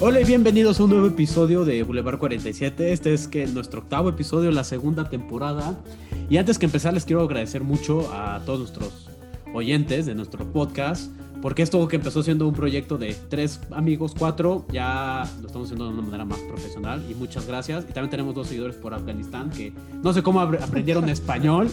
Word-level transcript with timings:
Hola 0.00 0.20
y 0.20 0.24
bienvenidos 0.24 0.78
a 0.78 0.84
un 0.84 0.90
nuevo 0.90 1.06
episodio 1.08 1.64
de 1.64 1.82
Boulevard 1.82 2.18
47. 2.18 2.92
Este 2.92 3.12
es 3.14 3.26
que 3.26 3.46
nuestro 3.48 3.80
octavo 3.80 4.08
episodio, 4.08 4.50
la 4.52 4.62
segunda 4.64 5.08
temporada. 5.10 5.76
Y 6.30 6.36
antes 6.36 6.58
que 6.58 6.66
empezar 6.66 6.94
les 6.94 7.04
quiero 7.04 7.22
agradecer 7.22 7.64
mucho 7.64 8.12
a 8.12 8.40
todos 8.46 8.60
nuestros 8.60 9.08
oyentes 9.52 10.06
de 10.06 10.14
nuestro 10.14 10.44
podcast, 10.52 11.10
porque 11.42 11.62
esto 11.62 11.86
que 11.88 11.96
empezó 11.96 12.22
siendo 12.22 12.46
un 12.46 12.54
proyecto 12.54 12.96
de 12.98 13.16
tres 13.28 13.60
amigos, 13.72 14.14
cuatro, 14.16 14.66
ya 14.72 15.28
lo 15.40 15.46
estamos 15.46 15.66
haciendo 15.68 15.86
de 15.86 15.94
una 15.94 16.02
manera 16.02 16.24
más 16.24 16.38
profesional 16.40 17.04
y 17.10 17.14
muchas 17.14 17.46
gracias. 17.46 17.84
Y 17.88 17.92
también 17.92 18.10
tenemos 18.10 18.34
dos 18.36 18.46
seguidores 18.48 18.76
por 18.76 18.94
Afganistán 18.94 19.50
que 19.50 19.72
no 20.02 20.12
sé 20.12 20.22
cómo 20.22 20.40
apre- 20.40 20.62
aprendieron 20.62 21.08
español, 21.08 21.70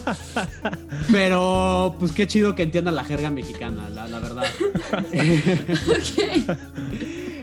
pero 1.12 1.94
pues 2.00 2.10
qué 2.12 2.26
chido 2.26 2.54
que 2.56 2.62
entiendan 2.64 2.94
la 2.96 3.04
jerga 3.04 3.30
mexicana, 3.30 3.88
la, 3.90 4.08
la 4.08 4.18
verdad. 4.18 4.44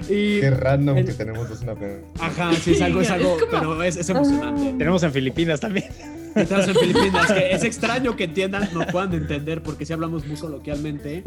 y, 0.09 0.39
Qué 0.41 0.49
random 0.51 0.97
el- 0.97 1.05
que 1.05 1.13
tenemos 1.13 1.49
dos 1.49 1.61
una 1.61 1.75
pe- 1.75 2.03
Ajá, 2.19 2.53
sí, 2.55 2.71
es 2.71 2.81
algo, 2.81 3.01
es 3.01 3.09
algo, 3.09 3.37
pero 3.51 3.81
es, 3.83 3.95
es 3.97 4.09
emocionante. 4.09 4.73
Tenemos 4.77 5.03
en 5.03 5.11
Filipinas 5.11 5.59
también. 5.59 5.85
Estamos 6.35 6.67
en 6.67 6.75
Filipinas, 6.75 7.31
que 7.31 7.51
es 7.51 7.63
extraño 7.63 8.15
que 8.15 8.23
entiendan, 8.23 8.67
no 8.73 8.85
puedan 8.87 9.13
entender, 9.13 9.61
porque 9.61 9.85
sí 9.85 9.93
hablamos 9.93 10.25
muy 10.25 10.35
coloquialmente. 10.37 11.23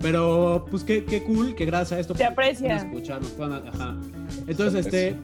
Pero, 0.00 0.66
pues 0.70 0.84
qué, 0.84 1.04
qué 1.04 1.22
cool 1.24 1.54
que 1.54 1.64
gracias 1.64 1.92
a 1.92 2.00
esto 2.00 2.14
Se 2.14 2.24
aprecia. 2.24 2.68
puedan 2.76 2.86
escuchar, 2.86 3.22
nos 3.22 3.30
puedan- 3.30 3.66
ajá. 3.66 3.96
Entonces, 4.46 4.84
este, 4.86 5.16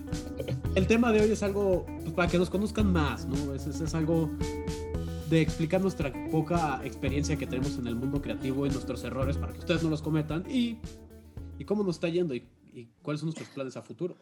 el 0.75 0.87
tema 0.87 1.13
de 1.13 1.21
hoy 1.21 1.31
es 1.33 1.43
algo 1.43 1.85
pues, 2.03 2.13
para 2.15 2.29
que 2.31 2.39
nos 2.39 2.49
conozcan 2.51 2.91
más, 2.91 3.27
¿no? 3.27 3.55
Es, 3.55 3.67
es, 3.67 3.81
es 3.81 3.95
algo 3.95 4.31
de 5.29 5.41
explicar 5.43 5.81
nuestra 5.81 6.13
poca 6.31 6.81
experiencia 6.83 7.37
que 7.37 7.47
tenemos 7.47 7.79
en 7.79 7.87
el 7.87 7.95
mundo 7.95 8.21
creativo 8.23 8.67
y 8.67 8.71
nuestros 8.71 9.05
errores 9.05 9.37
para 9.37 9.53
que 9.53 9.61
ustedes 9.61 9.83
no 9.83 9.91
los 9.91 10.03
cometan 10.03 10.45
y, 10.51 10.79
y 11.59 11.65
cómo 11.65 11.85
nos 11.85 11.97
está 11.97 12.09
yendo 12.09 12.35
y, 12.35 12.43
y 12.73 12.87
cuáles 13.03 13.21
son 13.21 13.29
nuestros 13.29 13.49
planes 13.51 13.77
a 13.77 13.83
futuro. 13.83 14.17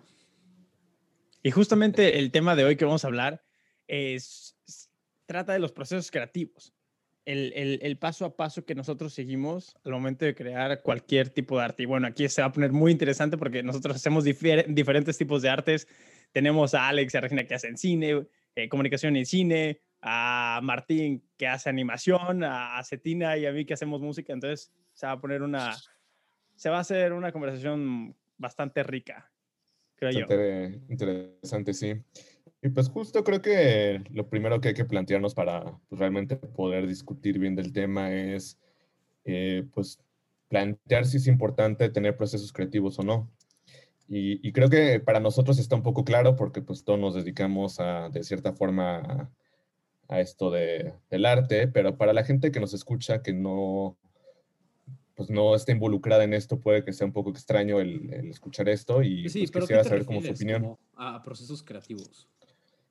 Y 1.42 1.50
justamente 1.50 2.18
el 2.18 2.30
tema 2.30 2.56
de 2.56 2.64
hoy 2.64 2.76
que 2.76 2.84
vamos 2.84 3.04
a 3.04 3.08
hablar 3.08 3.44
es, 3.86 4.56
trata 5.26 5.52
de 5.52 5.58
los 5.58 5.72
procesos 5.72 6.10
creativos. 6.10 6.74
El, 7.24 7.52
el- 7.54 7.78
el 7.82 7.98
paso 7.98 8.24
a 8.24 8.36
paso 8.36 8.64
que 8.64 8.74
nosotros 8.74 9.12
seguimos 9.12 9.76
al 9.84 9.92
momento 9.92 10.24
de 10.24 10.34
crear 10.34 10.82
cualquier 10.82 11.28
tipo 11.28 11.58
de 11.58 11.64
arte. 11.64 11.82
Y 11.82 11.86
bueno, 11.86 12.06
aquí 12.06 12.26
se 12.28 12.40
va 12.40 12.48
a 12.48 12.52
poner 12.52 12.72
muy 12.72 12.90
interesante 12.90 13.36
porque 13.36 13.62
nosotros 13.62 13.94
hacemos 13.96 14.24
difier- 14.24 14.66
diferentes 14.66 15.18
tipos 15.18 15.42
de 15.42 15.50
artes. 15.50 15.86
Tenemos 16.32 16.74
a 16.74 16.88
Alex 16.88 17.14
y 17.14 17.16
a 17.18 17.20
Regina 17.20 17.44
que 17.44 17.54
hacen 17.54 17.76
cine, 17.76 18.26
eh, 18.54 18.68
comunicación 18.68 19.14
y 19.16 19.24
cine, 19.26 19.82
a 20.00 20.60
Martín 20.62 21.22
que 21.36 21.46
hace 21.46 21.68
animación, 21.68 22.44
a, 22.44 22.78
a 22.78 22.84
Cetina 22.84 23.36
y 23.36 23.44
a 23.46 23.52
mí 23.52 23.64
que 23.66 23.74
hacemos 23.74 24.00
música. 24.00 24.32
Entonces 24.32 24.72
se 24.94 25.06
va 25.06 25.12
a 25.12 25.20
poner 25.20 25.42
una, 25.42 25.76
se 26.56 26.70
va 26.70 26.78
a 26.78 26.80
hacer 26.80 27.12
una 27.12 27.30
conversación 27.30 28.16
bastante 28.38 28.82
rica, 28.82 29.30
creo 29.96 30.10
yo. 30.12 30.26
Interesante, 30.88 31.74
sí. 31.74 31.94
Y 32.62 32.70
pues 32.70 32.88
justo 32.88 33.22
creo 33.22 33.40
que 33.40 34.02
lo 34.10 34.28
primero 34.28 34.60
que 34.60 34.68
hay 34.68 34.74
que 34.74 34.84
plantearnos 34.84 35.34
para 35.34 35.78
pues, 35.88 35.98
realmente 35.98 36.36
poder 36.36 36.86
discutir 36.86 37.38
bien 37.38 37.54
del 37.54 37.72
tema 37.72 38.12
es 38.12 38.58
eh, 39.24 39.64
pues 39.72 40.00
plantear 40.48 41.04
si 41.04 41.18
es 41.18 41.26
importante 41.26 41.88
tener 41.90 42.16
procesos 42.16 42.52
creativos 42.52 42.98
o 42.98 43.02
no. 43.02 43.30
Y, 44.10 44.52
creo 44.52 44.70
que 44.70 45.00
para 45.00 45.20
nosotros 45.20 45.58
está 45.58 45.76
un 45.76 45.82
poco 45.82 46.02
claro 46.02 46.34
porque 46.34 46.62
pues 46.62 46.82
todos 46.82 46.98
nos 46.98 47.14
dedicamos 47.14 47.78
a, 47.78 48.08
de 48.08 48.24
cierta 48.24 48.54
forma 48.54 48.96
a, 48.96 49.30
a 50.08 50.20
esto 50.20 50.50
de, 50.50 50.94
del 51.10 51.26
arte, 51.26 51.68
pero 51.68 51.98
para 51.98 52.14
la 52.14 52.24
gente 52.24 52.50
que 52.50 52.58
nos 52.58 52.72
escucha 52.72 53.22
que 53.22 53.34
no 53.34 53.98
pues 55.18 55.30
no 55.30 55.56
está 55.56 55.72
involucrada 55.72 56.22
en 56.22 56.32
esto, 56.32 56.60
puede 56.60 56.84
que 56.84 56.92
sea 56.92 57.04
un 57.04 57.12
poco 57.12 57.30
extraño 57.30 57.80
el, 57.80 58.14
el 58.14 58.30
escuchar 58.30 58.68
esto 58.68 59.02
y 59.02 59.28
Sí, 59.28 59.40
pues, 59.40 59.50
pero 59.50 59.64
quisiera 59.64 59.82
¿qué 59.82 59.82
te 59.82 59.88
saber 59.88 60.06
como 60.06 60.22
su 60.22 60.30
opinión. 60.30 60.62
como 60.62 60.78
a, 60.94 61.20
procesos 61.24 61.64
creativos? 61.64 62.28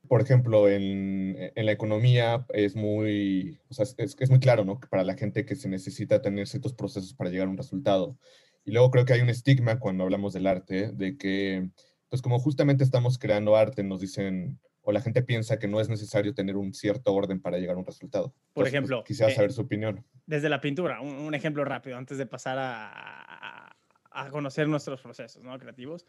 Por 0.09 0.20
ejemplo, 0.20 0.67
en, 0.67 1.38
en 1.55 1.66
la 1.66 1.72
economía 1.72 2.45
es 2.50 2.75
muy, 2.75 3.58
o 3.70 3.73
sea, 3.73 3.86
es, 3.98 4.17
es 4.20 4.30
muy 4.30 4.42
claro, 4.42 4.66
¿no? 4.66 4.77
Que 4.77 4.89
para 4.89 5.05
la 5.05 5.16
gente 5.16 5.45
que 5.45 5.55
se 5.55 5.70
necesita 5.70 6.21
tener 6.21 6.49
ciertos 6.49 6.73
procesos 6.73 7.14
para 7.14 7.30
llegar 7.30 7.48
a 7.48 7.52
un 7.52 7.55
resultado. 7.55 8.17
Y 8.66 8.71
luego 8.71 8.92
creo 8.92 9.05
que 9.05 9.14
hay 9.14 9.21
un 9.21 9.30
estigma 9.30 9.80
cuando 9.80 10.04
hablamos 10.04 10.33
del 10.33 10.48
arte, 10.48 10.92
de 10.92 11.16
que, 11.16 11.70
pues 12.10 12.21
como 12.21 12.39
justamente 12.39 12.83
estamos 12.83 13.17
creando 13.17 13.55
arte, 13.55 13.83
nos 13.83 14.02
dicen, 14.02 14.60
o 14.89 14.93
la 14.93 15.02
gente 15.02 15.21
piensa 15.21 15.59
que 15.59 15.67
no 15.67 15.81
es 15.81 15.89
necesario 15.89 16.33
tener 16.33 16.55
un 16.55 16.73
cierto 16.73 17.14
orden 17.14 17.42
para 17.42 17.58
llegar 17.58 17.75
a 17.75 17.80
un 17.80 17.86
resultado. 17.86 18.30
Por 18.30 18.37
Entonces, 18.37 18.53
pues, 18.53 18.67
ejemplo, 18.73 19.03
quisiera 19.03 19.30
eh, 19.33 19.36
saber 19.36 19.52
su 19.52 19.59
opinión. 19.64 20.05
desde 20.25 20.48
la 20.48 20.61
pintura, 20.61 21.02
un, 21.02 21.09
un 21.09 21.33
ejemplo 21.36 21.65
rápido 21.65 21.98
antes 21.98 22.17
de 22.17 22.25
pasar 22.25 22.58
a, 22.58 23.75
a- 24.11 24.30
conocer 24.30 24.70
nuestros 24.70 25.02
procesos 25.02 25.43
¿no? 25.43 25.59
creativos. 25.59 26.05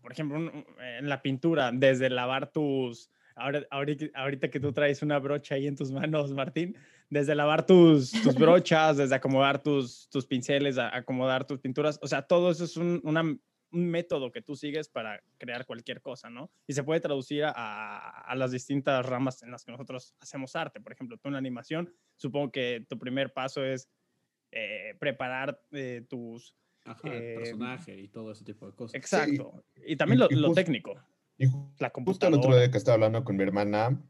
Por 0.00 0.12
ejemplo, 0.12 0.38
un- 0.38 0.64
en 0.78 1.08
la 1.08 1.22
pintura, 1.22 1.72
desde 1.74 2.08
lavar 2.08 2.52
tus... 2.52 3.10
Ahora, 3.34 3.66
ahorita, 3.72 4.06
ahorita 4.14 4.48
que 4.48 4.60
tú 4.60 4.72
traes 4.72 5.02
una 5.02 5.18
brocha 5.18 5.56
ahí 5.56 5.66
en 5.66 5.74
tus 5.74 5.90
manos, 5.90 6.30
Martín, 6.30 6.76
desde 7.10 7.34
lavar 7.34 7.66
tus, 7.66 8.12
tus 8.22 8.36
brochas, 8.36 8.96
desde 8.96 9.16
acomodar 9.16 9.60
tus, 9.60 10.08
tus 10.08 10.24
pinceles, 10.24 10.78
a- 10.78 10.94
acomodar 10.96 11.44
tus 11.48 11.58
pinturas, 11.58 11.98
o 12.00 12.06
sea, 12.06 12.22
todo 12.22 12.52
eso 12.52 12.62
es 12.62 12.76
un, 12.76 13.00
una- 13.02 13.36
un 13.74 13.86
método 13.90 14.30
que 14.32 14.40
tú 14.40 14.56
sigues 14.56 14.88
para 14.88 15.20
crear 15.38 15.66
cualquier 15.66 16.00
cosa, 16.00 16.30
¿no? 16.30 16.50
Y 16.66 16.72
se 16.72 16.82
puede 16.84 17.00
traducir 17.00 17.44
a, 17.44 18.20
a 18.20 18.34
las 18.36 18.52
distintas 18.52 19.04
ramas 19.04 19.42
en 19.42 19.50
las 19.50 19.64
que 19.64 19.72
nosotros 19.72 20.14
hacemos 20.20 20.56
arte. 20.56 20.80
Por 20.80 20.92
ejemplo, 20.92 21.18
tú 21.18 21.28
en 21.28 21.32
la 21.32 21.38
animación, 21.38 21.92
supongo 22.16 22.50
que 22.52 22.86
tu 22.88 22.98
primer 22.98 23.32
paso 23.32 23.64
es 23.64 23.88
eh, 24.52 24.94
preparar 24.98 25.60
eh, 25.72 26.06
tus... 26.08 26.54
Ajá, 26.86 27.08
el 27.08 27.14
Eh, 27.14 27.34
personaje 27.36 27.98
y 27.98 28.08
todo 28.08 28.30
ese 28.32 28.44
tipo 28.44 28.66
de 28.66 28.74
cosas. 28.74 28.94
Exacto. 28.94 29.64
Y 29.86 29.96
también 29.96 30.20
lo, 30.20 30.28
y 30.30 30.34
lo 30.36 30.48
jus- 30.50 30.54
técnico, 30.54 30.94
Y 31.38 31.46
ju- 31.46 31.72
la 31.78 31.90
Justo 31.90 32.28
el 32.28 32.34
otro 32.34 32.54
día 32.56 32.70
que 32.70 32.76
estaba 32.78 32.94
hablando 32.96 33.24
con 33.24 33.36
mi 33.36 33.42
hermana, 33.42 34.00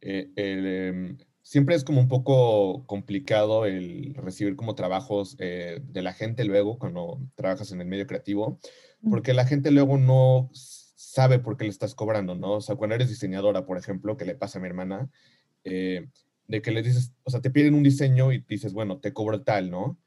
eh, 0.00 0.30
el, 0.34 0.66
em, 0.66 1.18
siempre 1.42 1.74
es 1.74 1.84
como 1.84 2.00
un 2.00 2.08
poco 2.08 2.86
complicado 2.86 3.66
el 3.66 4.14
recibir 4.14 4.56
como 4.56 4.74
trabajos 4.74 5.36
eh, 5.38 5.80
de 5.84 6.02
la 6.02 6.12
gente 6.12 6.44
luego 6.44 6.78
cuando 6.78 7.20
trabajas 7.34 7.72
en 7.72 7.80
el 7.80 7.86
medio 7.88 8.06
creativo, 8.06 8.58
porque 9.08 9.34
la 9.34 9.46
gente 9.46 9.70
luego 9.70 9.98
no 9.98 10.50
sabe 10.54 11.38
por 11.38 11.56
qué 11.56 11.64
le 11.64 11.70
estás 11.70 11.94
cobrando, 11.94 12.34
¿no? 12.34 12.54
O 12.54 12.60
sea, 12.60 12.76
cuando 12.76 12.94
eres 12.94 13.08
diseñadora, 13.08 13.66
por 13.66 13.76
ejemplo, 13.76 14.16
que 14.16 14.24
le 14.24 14.34
pasa 14.34 14.58
a 14.58 14.62
mi 14.62 14.68
hermana, 14.68 15.10
eh, 15.64 16.08
de 16.46 16.62
que 16.62 16.70
le 16.70 16.82
dices, 16.82 17.12
o 17.24 17.30
sea, 17.30 17.40
te 17.40 17.50
piden 17.50 17.74
un 17.74 17.82
diseño 17.82 18.32
y 18.32 18.38
dices, 18.48 18.72
bueno, 18.72 18.98
te 18.98 19.12
cobro 19.12 19.42
tal, 19.42 19.70
¿no? 19.70 19.98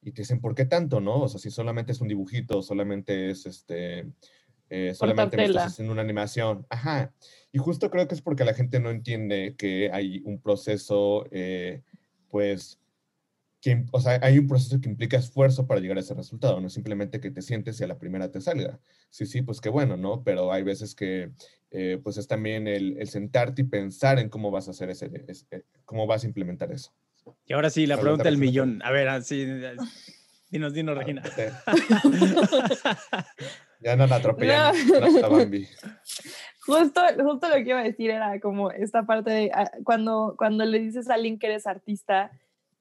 Y 0.00 0.12
te 0.12 0.22
dicen, 0.22 0.40
¿por 0.40 0.54
qué 0.54 0.64
tanto, 0.64 1.00
no? 1.00 1.22
O 1.22 1.28
sea, 1.28 1.40
si 1.40 1.50
solamente 1.50 1.92
es 1.92 2.00
un 2.00 2.08
dibujito, 2.08 2.62
solamente 2.62 3.30
es 3.30 3.46
este, 3.46 4.06
eh, 4.76 4.94
solamente 4.94 5.36
me 5.36 5.44
tela. 5.44 5.60
estás 5.60 5.72
haciendo 5.72 5.92
una 5.92 6.02
animación. 6.02 6.66
Ajá. 6.70 7.12
Y 7.52 7.58
justo 7.58 7.90
creo 7.90 8.08
que 8.08 8.14
es 8.14 8.22
porque 8.22 8.44
la 8.44 8.54
gente 8.54 8.80
no 8.80 8.90
entiende 8.90 9.54
que 9.56 9.90
hay 9.92 10.20
un 10.24 10.40
proceso, 10.40 11.26
eh, 11.30 11.82
pues, 12.28 12.78
que, 13.60 13.84
o 13.92 14.00
sea, 14.00 14.18
hay 14.22 14.38
un 14.38 14.46
proceso 14.48 14.80
que 14.80 14.88
implica 14.88 15.16
esfuerzo 15.16 15.66
para 15.66 15.80
llegar 15.80 15.96
a 15.96 16.00
ese 16.00 16.12
resultado, 16.14 16.60
no 16.60 16.66
es 16.66 16.72
simplemente 16.74 17.20
que 17.20 17.30
te 17.30 17.40
sientes 17.40 17.80
y 17.80 17.84
a 17.84 17.86
la 17.86 17.98
primera 17.98 18.30
te 18.30 18.40
salga. 18.40 18.78
Sí, 19.10 19.24
sí, 19.26 19.40
pues 19.42 19.60
qué 19.60 19.68
bueno, 19.70 19.96
¿no? 19.96 20.22
Pero 20.24 20.52
hay 20.52 20.62
veces 20.64 20.94
que, 20.94 21.30
eh, 21.70 21.98
pues, 22.02 22.16
es 22.18 22.26
también 22.28 22.66
el, 22.68 22.98
el 22.98 23.08
sentarte 23.08 23.62
y 23.62 23.64
pensar 23.64 24.18
en 24.18 24.28
cómo 24.28 24.50
vas 24.50 24.68
a 24.68 24.72
hacer 24.72 24.90
ese, 24.90 25.10
ese- 25.28 25.64
cómo 25.84 26.06
vas 26.06 26.24
a 26.24 26.26
implementar 26.26 26.72
eso. 26.72 26.92
Y 27.46 27.54
ahora 27.54 27.70
sí, 27.70 27.86
la 27.86 27.96
pregunta 27.98 28.24
del 28.24 28.36
millón. 28.36 28.82
A 28.84 28.90
ver, 28.90 29.08
así, 29.08 29.46
dinos, 30.50 30.74
dinos, 30.74 30.98
Regina. 30.98 31.22
Ya 33.84 33.92
andan 33.92 34.12
atropellando 34.12 35.26
a 35.26 35.28
Bambi. 35.28 35.68
Justo, 36.66 37.02
justo 37.22 37.48
lo 37.48 37.56
que 37.56 37.68
iba 37.68 37.80
a 37.80 37.84
decir 37.84 38.08
era 38.08 38.40
como 38.40 38.70
esta 38.70 39.04
parte 39.04 39.30
de 39.30 39.50
ah, 39.52 39.70
cuando, 39.84 40.34
cuando 40.38 40.64
le 40.64 40.78
dices 40.78 41.10
a 41.10 41.14
alguien 41.14 41.38
que 41.38 41.48
eres 41.48 41.66
artista, 41.66 42.30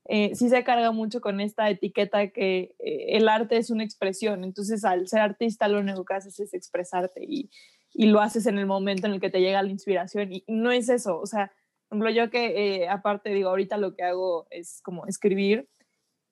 eh, 0.05 0.33
sí 0.35 0.47
se 0.47 0.63
carga 0.63 0.91
mucho 0.93 1.19
con 1.19 1.41
esta 1.41 1.69
etiqueta 1.69 2.29
que 2.29 2.75
eh, 2.79 3.17
el 3.17 3.27
arte 3.27 3.57
es 3.57 3.69
una 3.69 3.83
expresión. 3.83 4.45
Entonces, 4.45 4.85
al 4.85 5.09
ser 5.09 5.19
artista, 5.19 5.67
lo 5.67 5.79
único 5.79 6.05
que 6.05 6.13
haces 6.13 6.39
es 6.39 6.53
expresarte 6.53 7.25
y, 7.27 7.49
y 7.93 8.05
lo 8.05 8.21
haces 8.21 8.45
en 8.45 8.57
el 8.57 8.65
momento 8.65 9.05
en 9.05 9.13
el 9.13 9.19
que 9.19 9.29
te 9.29 9.41
llega 9.41 9.61
la 9.61 9.69
inspiración. 9.69 10.31
Y 10.31 10.45
no 10.47 10.71
es 10.71 10.87
eso. 10.87 11.19
O 11.19 11.25
sea, 11.25 11.51
por 11.89 11.97
ejemplo, 11.97 12.09
yo 12.09 12.29
que 12.29 12.83
eh, 12.83 12.87
aparte 12.87 13.31
digo, 13.31 13.49
ahorita 13.49 13.75
lo 13.75 13.95
que 13.95 14.03
hago 14.03 14.47
es 14.49 14.81
como 14.81 15.05
escribir. 15.07 15.67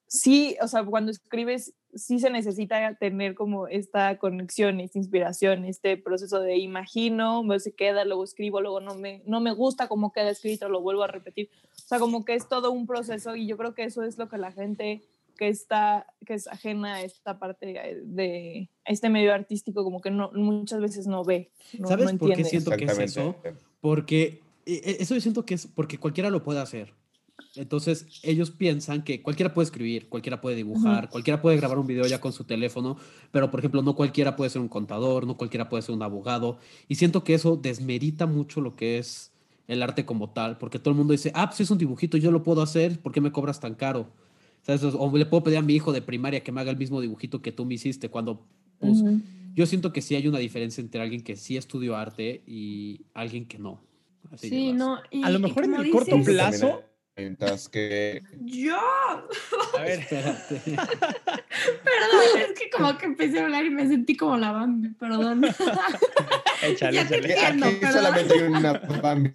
Sí, 0.08 0.56
o 0.62 0.68
sea, 0.68 0.86
cuando 0.86 1.12
escribes, 1.12 1.74
sí 1.96 2.20
se 2.20 2.30
necesita 2.30 2.96
tener 2.96 3.36
como 3.36 3.68
esta 3.68 4.18
conexión, 4.18 4.80
esta 4.80 4.98
inspiración, 4.98 5.66
este 5.66 5.98
proceso 5.98 6.40
de 6.40 6.58
imagino, 6.58 7.44
me 7.44 7.60
se 7.60 7.74
queda, 7.74 8.06
luego 8.06 8.24
escribo, 8.24 8.62
luego 8.62 8.80
no 8.80 8.96
me, 8.96 9.22
no 9.26 9.42
me 9.42 9.52
gusta 9.54 9.88
cómo 9.88 10.12
queda 10.12 10.30
escrito, 10.30 10.70
lo 10.70 10.82
vuelvo 10.82 11.04
a 11.04 11.08
repetir. 11.08 11.50
O 11.72 11.88
sea, 11.88 12.00
como 12.00 12.26
que 12.26 12.36
es 12.36 12.48
todo 12.48 12.72
un 12.72 12.88
proceso 12.88 13.36
y 13.36 13.48
yo 13.48 13.58
creo 13.58 13.74
que 13.74 13.84
eso 13.84 14.04
es 14.04 14.18
lo 14.18 14.30
que 14.30 14.38
la 14.38 14.52
gente 14.52 15.02
que 15.38 15.48
está, 15.48 16.06
que 16.26 16.36
es 16.36 16.48
ajena 16.48 16.96
a 16.96 17.02
esta 17.02 17.40
parte 17.40 17.72
eh, 17.72 18.00
de 18.04 18.70
este 18.86 19.10
medio 19.10 19.34
artístico, 19.34 19.84
como 19.84 20.00
que 20.02 20.12
no, 20.12 20.32
muchas 20.34 20.80
veces 20.82 21.08
no 21.08 21.24
ve. 21.24 21.52
No, 21.80 21.88
¿Sabes 21.88 22.14
no 22.14 22.20
por 22.20 22.34
qué 22.34 22.44
siento 22.44 22.72
que 22.72 22.86
es 22.86 23.00
eso? 23.00 23.36
Porque 23.80 24.42
eh, 24.66 24.82
eh, 24.84 24.98
eso 25.00 25.16
yo 25.16 25.22
siento 25.22 25.46
que 25.46 25.56
es 25.56 25.68
porque 25.68 25.98
cualquiera 25.98 26.30
lo 26.30 26.44
puede 26.44 26.60
hacer. 26.60 26.94
Entonces 27.56 28.06
ellos 28.24 28.50
piensan 28.50 29.04
que 29.04 29.22
cualquiera 29.22 29.54
puede 29.54 29.66
escribir, 29.66 30.08
cualquiera 30.08 30.40
puede 30.40 30.56
dibujar, 30.56 31.10
cualquiera 31.10 31.42
puede 31.42 31.58
grabar 31.58 31.80
un 31.80 31.88
video 31.88 32.06
ya 32.08 32.22
con 32.22 32.32
su 32.32 32.46
teléfono, 32.46 32.98
pero 33.32 33.52
por 33.52 33.60
ejemplo 33.60 33.82
no 33.82 33.94
cualquiera 33.94 34.38
puede 34.38 34.50
ser 34.50 34.62
un 34.62 34.70
contador, 34.70 35.28
no 35.28 35.36
cualquiera 35.36 35.68
puede 35.68 35.84
ser 35.84 35.94
un 35.94 36.02
abogado. 36.02 36.60
Y 36.88 36.96
siento 36.96 37.26
que 37.26 37.34
eso 37.34 37.58
desmerita 37.58 38.26
mucho 38.26 38.62
lo 38.62 38.76
que 38.78 39.00
es 39.00 39.34
el 39.68 39.84
arte 39.84 40.06
como 40.06 40.30
tal, 40.30 40.58
porque 40.58 40.80
todo 40.80 40.92
el 40.92 40.98
mundo 40.98 41.12
dice, 41.12 41.32
ah, 41.36 41.48
pues 41.48 41.60
es 41.62 41.72
un 41.72 41.78
dibujito, 41.78 42.16
yo 42.18 42.32
lo 42.32 42.42
puedo 42.42 42.62
hacer, 42.62 43.00
¿por 43.00 43.12
qué 43.12 43.20
me 43.20 43.34
cobras 43.34 43.60
tan 43.60 43.76
caro? 43.76 44.10
O 44.98 45.18
le 45.18 45.26
puedo 45.26 45.44
pedir 45.44 45.58
a 45.58 45.62
mi 45.62 45.74
hijo 45.74 45.92
de 45.92 46.02
primaria 46.02 46.44
que 46.44 46.52
me 46.52 46.62
haga 46.62 46.72
el 46.72 46.78
mismo 46.78 47.02
dibujito 47.02 47.42
que 47.42 47.52
tú 47.52 47.66
me 47.66 47.74
hiciste, 47.74 48.10
cuando 48.10 48.46
pues, 48.80 49.04
yo 49.54 49.66
siento 49.66 49.92
que 49.92 50.02
sí 50.02 50.16
hay 50.16 50.28
una 50.28 50.40
diferencia 50.40 50.82
entre 50.82 51.02
alguien 51.02 51.22
que 51.22 51.36
sí 51.36 51.58
estudió 51.58 51.98
arte 51.98 52.44
y 52.48 53.02
alguien 53.14 53.46
que 53.46 53.60
no. 53.60 53.82
sí, 54.38 54.72
no. 54.72 55.00
a 55.24 55.30
lo 55.30 55.40
mejor 55.40 55.66
en 55.66 55.74
el 55.74 55.90
corto 55.90 56.22
plazo 56.24 56.84
Mientras 57.18 57.68
que. 57.68 58.24
¡Yo! 58.40 58.78
A 58.78 59.82
ver, 59.82 60.00
espérate. 60.00 60.62
perdón, 60.66 62.22
es 62.38 62.60
que 62.60 62.70
como 62.70 62.98
que 62.98 63.06
empecé 63.06 63.40
a 63.40 63.44
hablar 63.44 63.66
y 63.66 63.70
me 63.70 63.88
sentí 63.88 64.16
como 64.16 64.38
la 64.38 64.52
Bambi, 64.52 64.90
perdón. 64.90 65.44
Échale, 66.64 66.94
ya 66.94 67.02
échale. 67.02 67.34
Entiendo, 67.34 67.66
Aquí 67.66 67.86
solamente 67.92 68.34
hay 68.36 68.42
una 68.42 68.74
Bambi. 68.74 69.34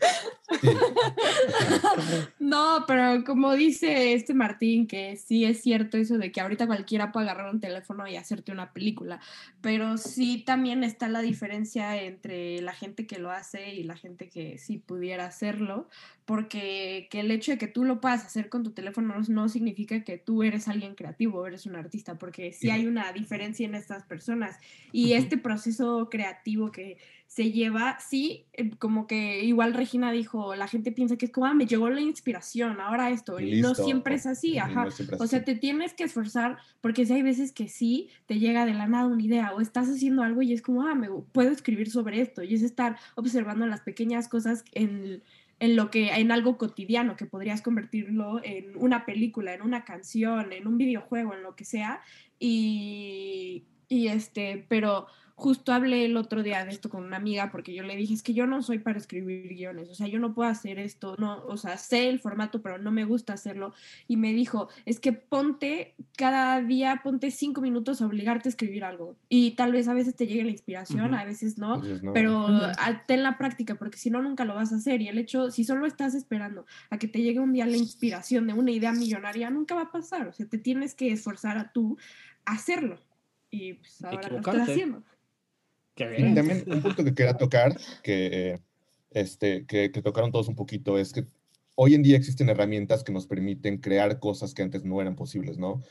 No, 2.39 2.85
pero 2.87 3.25
como 3.25 3.55
dice 3.55 4.15
este 4.15 4.33
Martín, 4.33 4.87
que 4.87 5.17
sí 5.17 5.45
es 5.45 5.61
cierto 5.61 5.97
eso 5.97 6.19
de 6.19 6.31
que 6.31 6.41
ahorita 6.41 6.67
cualquiera 6.67 7.11
puede 7.13 7.29
agarrar 7.29 7.53
un 7.53 7.61
teléfono 7.61 8.07
y 8.07 8.17
hacerte 8.17 8.53
una 8.53 8.73
película, 8.73 9.21
pero 9.61 9.97
sí 9.97 10.45
también 10.47 10.85
está 10.85 11.09
la 11.09 11.21
diferencia 11.21 12.01
entre 12.01 12.61
la 12.61 12.73
gente 12.73 13.07
que 13.07 13.19
lo 13.19 13.31
hace 13.31 13.75
y 13.75 13.83
la 13.83 13.97
gente 13.97 14.29
que 14.29 14.59
sí 14.59 14.79
pudiera 14.79 15.27
hacerlo, 15.27 15.89
porque 16.27 17.07
que 17.09 17.21
el 17.21 17.31
hecho 17.31 17.53
de 17.53 17.59
que 17.59 17.69
tú 17.69 17.85
lo 17.85 18.01
puedas 18.01 18.25
hacer 18.25 18.49
con 18.49 18.65
tu 18.65 18.73
teléfono 18.73 19.15
no 19.29 19.49
significa 19.49 20.03
que 20.03 20.19
tú 20.19 20.43
eres 20.43 20.67
alguien 20.67 20.97
creativo, 20.97 21.47
eres 21.47 21.67
un 21.67 21.77
artista, 21.77 22.19
porque 22.19 22.53
sí 22.53 22.69
hay 22.69 22.87
una 22.87 23.13
diferencia 23.13 23.65
en 23.65 23.77
estas 23.77 24.03
personas. 24.03 24.59
Y 24.91 25.13
este 25.13 25.39
proceso 25.39 26.09
creativo 26.11 26.73
que 26.73 26.99
se 27.29 27.53
lleva, 27.53 27.99
sí, 28.01 28.47
eh, 28.55 28.71
como 28.79 29.07
que 29.07 29.45
igual 29.45 29.75
Regina 29.75 30.11
dijo, 30.11 30.57
la 30.57 30.67
gente 30.67 30.91
piensa 30.91 31.17
que 31.17 31.27
es 31.27 31.33
como, 31.33 31.47
ah, 31.47 31.55
me 31.55 31.67
llegó 31.67 31.91
la 31.91 32.01
inspiración, 32.01 32.81
ahora 32.81 33.11
esto, 33.11 33.39
y, 33.41 33.61
no 33.61 33.75
siempre 33.75 34.15
es 34.15 34.27
así, 34.27 34.59
ajá. 34.59 34.89
o 35.19 35.27
sea, 35.27 35.45
te 35.45 35.55
tienes 35.55 35.93
que 35.93 36.05
esforzar, 36.05 36.57
porque 36.81 37.05
si 37.05 37.13
hay 37.13 37.23
veces 37.23 37.53
que 37.53 37.69
sí, 37.69 38.09
te 38.27 38.39
llega 38.39 38.65
de 38.65 38.75
la 38.75 38.87
nada 38.87 39.07
una 39.07 39.23
idea, 39.23 39.53
o 39.55 39.61
estás 39.61 39.89
haciendo 39.89 40.23
algo 40.23 40.43
y 40.43 40.53
es 40.53 40.63
como, 40.63 40.87
ah, 40.87 40.95
me 40.95 41.09
puedo 41.33 41.51
escribir 41.51 41.91
sobre 41.91 42.21
esto, 42.21 42.43
y 42.43 42.55
es 42.55 42.63
estar 42.63 42.97
observando 43.17 43.67
las 43.67 43.81
pequeñas 43.81 44.29
cosas 44.29 44.65
en 44.73 45.23
en 45.59 45.77
lo 45.77 45.91
que 45.91 46.11
en 46.11 46.33
algo 46.33 46.59
cotidiano 46.59 47.17
que 47.17 47.27
podrías 47.27 47.63
convertirlo 47.63 48.41
en 48.45 48.73
una 48.77 49.07
película, 49.07 49.55
en 49.55 49.63
una 49.63 49.85
canción, 49.85 50.53
en 50.53 50.67
un 50.67 50.77
videojuego, 50.79 51.35
en 51.35 51.43
lo 51.43 51.57
que 51.57 51.65
sea. 51.65 52.01
Y 52.39 53.65
y 53.89 54.09
este, 54.09 54.65
pero 54.69 55.07
justo 55.37 55.75
hablé 55.75 56.07
el 56.07 56.17
otro 56.17 56.43
día 56.43 56.65
de 56.65 56.71
esto 56.71 56.89
con 56.89 57.05
una 57.05 57.19
amiga 57.19 57.51
porque 57.53 57.75
yo 57.75 57.83
le 57.83 57.95
dije, 57.95 58.15
es 58.15 58.23
que 58.23 58.33
yo 58.33 58.47
no 58.47 58.63
soy 58.63 58.79
para 58.79 58.99
escribir 58.99 59.55
guiones, 59.55 59.91
o 59.91 59.95
sea, 59.95 60.07
yo 60.07 60.19
no 60.19 60.35
puedo 60.35 60.49
hacer 60.49 60.79
esto, 60.79 61.15
no, 61.19 61.45
o 61.45 61.59
sea, 61.59 61.77
sé 61.77 62.09
el 62.09 62.21
formato, 62.21 62.63
pero 62.63 62.79
no 62.79 62.91
me 62.91 63.05
gusta 63.05 63.35
hacerlo. 63.35 63.75
Y 64.09 64.17
me 64.17 64.33
dijo, 64.33 64.71
es 64.87 64.99
que 64.99 65.13
ponte 65.13 65.95
cada 66.17 66.63
día, 66.63 67.03
ponte 67.05 67.31
cinco 67.31 67.61
minutos 67.61 68.01
a 68.01 68.07
obligarte 68.07 68.49
a 68.49 68.51
escribir 68.51 68.83
algo. 68.83 69.15
Y 69.29 69.51
tal 69.53 69.73
vez 69.73 69.89
a 69.89 69.95
veces 69.95 70.17
te 70.17 70.27
llegue 70.27 70.45
la 70.45 70.53
inspiración, 70.53 71.15
a 71.15 71.25
veces 71.27 71.59
no, 71.59 71.83
pero 72.15 72.49
ten 73.07 73.23
la 73.23 73.37
práctica, 73.37 73.75
porque 73.75 73.99
si 73.99 74.09
no, 74.09 74.23
nunca 74.23 74.47
lo 74.47 74.55
vas 74.55 74.73
a 74.73 74.77
hacer. 74.77 75.03
Y 75.03 75.09
el 75.09 75.19
hecho, 75.19 75.51
si 75.51 75.65
solo 75.65 75.85
estás 75.85 76.15
esperando 76.15 76.65
a 76.89 76.99
que 76.99 77.09
te 77.09 77.21
llegue 77.21 77.41
un 77.41 77.53
día 77.53 77.67
la 77.67 77.77
inspiración 77.77 78.47
de 78.47 78.55
una 78.55 78.71
idea 78.71 78.93
millonaria, 78.93 79.51
nunca 79.51 79.75
va 79.75 79.83
a 79.83 79.93
pasar. 79.93 80.29
O 80.29 80.33
sea, 80.33 80.47
te 80.47 80.57
tienes 80.57 80.95
que 80.95 81.13
esforzar 81.13 81.59
a 81.59 81.73
tú 81.73 81.99
hacerlo. 82.47 82.99
Y 83.51 83.75
pues 83.75 84.03
ahora 84.03 84.29
lo 84.31 84.39
estoy 84.39 84.61
haciendo. 84.61 85.03
También 85.97 86.65
un 86.67 86.83
punto 86.83 87.05
que 87.05 87.15
quería 87.15 87.35
tocar, 87.35 87.77
que, 88.03 88.61
este, 89.11 89.65
que, 89.67 89.91
que 89.91 90.03
tocaron 90.03 90.31
todos 90.31 90.49
un 90.49 90.55
poquito, 90.55 90.99
es 90.99 91.13
que 91.13 91.27
hoy 91.75 91.95
en 91.95 92.03
día 92.03 92.17
existen 92.17 92.49
herramientas 92.49 93.03
que 93.03 93.13
nos 93.13 93.27
permiten 93.27 93.79
crear 93.79 94.19
cosas 94.19 94.53
que 94.53 94.63
antes 94.63 94.85
no 94.85 95.01
eran 95.01 95.17
posibles, 95.17 95.59
¿no? 95.59 95.83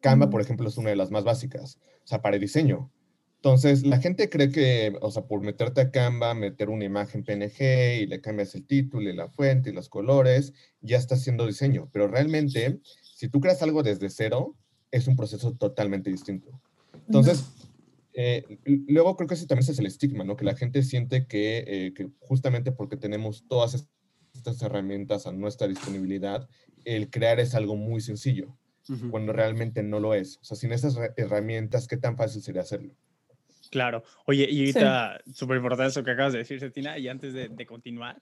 Canva, 0.00 0.30
por 0.30 0.40
ejemplo, 0.40 0.68
es 0.68 0.78
una 0.78 0.90
de 0.90 0.96
las 0.96 1.10
más 1.10 1.24
básicas, 1.24 1.78
o 2.04 2.06
sea, 2.06 2.22
para 2.22 2.38
diseño. 2.38 2.90
Entonces, 3.36 3.84
la 3.84 3.98
gente 3.98 4.28
cree 4.28 4.52
que, 4.52 4.96
o 5.00 5.10
sea, 5.10 5.24
por 5.24 5.40
meterte 5.40 5.80
a 5.80 5.90
Canva, 5.90 6.32
meter 6.32 6.70
una 6.70 6.84
imagen 6.84 7.24
PNG 7.24 8.02
y 8.02 8.06
le 8.06 8.20
cambias 8.20 8.54
el 8.54 8.64
título 8.64 9.10
y 9.10 9.16
la 9.16 9.28
fuente 9.28 9.70
y 9.70 9.72
los 9.72 9.88
colores, 9.88 10.52
ya 10.80 10.96
está 10.96 11.16
haciendo 11.16 11.44
diseño. 11.46 11.88
Pero 11.92 12.06
realmente, 12.06 12.78
si 13.16 13.28
tú 13.28 13.40
creas 13.40 13.60
algo 13.62 13.82
desde 13.82 14.10
cero, 14.10 14.54
es 14.92 15.08
un 15.08 15.16
proceso 15.16 15.54
totalmente 15.54 16.08
distinto. 16.08 16.60
Entonces, 17.06 17.44
eh, 18.14 18.58
luego 18.64 19.16
creo 19.16 19.28
que 19.28 19.34
ese 19.34 19.46
también 19.46 19.70
es 19.70 19.78
el 19.78 19.86
estigma, 19.86 20.24
¿no? 20.24 20.36
Que 20.36 20.44
la 20.44 20.56
gente 20.56 20.82
siente 20.82 21.26
que, 21.26 21.64
eh, 21.66 21.94
que 21.94 22.10
justamente 22.20 22.72
porque 22.72 22.96
tenemos 22.96 23.46
todas 23.48 23.88
estas 24.34 24.62
herramientas 24.62 25.26
a 25.26 25.32
nuestra 25.32 25.68
disponibilidad, 25.68 26.48
el 26.84 27.10
crear 27.10 27.40
es 27.40 27.54
algo 27.54 27.76
muy 27.76 28.00
sencillo, 28.00 28.56
cuando 29.10 29.32
realmente 29.32 29.82
no 29.82 30.00
lo 30.00 30.14
es. 30.14 30.38
O 30.38 30.44
sea, 30.44 30.56
sin 30.56 30.72
esas 30.72 30.98
herramientas, 31.16 31.86
¿qué 31.86 31.96
tan 31.96 32.16
fácil 32.16 32.42
sería 32.42 32.62
hacerlo? 32.62 32.94
Claro. 33.70 34.02
Oye, 34.26 34.48
y 34.50 34.60
ahorita, 34.60 35.20
súper 35.32 35.56
importante 35.56 35.90
eso 35.90 36.04
que 36.04 36.10
acabas 36.10 36.32
de 36.32 36.40
decir, 36.40 36.60
Cetina, 36.60 36.98
y 36.98 37.08
antes 37.08 37.32
de, 37.32 37.48
de 37.48 37.66
continuar, 37.66 38.20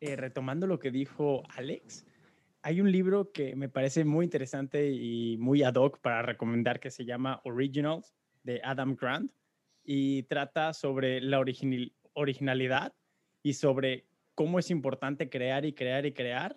eh, 0.00 0.16
retomando 0.16 0.66
lo 0.66 0.78
que 0.78 0.90
dijo 0.90 1.42
Alex, 1.56 2.06
hay 2.62 2.80
un 2.80 2.90
libro 2.90 3.32
que 3.32 3.56
me 3.56 3.68
parece 3.68 4.04
muy 4.04 4.24
interesante 4.24 4.90
y 4.90 5.36
muy 5.38 5.62
ad 5.62 5.74
hoc 5.74 5.98
para 6.00 6.22
recomendar 6.22 6.80
que 6.80 6.90
se 6.90 7.04
llama 7.04 7.40
Originals 7.44 8.17
de 8.48 8.62
Adam 8.64 8.96
Grant 8.96 9.30
y 9.84 10.22
trata 10.24 10.72
sobre 10.72 11.20
la 11.20 11.38
originalidad 12.14 12.94
y 13.42 13.52
sobre 13.52 14.06
cómo 14.34 14.58
es 14.58 14.70
importante 14.70 15.28
crear 15.28 15.66
y 15.66 15.74
crear 15.74 16.06
y 16.06 16.12
crear 16.12 16.56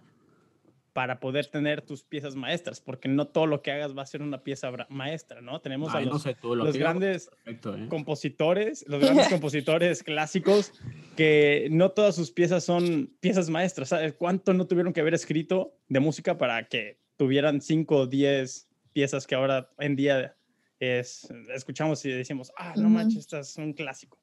para 0.94 1.20
poder 1.20 1.48
tener 1.48 1.82
tus 1.82 2.04
piezas 2.04 2.36
maestras, 2.36 2.82
porque 2.82 3.08
no 3.08 3.28
todo 3.28 3.46
lo 3.46 3.62
que 3.62 3.72
hagas 3.72 3.98
va 3.98 4.02
a 4.04 4.06
ser 4.06 4.22
una 4.22 4.44
pieza 4.44 4.72
maestra, 4.90 5.42
¿no? 5.42 5.62
Tenemos 5.62 5.94
a 5.94 6.02
los, 6.02 6.24
grandes 6.78 7.30
¿eh? 7.46 7.58
compositores, 7.90 8.86
los 8.88 9.02
grandes 9.02 9.28
compositores 9.30 10.04
clásicos, 10.04 10.74
que 11.16 11.68
no 11.72 11.92
todas 11.92 12.16
sus 12.16 12.32
piezas 12.32 12.66
son 12.66 13.14
piezas 13.22 13.50
maestras. 13.50 13.90
¿Sabes 13.90 14.14
cuánto 14.14 14.54
no 14.54 14.68
tuvieron 14.68 14.92
que 14.92 15.02
haber 15.02 15.14
escrito 15.14 15.74
de 15.88 16.02
música 16.02 16.38
para 16.38 16.68
que 16.68 17.00
tuvieran 17.16 17.62
5 17.62 17.96
o 17.96 18.08
10 18.08 18.68
piezas 18.92 19.28
que 19.28 19.36
ahora 19.36 19.70
en 19.80 19.96
día 19.96 20.36
es, 20.81 21.28
escuchamos 21.54 22.04
y 22.06 22.10
decimos, 22.10 22.51
ah, 22.57 22.74
no 22.75 22.89
manches, 22.89 23.19
esto 23.19 23.38
es 23.38 23.56
un 23.57 23.74
clásico. 23.74 24.18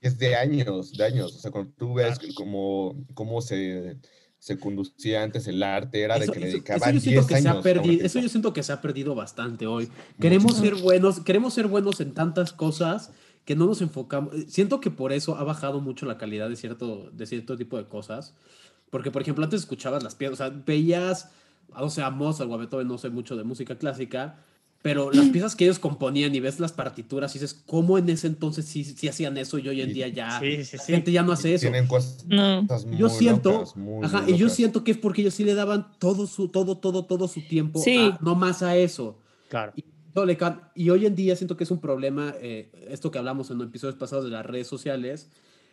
Es 0.00 0.16
de 0.18 0.36
años, 0.36 0.92
de 0.92 1.04
años. 1.04 1.34
O 1.34 1.38
sea, 1.38 1.50
cuando 1.50 1.72
tú 1.76 1.94
ves 1.94 2.18
cómo, 2.36 3.04
cómo 3.14 3.40
se, 3.40 3.96
se 4.38 4.56
conducía 4.56 5.24
antes 5.24 5.48
el 5.48 5.62
arte, 5.64 6.02
era 6.02 6.18
de 6.18 6.28
que 6.28 6.38
le 6.38 6.46
dedicaban 6.46 6.96
eso, 6.96 7.10
10 7.10 7.32
años. 7.32 7.62
perdido, 7.62 8.06
eso 8.06 8.20
yo 8.20 8.28
siento 8.28 8.52
que 8.52 8.62
se 8.62 8.72
ha 8.72 8.80
perdido 8.80 9.16
bastante 9.16 9.66
hoy. 9.66 9.90
Queremos 10.20 10.56
ser 10.56 10.76
buenos, 10.76 11.20
queremos 11.20 11.54
ser 11.54 11.66
buenos 11.66 12.00
en 12.00 12.14
tantas 12.14 12.52
cosas 12.52 13.10
que 13.44 13.56
no 13.56 13.66
nos 13.66 13.82
enfocamos. 13.82 14.32
Siento 14.46 14.80
que 14.80 14.92
por 14.92 15.12
eso 15.12 15.36
ha 15.36 15.42
bajado 15.42 15.80
mucho 15.80 16.06
la 16.06 16.18
calidad 16.18 16.48
de 16.48 16.54
cierto, 16.54 17.10
de 17.10 17.26
cierto 17.26 17.56
tipo 17.56 17.76
de 17.78 17.86
cosas. 17.86 18.34
Porque, 18.90 19.10
por 19.10 19.22
ejemplo, 19.22 19.42
antes 19.42 19.60
escuchabas 19.60 20.04
las 20.04 20.14
piezas, 20.14 20.34
o 20.34 20.36
sea, 20.36 20.62
veías, 20.64 21.32
o 21.74 21.90
sea, 21.90 22.10
Mozart 22.10 22.48
o 22.48 22.54
a 22.54 22.58
Beethoven, 22.58 22.86
no 22.86 22.98
sé 22.98 23.10
mucho 23.10 23.34
de 23.34 23.42
música 23.42 23.76
clásica, 23.76 24.38
pero 24.86 25.10
las 25.10 25.30
piezas 25.30 25.56
que 25.56 25.64
ellos 25.64 25.80
componían 25.80 26.32
y 26.36 26.38
ves 26.38 26.60
las 26.60 26.70
partituras 26.70 27.34
y 27.34 27.40
dices, 27.40 27.60
¿cómo 27.66 27.98
en 27.98 28.08
ese 28.08 28.28
entonces 28.28 28.66
sí, 28.66 28.84
sí 28.84 29.08
hacían 29.08 29.36
eso 29.36 29.58
y 29.58 29.68
hoy 29.68 29.80
en 29.80 29.92
día 29.92 30.06
ya 30.06 30.40
la 30.40 30.64
gente 30.64 31.10
ya 31.10 31.24
no 31.24 31.32
hace 31.32 31.54
eso? 31.54 31.62
Tienen 31.62 31.88
cosas 31.88 32.24
muy 32.86 32.96
yo 32.96 33.08
siento, 33.08 33.64
ajá, 34.04 34.22
y 34.28 34.36
yo 34.36 34.48
siento 34.48 34.84
que 34.84 34.92
es 34.92 34.96
porque 34.96 35.22
ellos 35.22 35.34
sí 35.34 35.42
le 35.42 35.54
daban 35.54 35.88
todo 35.98 36.28
su, 36.28 36.50
todo, 36.50 36.78
todo, 36.78 37.04
todo 37.04 37.26
su 37.26 37.40
tiempo, 37.48 37.82
no 38.20 38.36
más 38.36 38.62
a 38.62 38.76
eso. 38.76 39.18
Claro. 39.48 39.72
Y, 39.74 39.86
y, 40.76 40.90
hoy 40.90 41.04
en 41.04 41.16
día 41.16 41.34
siento 41.34 41.56
que 41.56 41.64
es 41.64 41.72
un 41.72 41.80
problema, 41.80 42.36
eh, 42.40 42.70
esto 42.88 43.10
que 43.10 43.18
hablamos 43.18 43.50
en 43.50 43.58
los 43.58 43.66
episodios 43.66 43.96
pasados 43.96 44.26
de 44.26 44.30
las 44.30 44.46
redes 44.46 44.68
sociales, 44.68 45.30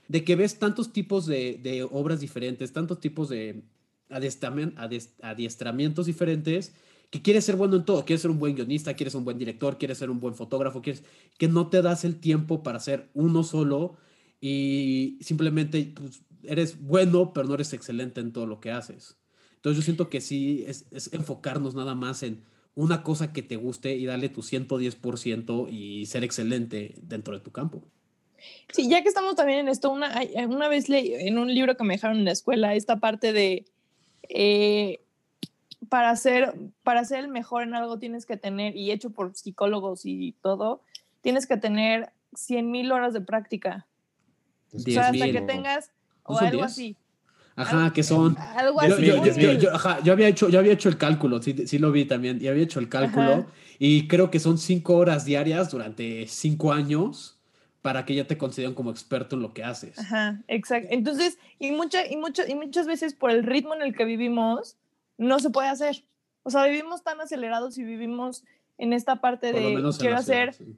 de 0.08 0.24
que 0.24 0.36
ves 0.36 0.58
tantos 0.58 0.92
tipos 0.92 1.28
de, 1.28 1.60
de 1.62 1.84
obras 1.84 2.20
diferentes, 2.20 2.74
tantos 2.74 3.00
tipos 3.00 3.30
de 3.30 3.62
adiestramientos 4.10 6.08
diferentes, 6.08 6.74
que 7.14 7.22
quieres 7.22 7.46
ser 7.46 7.58
bueno 7.58 7.76
en 7.76 7.86
todo, 7.86 8.06
quieres 8.06 8.24
ser 8.24 8.32
un 8.32 8.40
buen 8.40 8.56
guionista, 8.56 8.96
quieres 8.96 9.12
ser 9.12 9.20
un 9.20 9.26
buen 9.26 9.38
director, 9.38 9.78
quieres 9.78 10.00
ser 10.00 10.10
un 10.10 10.20
buen 10.20 10.34
fotógrafo, 10.34 10.82
quieres 10.82 11.04
que 11.38 11.48
no 11.48 11.70
te 11.70 11.84
das 11.84 12.06
el 12.06 12.20
tiempo 12.20 12.64
para 12.64 12.80
ser 12.80 13.12
uno 13.14 13.44
solo 13.44 13.98
y 14.42 15.20
simplemente 15.22 15.94
pues, 15.96 16.24
eres 16.42 16.82
bueno, 16.82 17.32
pero 17.32 17.48
no 17.48 17.54
eres 17.54 17.72
excelente 17.72 18.20
en 18.20 18.34
todo 18.34 18.48
lo 18.48 18.60
que 18.60 18.72
haces. 18.72 19.20
Entonces 19.58 19.78
yo 19.78 19.84
siento 19.84 20.10
que 20.10 20.22
sí 20.22 20.66
es, 20.66 20.88
enfocarnos 21.14 21.76
nada 21.76 21.94
más 21.94 22.24
en 22.24 22.42
una 22.74 23.04
cosa 23.04 23.32
que 23.32 23.44
te 23.44 23.58
guste 23.58 23.96
y 23.96 24.06
darle 24.06 24.30
tu 24.30 24.42
110% 24.42 25.72
y 25.72 26.08
ser 26.08 26.24
excelente 26.24 26.96
dentro 27.00 27.36
de 27.36 27.42
tu 27.42 27.52
campo. 27.52 27.84
Sí, 28.72 28.90
ya 28.90 29.04
que 29.04 29.10
estamos 29.10 29.36
también 29.36 29.60
en 29.60 29.68
esto, 29.68 29.92
una, 29.92 30.20
una 30.50 30.68
vez 30.68 30.90
leí 30.90 31.14
en 31.14 31.38
un 31.38 31.54
libro 31.54 31.78
que 31.78 31.84
me 31.84 31.94
dejaron 31.94 32.18
en 32.18 32.26
la 32.26 32.32
escuela 32.32 32.74
esta 32.74 33.00
parte 33.00 33.34
de 33.34 33.66
eh, 34.30 35.03
para 35.90 36.16
ser, 36.16 36.54
para 36.84 37.04
ser 37.06 37.20
el 37.20 37.28
mejor 37.28 37.64
en 37.64 37.74
algo 37.76 38.00
tienes 38.00 38.26
que 38.26 38.38
tener, 38.38 38.76
y 38.76 38.92
hecho 38.92 39.10
por 39.12 39.36
psicólogos 39.36 40.02
y 40.06 40.34
todo, 40.42 40.82
tienes 41.22 41.48
que 41.48 41.58
tener 41.58 42.12
100 42.36 42.72
mil 42.72 42.92
horas 42.92 43.14
de 43.14 43.22
práctica. 43.22 43.86
Pues, 44.72 44.88
O 44.88 44.92
sea, 44.92 45.02
hasta 45.04 45.12
10,000. 45.12 45.32
que 45.34 45.42
tengas, 45.42 45.92
o 46.24 46.34
¿No 46.34 46.40
son 46.40 46.48
algo 46.48 46.60
10? 46.62 46.72
así. 46.72 46.98
Ajá, 47.56 47.94
que 47.94 48.02
son. 48.02 48.36
Algo 48.56 48.82
así. 48.82 49.06
yo- 49.06 49.24
yo- 49.24 49.52
yo- 49.54 49.70
ajá, 49.76 50.00
yo 50.04 50.12
había 50.14 50.28
hecho, 50.28 50.50
yo 50.50 50.58
había 50.60 50.74
hecho 50.74 50.90
el 50.90 50.98
cálculo, 50.98 51.42
sí, 51.42 51.68
sí 51.68 51.78
lo 51.78 51.92
vi 51.92 52.06
también, 52.06 52.40
y 52.42 52.48
había 52.48 52.64
hecho 52.64 52.80
el 52.80 52.90
cálculo, 52.90 53.32
Ajá. 53.32 53.48
y 53.78 54.08
creo 54.08 54.32
que 54.32 54.40
son 54.40 54.58
cinco 54.58 54.96
horas 54.98 55.26
diarias 55.26 55.70
durante 55.70 56.26
cinco 56.28 56.74
años 56.74 57.38
para 57.84 58.06
que 58.06 58.16
ya 58.16 58.26
te 58.26 58.38
consideren 58.38 58.74
como 58.74 58.90
experto 58.90 59.36
en 59.36 59.42
lo 59.44 59.54
que 59.54 59.64
haces. 59.64 60.00
Ajá, 60.00 60.42
exacto. 60.48 60.88
Entonces, 60.92 61.38
y, 61.60 61.72
mucha, 61.72 62.08
y, 62.08 62.16
mucha, 62.16 62.50
y 62.50 62.56
muchas 62.56 62.88
veces 62.88 63.14
por 63.14 63.30
el 63.30 63.44
ritmo 63.44 63.76
en 63.76 63.82
el 63.84 63.94
que 63.96 64.06
vivimos, 64.06 64.78
no 65.18 65.40
se 65.40 65.50
puede 65.50 65.68
hacer. 65.70 66.04
O 66.44 66.50
sea, 66.50 66.66
vivimos 66.66 67.04
tan 67.04 67.22
acelerados 67.22 67.78
y 67.78 67.84
vivimos 67.84 68.44
en 68.78 68.94
esta 68.94 69.22
parte 69.22 69.52
Por 69.52 69.62
de 69.62 69.68
quiero 69.74 69.82
la 69.88 69.92
ciudad, 69.94 70.20
hacer. 70.20 70.54
sí. 70.54 70.76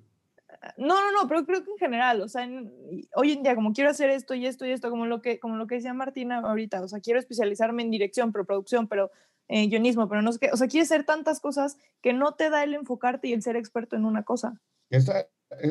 No, 0.78 0.96
no, 1.02 1.12
no, 1.12 1.28
pero 1.28 1.46
creo 1.46 1.64
que 1.64 1.72
en 1.72 1.78
general, 1.78 2.22
o 2.22 2.30
sea, 2.30 2.44
en- 2.44 2.72
hoy 3.16 3.34
en 3.34 3.44
día, 3.44 3.56
como 3.56 3.74
quiero 3.74 3.90
hacer 3.90 4.10
esto 4.10 4.34
y 4.34 4.46
esto 4.46 4.66
y 4.66 4.72
esto, 4.72 4.90
como 4.90 5.06
lo 5.06 5.22
que, 5.22 5.40
como 5.40 5.58
lo 5.58 5.68
que 5.68 5.76
decía 5.76 5.94
Martina 5.94 6.38
ahorita, 6.40 6.82
o 6.82 6.88
sea, 6.88 7.00
quiero 7.02 7.20
especializarme 7.20 7.84
en 7.84 7.92
dirección, 7.92 8.32
pero 8.32 8.46
producción, 8.46 8.88
pero 8.88 9.12
eh, 9.48 9.68
guionismo, 9.68 10.08
pero 10.10 10.22
no 10.22 10.32
sé 10.32 10.40
qué, 10.40 10.50
o 10.52 10.58
sea, 10.58 10.68
quieres 10.68 10.92
hacer 10.92 11.06
tantas 11.06 11.40
cosas 11.40 11.78
que 12.02 12.14
no 12.14 12.34
te 12.34 12.50
da 12.50 12.64
el 12.64 12.74
enfocarte 12.74 13.28
y 13.28 13.34
el 13.34 13.44
ser 13.44 13.58
experto 13.58 13.96
en 13.96 14.06
una 14.06 14.24
cosa. 14.24 14.60
Esa- 14.90 15.20
eh, 15.22 15.28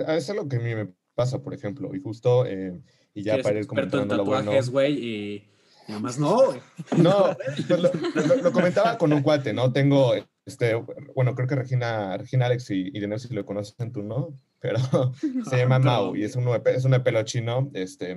eso 0.09 0.33
es 0.33 0.37
lo 0.37 0.49
que 0.49 0.57
a 0.57 0.61
mí 0.61 0.75
me 0.75 0.89
pasa, 1.15 1.43
por 1.43 1.55
ejemplo, 1.55 1.93
y 1.95 2.01
justo, 2.01 2.47
eh, 2.47 2.81
y 3.15 3.23
ya 3.23 3.39
para 3.39 3.57
ir 3.57 3.63
experto 3.65 3.97
en 3.99 4.07
comentando 4.09 4.17
lo 4.17 4.25
bueno. 4.25 4.43
tatuajes, 4.45 4.71
güey, 4.71 4.93
y 4.99 5.49
y 5.89 5.93
nomás 5.93 6.19
no, 6.19 6.47
güey. 6.47 6.61
No, 6.97 7.37
pues 7.37 7.69
lo, 7.69 7.77
lo- 7.79 8.43
lo 8.43 8.53
comentaba 8.53 8.97
con 8.99 9.13
un 9.13 9.23
cuate, 9.23 9.53
¿no? 9.53 9.73
Tengo, 9.73 10.13
este, 10.47 10.75
bueno, 11.15 11.35
creo 11.35 11.47
que 11.49 11.55
Regina, 11.57 12.17
Regina 12.17 12.47
Alex 12.47 12.71
y 12.71 12.91
Irene 12.97 13.19
si 13.19 13.33
lo 13.35 13.45
conocen 13.45 13.93
tú, 13.93 14.03
¿no? 14.03 14.35
Pero 14.61 14.79
se 15.51 15.57
llama. 15.59 15.79
Mau 15.79 16.17
y 16.17 16.25
es 16.25 16.37
un, 16.37 16.49
es 16.67 16.85
un 16.85 16.93
pelo 17.03 17.23
chino, 17.25 17.71
este, 17.75 18.17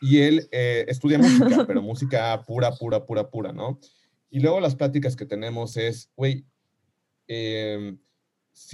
y 0.00 0.18
él 0.18 0.48
eh, 0.50 0.84
estudia 0.88 1.18
música, 1.18 1.64
pero 1.66 1.82
música 1.82 2.42
pura, 2.46 2.72
pura, 2.72 3.04
pura, 3.06 3.30
pura, 3.30 3.52
¿no? 3.52 3.78
Y 4.30 4.40
luego 4.40 4.58
las 4.60 4.74
pláticas 4.74 5.14
que 5.14 5.26
tenemos 5.26 5.76
es, 5.76 6.10
güey, 6.16 6.44
eh, 7.28 7.96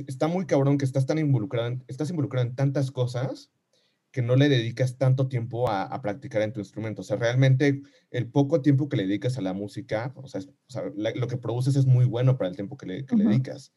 está 0.07 0.27
muy 0.29 0.47
cabrón 0.47 0.79
que 0.79 0.85
estás 0.85 1.05
tan 1.07 1.19
involucrado, 1.19 1.69
en- 1.69 1.85
estás 1.89 2.09
involucrado 2.11 2.47
en 2.47 2.55
tantas 2.55 2.91
cosas 2.91 3.51
que 4.13 4.23
no 4.23 4.37
le 4.37 4.49
dedicas 4.49 4.97
tanto 4.99 5.29
tiempo 5.29 5.69
a, 5.69 5.83
a 5.85 6.01
practicar 6.03 6.43
en 6.43 6.53
tu 6.53 6.61
instrumento. 6.61 7.03
O 7.03 7.05
sea, 7.05 7.17
realmente 7.17 7.83
el 8.11 8.29
poco 8.31 8.61
tiempo 8.61 8.89
que 8.89 8.97
le 8.97 9.05
dedicas 9.07 9.39
a 9.39 9.43
la 9.43 9.53
música, 9.53 10.13
o 10.17 10.27
sea, 10.29 10.41
es- 10.41 10.49
o 10.49 10.53
sea, 10.71 10.83
la- 10.97 11.13
lo 11.13 11.29
que 11.29 11.37
produces 11.37 11.77
es 11.77 11.87
muy 11.87 12.05
bueno 12.07 12.37
para 12.37 12.49
el 12.51 12.57
tiempo 12.57 12.77
que 12.77 12.87
le, 12.87 13.07
que 13.07 13.17
le 13.17 13.23
Ujú. 13.25 13.31
dedicas. 13.33 13.73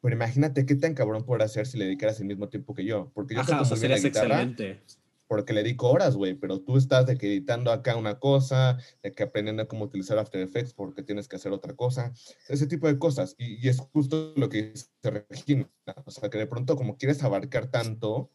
Pero 0.00 0.14
imagínate 0.14 0.66
qué 0.66 0.74
tan 0.76 0.94
cabrón 0.94 1.24
podrá 1.24 1.46
ser 1.48 1.66
si 1.66 1.78
le 1.78 1.84
dedicaras 1.84 2.20
el 2.20 2.26
mismo 2.26 2.48
tiempo 2.48 2.74
que 2.74 2.84
yo. 2.84 3.10
Porque 3.14 3.34
yo 3.34 3.40
Ajá, 3.40 3.52
toco 3.52 3.62
o 3.62 3.64
sea, 3.66 3.76
muy 3.76 3.80
bien 3.80 3.90
la 3.92 3.96
serías 3.98 4.14
guitarra, 4.14 4.42
excelente. 4.42 4.82
porque 5.28 5.52
le 5.54 5.62
dedico 5.62 5.88
horas, 5.90 6.14
güey, 6.16 6.34
pero 6.34 6.60
tú 6.60 6.76
estás 6.76 7.06
de 7.06 7.16
que 7.16 7.26
editando 7.28 7.72
acá 7.72 7.96
una 7.96 8.18
cosa, 8.18 8.76
de 9.02 9.12
que 9.12 9.22
aprendiendo 9.22 9.66
cómo 9.66 9.84
utilizar 9.84 10.18
After 10.18 10.40
Effects 10.42 10.74
porque 10.74 11.02
tienes 11.02 11.26
que 11.26 11.36
hacer 11.36 11.52
otra 11.52 11.74
cosa, 11.74 12.12
ese 12.48 12.66
tipo 12.66 12.86
de 12.86 12.98
cosas. 12.98 13.34
Y, 13.38 13.64
y 13.64 13.68
es 13.68 13.78
justo 13.78 14.34
lo 14.36 14.48
que 14.48 14.72
dice 14.72 14.88
Regina, 15.02 15.70
o 16.04 16.10
sea, 16.10 16.28
que 16.28 16.38
de 16.38 16.46
pronto 16.46 16.76
como 16.76 16.96
quieres 16.98 17.22
abarcar 17.22 17.68
tanto 17.70 18.30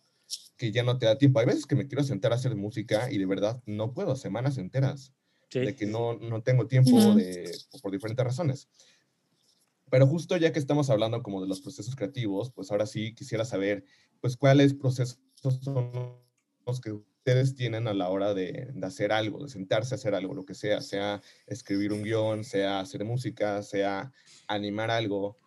que 0.58 0.72
ya 0.72 0.84
no 0.84 0.98
te 0.98 1.06
da 1.06 1.18
tiempo. 1.18 1.40
Hay 1.40 1.46
veces 1.46 1.66
que 1.66 1.76
me 1.76 1.88
quiero 1.88 2.04
sentar 2.04 2.32
a 2.32 2.36
hacer 2.36 2.56
música 2.56 3.12
y 3.12 3.18
de 3.18 3.26
verdad 3.26 3.62
no 3.66 3.94
puedo, 3.94 4.16
semanas 4.16 4.58
enteras, 4.58 5.14
Sí. 5.50 5.60
de 5.60 5.76
que 5.76 5.86
no, 5.86 6.16
no 6.18 6.44
tengo 6.44 6.68
tiempo 6.68 7.16
de, 7.16 7.50
por 7.82 7.92
diferentes 7.92 8.26
razones. 8.26 8.68
Pero 9.90 10.06
justo 10.06 10.36
ya 10.36 10.52
que 10.52 10.60
estamos 10.60 10.90
hablando 10.90 11.24
como 11.24 11.42
de 11.42 11.48
los 11.48 11.62
procesos 11.62 11.96
creativos, 11.96 12.52
pues 12.52 12.70
ahora 12.72 12.86
sí 12.86 13.14
quisiera 13.14 13.46
saber, 13.46 13.86
pues 14.20 14.36
cuáles 14.36 14.74
procesos 14.74 15.20
son 15.62 16.18
los 16.66 16.82
que 16.82 16.92
ustedes 16.92 17.56
tienen 17.56 17.88
a 17.88 17.94
la 17.94 18.10
hora 18.10 18.34
de, 18.34 18.72
de 18.74 18.86
hacer 18.86 19.14
algo, 19.14 19.42
de 19.42 19.50
sentarse 19.50 19.94
a 19.94 19.98
hacer 19.98 20.16
algo, 20.16 20.34
lo 20.34 20.44
que 20.44 20.54
sea, 20.54 20.82
sea 20.82 21.22
escribir 21.46 21.94
un 21.94 22.04
guion, 22.04 22.44
sea 22.44 22.82
hacer 22.82 23.06
música, 23.06 23.64
sea 23.64 24.12
animar 24.50 24.92
algo. 24.92 25.38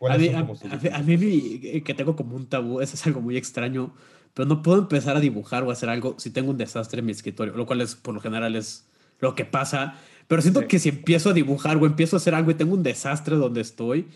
A 0.00 0.16
¿Cuáles 0.16 0.20
mí, 0.20 0.26
son 0.58 0.70
a, 0.72 0.74
a 0.74 0.78
mí- 0.78 0.88
a 0.92 0.98
mí 1.18 1.82
que 1.84 1.94
tengo 1.94 2.16
como 2.16 2.34
un 2.34 2.46
tabú, 2.46 2.80
eso 2.80 2.94
es 2.94 3.06
algo 3.06 3.20
muy 3.20 3.36
extraño, 3.36 3.94
pero 4.32 4.48
no 4.48 4.62
puedo 4.62 4.78
empezar 4.78 5.16
a 5.16 5.20
dibujar 5.20 5.62
o 5.64 5.70
hacer 5.70 5.88
algo 5.90 6.14
si 6.18 6.30
tengo 6.30 6.50
un 6.50 6.56
desastre 6.56 7.00
en 7.00 7.06
mi 7.06 7.12
escritorio, 7.12 7.54
lo 7.54 7.66
cual 7.66 7.80
es 7.82 7.96
por 7.96 8.14
lo 8.14 8.20
general 8.20 8.56
es 8.56 8.86
lo 9.20 9.34
que 9.34 9.44
pasa, 9.44 9.94
pero 10.26 10.40
siento 10.40 10.60
Sí. 10.60 10.66
que 10.68 10.78
si 10.78 10.88
empiezo 10.88 11.30
a 11.30 11.32
dibujar 11.34 11.76
o 11.76 11.84
empiezo 11.84 12.16
a 12.16 12.18
hacer 12.18 12.34
algo 12.34 12.50
y 12.50 12.54
tengo 12.54 12.72
un 12.74 12.82
desastre 12.82 13.36
donde 13.36 13.60
estoy, 13.60 14.06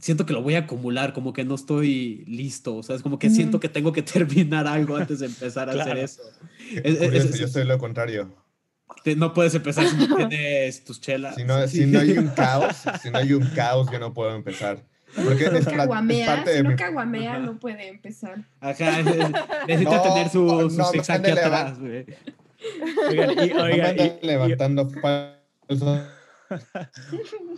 siento 0.00 0.26
que 0.26 0.32
lo 0.32 0.42
voy 0.42 0.54
a 0.56 0.60
acumular, 0.60 1.12
como 1.12 1.32
que 1.32 1.44
no 1.44 1.54
estoy 1.54 2.24
listo, 2.26 2.74
o 2.74 2.82
sea, 2.82 2.96
es 2.96 3.02
como 3.02 3.18
que 3.20 3.28
Ujú. 3.28 3.36
siento 3.36 3.60
que 3.60 3.68
tengo 3.68 3.92
que 3.92 4.02
terminar 4.58 4.66
algo 4.66 4.96
antes 4.96 5.20
de 5.20 5.26
empezar 5.26 5.68
a 5.68 5.72
hacer 5.72 5.84
Claro. 5.84 6.00
eso. 6.00 6.22
Qué 6.68 6.78
Es- 6.82 6.84
es- 6.84 6.98
curioso, 6.98 7.28
es- 7.28 7.38
yo 7.38 7.46
soy 7.48 7.64
lo 7.64 7.78
contrario. 7.78 8.34
Te- 9.04 9.14
No 9.16 9.32
puedes 9.34 9.54
empezar 9.54 9.86
si 9.86 9.96
no 9.96 10.16
tienes 10.28 10.82
tus 10.84 11.00
chelas. 11.00 11.36
Si 11.36 11.44
no, 11.44 11.68
si 11.68 11.86
no 11.86 12.00
hay 12.00 12.18
un 12.18 12.28
caos, 12.28 12.74
si 13.02 13.10
no 13.10 13.18
hay 13.18 13.32
un 13.34 13.46
caos, 13.54 13.88
yo 13.92 14.00
no 14.00 14.12
puedo 14.12 14.34
empezar. 14.34 14.84
Porque 15.14 15.44
es, 15.44 15.52
es 15.52 15.66
Caguamea, 15.66 16.26
parte 16.26 16.50
si 16.50 16.56
de 16.58 16.62
no 16.62 16.70
mi... 16.70 16.76
caguamea 16.76 17.38
no 17.38 17.58
puede 17.58 17.88
empezar. 17.88 18.44
Ajá, 18.60 19.00
es- 19.00 19.06
es- 19.06 19.16
necesita 19.68 19.96
No, 19.96 20.02
tener 20.02 20.28
su, 20.28 20.70
su 20.70 20.78
no, 20.78 20.84
zigzag 20.86 21.20
aquí 21.20 21.30
atrás, 21.32 21.78
güey. 21.78 22.06
Oigan, 23.08 23.30
y, 23.30 23.48
No 23.52 23.62
oigan, 23.64 23.96
y- 23.98 24.02
y- 24.02 24.26
levantando 24.26 24.88
falsos. 24.90 26.00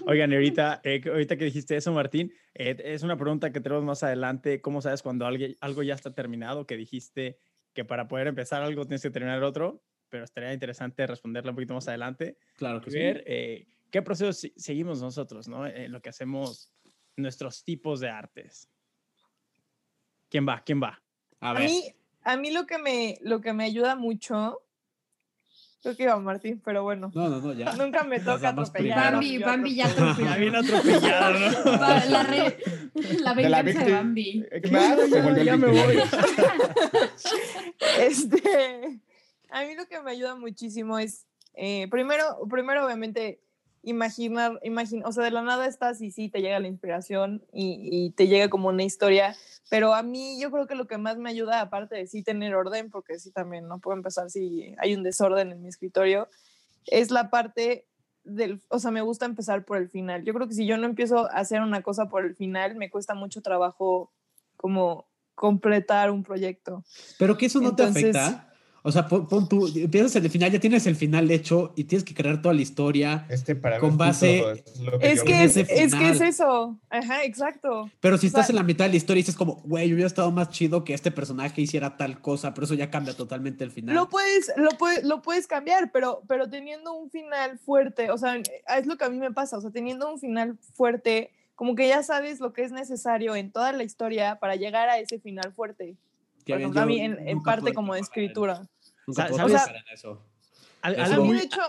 Oigan, 0.07 0.33
ahorita, 0.33 0.81
eh, 0.85 1.01
que- 1.01 1.11
ahorita 1.11 1.37
que 1.37 1.45
dijiste 1.47 1.77
eso, 1.77 1.93
Martín, 1.93 2.33
eh, 2.55 2.77
es 2.85 3.03
una 3.03 3.17
pregunta 3.17 3.53
que 3.53 3.61
tenemos 3.61 3.85
más 3.85 4.03
adelante. 4.03 4.61
¿Cómo 4.61 4.81
sabes 4.83 5.03
cuando 5.03 5.27
alguien, 5.27 5.57
algo 5.61 5.83
ya 5.83 5.95
está 5.95 6.13
terminado? 6.15 6.67
Que 6.67 6.77
dijiste 6.77 7.39
que 7.73 7.85
para 7.85 8.07
poder 8.09 8.29
empezar 8.29 8.63
algo 8.63 8.85
tienes 8.85 9.03
que 9.03 9.11
terminar 9.11 9.43
otro, 9.43 9.83
pero 10.09 10.25
estaría 10.25 10.53
interesante 10.53 11.07
responderla 11.07 11.51
un 11.51 11.57
poquito 11.57 11.75
más 11.75 11.89
adelante. 11.89 12.37
Claro 12.57 12.81
que 12.81 12.91
y 12.91 12.93
sí. 12.93 12.99
ver 12.99 13.25
eh, 13.27 13.67
qué 13.91 14.03
proceso 14.03 14.33
si- 14.33 14.53
seguimos 14.57 15.01
nosotros, 15.03 15.49
¿no? 15.49 15.67
En 15.67 15.91
lo 15.91 16.01
que 16.01 16.11
hacemos 16.11 16.73
nuestros 17.17 17.65
tipos 17.65 18.01
de 18.01 18.11
artes. 18.11 18.69
¿Quién 20.29 20.47
va? 20.49 20.63
¿Quién 20.65 20.83
va? 20.83 21.01
A 21.41 21.51
A 21.51 21.53
ver. 21.55 21.71
mí, 21.71 21.95
a 22.23 22.37
mí 22.37 22.51
lo 22.51 22.67
que 22.67 22.79
me, 22.79 23.19
lo 23.23 23.41
que 23.41 23.53
me 23.53 23.65
ayuda 23.65 23.95
mucho, 23.95 24.61
creo 25.83 25.97
que 25.97 26.03
iba 26.05 26.19
Martín, 26.19 26.61
pero 26.65 26.83
bueno, 26.83 27.13
No, 27.15 27.29
no, 27.29 27.41
no, 27.41 27.53
ya. 27.53 27.73
nunca 27.75 28.03
me 28.05 28.19
toca 28.19 28.49
atropellar. 28.49 29.13
Bambi, 29.13 29.39
Bambi 29.39 29.75
ya 29.77 29.87
atropello. 29.87 30.11
atropelló. 30.11 30.31
Ya 30.31 30.37
bien 30.37 30.57
atropellado, 30.57 31.39
¿no? 31.39 31.73
La, 32.11 32.23
re- 32.25 32.59
la 33.21 33.35
De 33.35 33.49
la 33.49 33.63
venganza 33.63 33.85
de. 33.85 33.93
Bambi. 33.93 34.47
Eh, 34.51 34.61
Claro, 34.63 35.07
ya- 35.07 35.43
ya 35.45 35.57
me 35.57 35.67
voy. 35.69 35.99
Este, 37.99 39.01
a 39.51 39.65
mí 39.65 39.75
lo 39.75 39.87
que 39.87 40.01
me 40.03 40.11
ayuda 40.13 40.35
muchísimo 40.37 40.99
es, 40.99 41.27
eh, 41.55 41.87
primero, 41.91 42.39
primero 42.51 42.85
obviamente 42.85 43.41
imaginar, 43.85 44.59
imagin- 44.63 45.03
o 45.05 45.13
sea, 45.13 45.25
de 45.25 45.31
la 45.31 45.43
nada 45.43 45.67
estás 45.67 46.01
y 46.01 46.11
sí 46.11 46.29
te 46.29 46.41
llega 46.41 46.59
la 46.61 46.69
inspiración 46.69 47.45
y, 47.53 47.79
y 47.91 48.11
te 48.11 48.27
llega 48.29 48.49
como 48.49 48.69
una 48.69 48.83
historia, 48.83 49.37
pero 49.71 49.95
a 49.95 50.03
mí 50.03 50.41
yo 50.41 50.51
creo 50.51 50.67
que 50.67 50.75
lo 50.75 50.87
que 50.87 50.99
más 50.99 51.17
me 51.19 51.31
ayuda, 51.31 51.61
aparte 51.61 51.95
de 51.97 52.07
sí 52.07 52.23
tener 52.23 52.55
orden, 52.55 52.91
porque 52.91 53.19
sí 53.19 53.31
también 53.31 53.69
no 53.69 53.79
puedo 53.79 53.97
empezar 53.97 54.31
si 54.31 54.75
hay 54.79 54.95
un 54.95 55.03
desorden 55.03 55.53
en 55.53 55.63
mi 55.63 55.69
escritorio, 55.69 56.29
es 56.87 57.11
la 57.11 57.31
parte 57.31 57.87
del, 58.25 58.63
o 58.69 58.79
sea, 58.79 58.91
me 58.91 59.03
gusta 59.03 59.27
empezar 59.27 59.65
por 59.65 59.77
el 59.77 59.89
final. 59.91 60.25
Yo 60.25 60.33
creo 60.33 60.49
que 60.49 60.55
si 60.55 60.67
yo 60.67 60.77
no 60.79 60.87
empiezo 60.87 61.27
a 61.31 61.39
hacer 61.39 61.61
una 61.61 61.83
cosa 61.83 62.09
por 62.09 62.25
el 62.25 62.35
final, 62.35 62.75
me 62.77 62.89
cuesta 62.91 63.15
mucho 63.15 63.43
trabajo 63.43 64.13
como 64.57 65.07
completar 65.35 66.11
un 66.11 66.23
proyecto. 66.23 66.85
Pero 67.19 67.37
que 67.37 67.47
eso 67.47 67.61
no 67.61 67.71
Entonces- 67.71 68.13
te 68.13 68.19
afecta. 68.19 68.51
O 68.87 68.93
sea, 68.93 69.09
pon, 69.09 69.27
pon 69.27 69.49
tú, 69.49 69.67
empiezas 69.75 70.15
en 70.17 70.25
el 70.27 70.31
final, 70.31 70.53
ya 70.53 70.61
tienes 70.61 70.87
el 70.87 70.95
final 70.95 71.31
hecho 71.31 71.73
y 71.75 71.85
tienes 71.85 72.05
que 72.05 72.13
crear 72.13 72.43
toda 72.43 72.53
la 72.53 72.61
historia. 72.61 73.25
Este 73.31 73.57
para 73.57 73.79
Con 73.79 73.97
base- 73.97 74.41
es 74.67 74.79
lo 74.79 75.01
Es 75.01 75.21
yo 75.21 75.25
que 75.25 75.45
es, 75.45 75.55
que 75.55 75.61
es 76.11 76.21
eso. 76.21 76.79
Ajá, 76.91 77.25
exacto. 77.25 77.91
Pero 78.01 78.19
si 78.19 78.27
O 78.27 78.31
sea- 78.31 78.41
estás 78.41 78.51
en 78.51 78.57
la 78.57 78.63
mitad 78.63 78.85
de 78.85 78.91
la 78.91 78.97
historia 78.97 79.21
y 79.21 79.23
dices 79.23 79.37
como, 79.37 79.55
güey, 79.65 79.91
hubiera 79.91 80.07
estado 80.07 80.31
más 80.33 80.51
chido 80.51 80.85
que 80.85 80.93
este 80.93 81.11
personaje 81.11 81.63
hiciera 81.63 81.97
tal 81.97 82.21
cosa, 82.21 82.53
pero 82.53 82.67
eso 82.67 82.75
ya 82.75 82.91
cambia 82.91 83.17
totalmente 83.17 83.65
el 83.65 83.71
final. 83.71 83.95
Lo 83.95 84.11
puedes, 84.11 84.53
lo 84.59 84.69
puedes, 84.77 85.03
lo 85.03 85.23
puedes 85.23 85.47
cambiar, 85.47 85.91
pero, 85.91 86.23
pero 86.29 86.51
teniendo 86.51 86.93
un 86.93 87.09
final 87.09 87.59
fuerte, 87.59 88.11
o 88.11 88.19
sea, 88.19 88.37
es 88.37 88.87
lo 88.87 88.99
que 88.99 89.05
a 89.07 89.09
mí 89.09 89.17
me 89.17 89.33
pasa, 89.33 89.57
o 89.57 89.63
sea, 89.63 89.71
teniendo 89.71 90.13
un 90.13 90.21
final 90.21 90.59
fuerte, 90.75 91.31
como 91.55 91.75
que 91.75 91.89
ya 91.89 92.03
sabes 92.03 92.39
lo 92.39 92.53
que 92.53 92.65
es 92.65 92.71
necesario 92.71 93.35
en 93.35 93.51
toda 93.51 93.73
la 93.73 93.83
historia 93.83 94.39
para 94.41 94.57
llegar 94.57 94.91
a 94.91 94.99
ese 94.99 95.19
final 95.21 95.55
fuerte. 95.55 95.97
Por 96.47 96.59
ejemplo, 96.59 96.83
a 96.83 96.85
mí 96.85 97.01
en, 97.01 97.17
en 97.27 97.43
parte 97.43 97.73
como 97.73 97.95
de 97.95 98.01
escritura. 98.01 98.69
Nunca 99.07 99.27
pude 99.29 99.39
¿sabes? 99.59 99.69
en 99.69 99.95
eso. 99.95 100.23
Al- 100.83 100.95
Eso- 101.01 101.15
A 101.15 101.19
mí, 101.19 101.33
de 101.33 101.43
hecho, 101.45 101.61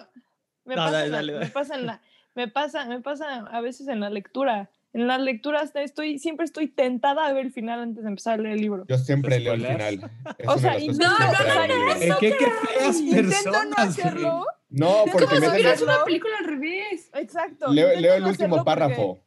me, 0.65 0.75
No, 0.75 0.81
pasa, 0.83 0.97
dale, 0.97 1.09
dale, 1.11 1.39
me 1.39 1.45
pasa 1.47 1.75
en 1.75 1.85
la, 1.85 2.01
me 2.33 2.47
pasa, 2.47 2.85
me 2.85 3.01
pasa 3.01 3.39
a 3.51 3.61
veces 3.61 3.87
en 3.87 3.99
la 3.99 4.09
lectura. 4.09 4.69
En 4.93 5.07
las 5.07 5.19
lecturas 5.19 5.75
estoy, 5.75 6.19
siempre 6.19 6.45
estoy 6.45 6.67
tentada 6.69 7.27
a 7.27 7.33
ver 7.33 7.47
el 7.47 7.51
final 7.51 7.81
antes 7.81 8.03
de 8.03 8.09
empezar 8.09 8.35
a 8.39 8.43
leer 8.43 8.55
el 8.55 8.61
libro. 8.61 8.85
Yo 8.87 8.97
siempre 8.97 9.39
leo 9.41 9.53
el 9.53 9.65
final. 9.67 10.09
Es 10.37 10.47
O 10.47 10.57
sea, 10.57 10.79
y 10.79 10.87
no, 10.87 10.95
no, 10.95 11.67
no, 11.67 11.67
no. 11.67 11.95
¿En 12.01 12.13
qué, 12.21 12.35
qué 12.37 12.47
feas 12.49 12.95
Intento 13.01 13.51
no 13.51 13.51
personas, 13.51 13.77
hacerlo. 13.89 14.45
No, 14.69 15.03
porque 15.11 15.25
¿Cómo 15.27 15.51
me 15.51 15.75
si 15.77 15.83
una 15.83 16.03
película 16.05 16.33
al 16.39 16.45
revés? 16.45 17.09
Exacto. 17.13 17.73
leo, 17.73 17.87
leo 17.99 18.13
el 18.15 18.23
último 18.23 18.55
hacerlo 18.55 18.55
porque- 18.55 18.65
párrafo. 18.65 19.19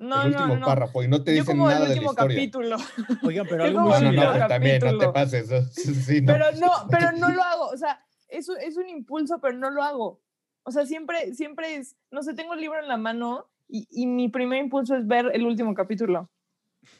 No, 0.00 0.22
el 0.22 0.30
no, 0.32 0.38
último 0.38 0.56
no. 0.56 0.66
párrafo 0.66 1.02
y 1.02 1.08
no 1.08 1.22
te 1.22 1.32
Yo 1.36 1.42
dicen 1.42 1.56
como 1.58 1.68
nada 1.68 1.82
el 1.82 1.82
de 1.82 1.88
la 1.88 1.94
último 2.00 2.10
historia. 2.12 2.36
capítulo. 2.36 2.76
Oigan, 3.22 3.46
pero 3.48 3.64
algo 3.64 3.80
muy 3.80 3.90
No, 3.90 4.12
no, 4.12 4.38
no, 4.38 4.46
también, 4.48 4.80
no 4.82 4.98
te 4.98 5.08
pases. 5.10 5.48
Sí, 5.72 5.94
sí, 5.94 6.20
no. 6.22 6.32
Pero 6.32 6.46
no, 6.58 6.70
pero 6.90 7.12
no 7.12 7.28
lo 7.28 7.42
hago. 7.42 7.66
O 7.68 7.76
sea, 7.76 8.02
es, 8.28 8.48
un- 8.48 8.58
es 8.60 8.76
un 8.76 8.88
impulso, 8.88 9.38
pero 9.40 9.56
no 9.58 9.70
lo 9.70 9.82
hago. 9.82 10.20
O 10.62 10.70
sea, 10.72 10.86
siempre, 10.86 11.34
siempre 11.34 11.76
es, 11.76 11.96
no 12.10 12.22
sé, 12.22 12.34
tengo 12.34 12.54
el 12.54 12.60
libro 12.60 12.78
en 12.80 12.88
la 12.88 12.96
mano 12.96 13.46
y, 13.68 13.86
y 13.90 14.06
mi 14.06 14.28
primer 14.28 14.58
impulso 14.62 14.96
es 14.96 15.06
ver 15.06 15.30
el 15.34 15.44
último 15.44 15.74
capítulo. 15.74 16.30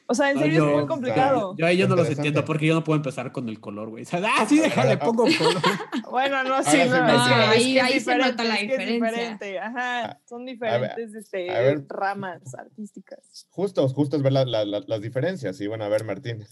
O 0.07 0.13
sea, 0.13 0.29
en 0.29 0.35
No, 0.35 0.41
serio 0.41 0.57
yo- 0.59 0.69
es 0.69 0.75
muy 0.77 0.85
complicado. 0.87 1.55
Yo 1.57 1.65
ahí 1.65 1.77
yo 1.77 1.87
no 1.87 1.95
los 1.95 2.09
entiendo 2.09 2.43
porque 2.45 2.65
yo 2.67 2.73
no 2.73 2.83
puedo 2.83 2.97
empezar 2.97 3.31
con 3.31 3.47
el 3.49 3.59
color, 3.59 3.89
güey. 3.89 4.03
O 4.03 4.05
sea, 4.05 4.21
ah, 4.37 4.45
sí, 4.47 4.59
déjale, 4.59 4.97
pongo 4.97 5.23
color. 5.23 5.61
Bueno, 6.09 6.43
no, 6.43 6.61
sí, 6.63 6.71
sí 6.71 6.77
no, 6.77 6.83
es 6.83 6.87
es 6.87 6.97
Ahí- 6.97 7.73
que 7.73 7.79
es 7.79 7.83
ahí 7.85 7.99
se 8.01 8.17
nota 8.17 8.43
la 8.43 8.55
es 8.55 8.61
diferencia. 8.63 8.93
diferente, 8.93 9.59
Ajá, 9.59 10.19
son 10.27 10.45
diferentes 10.45 11.13
este, 11.15 11.47
ramas 11.87 12.41
artísticas. 12.55 13.47
Justo, 13.49 13.87
justo 13.89 14.17
es 14.17 14.23
ver 14.23 14.33
la- 14.33 14.45
la- 14.45 14.65
la- 14.65 14.83
las 14.85 15.01
diferencias. 15.01 15.59
Y 15.61 15.67
bueno, 15.67 15.85
a 15.85 15.89
ver, 15.89 16.03
Martín. 16.03 16.45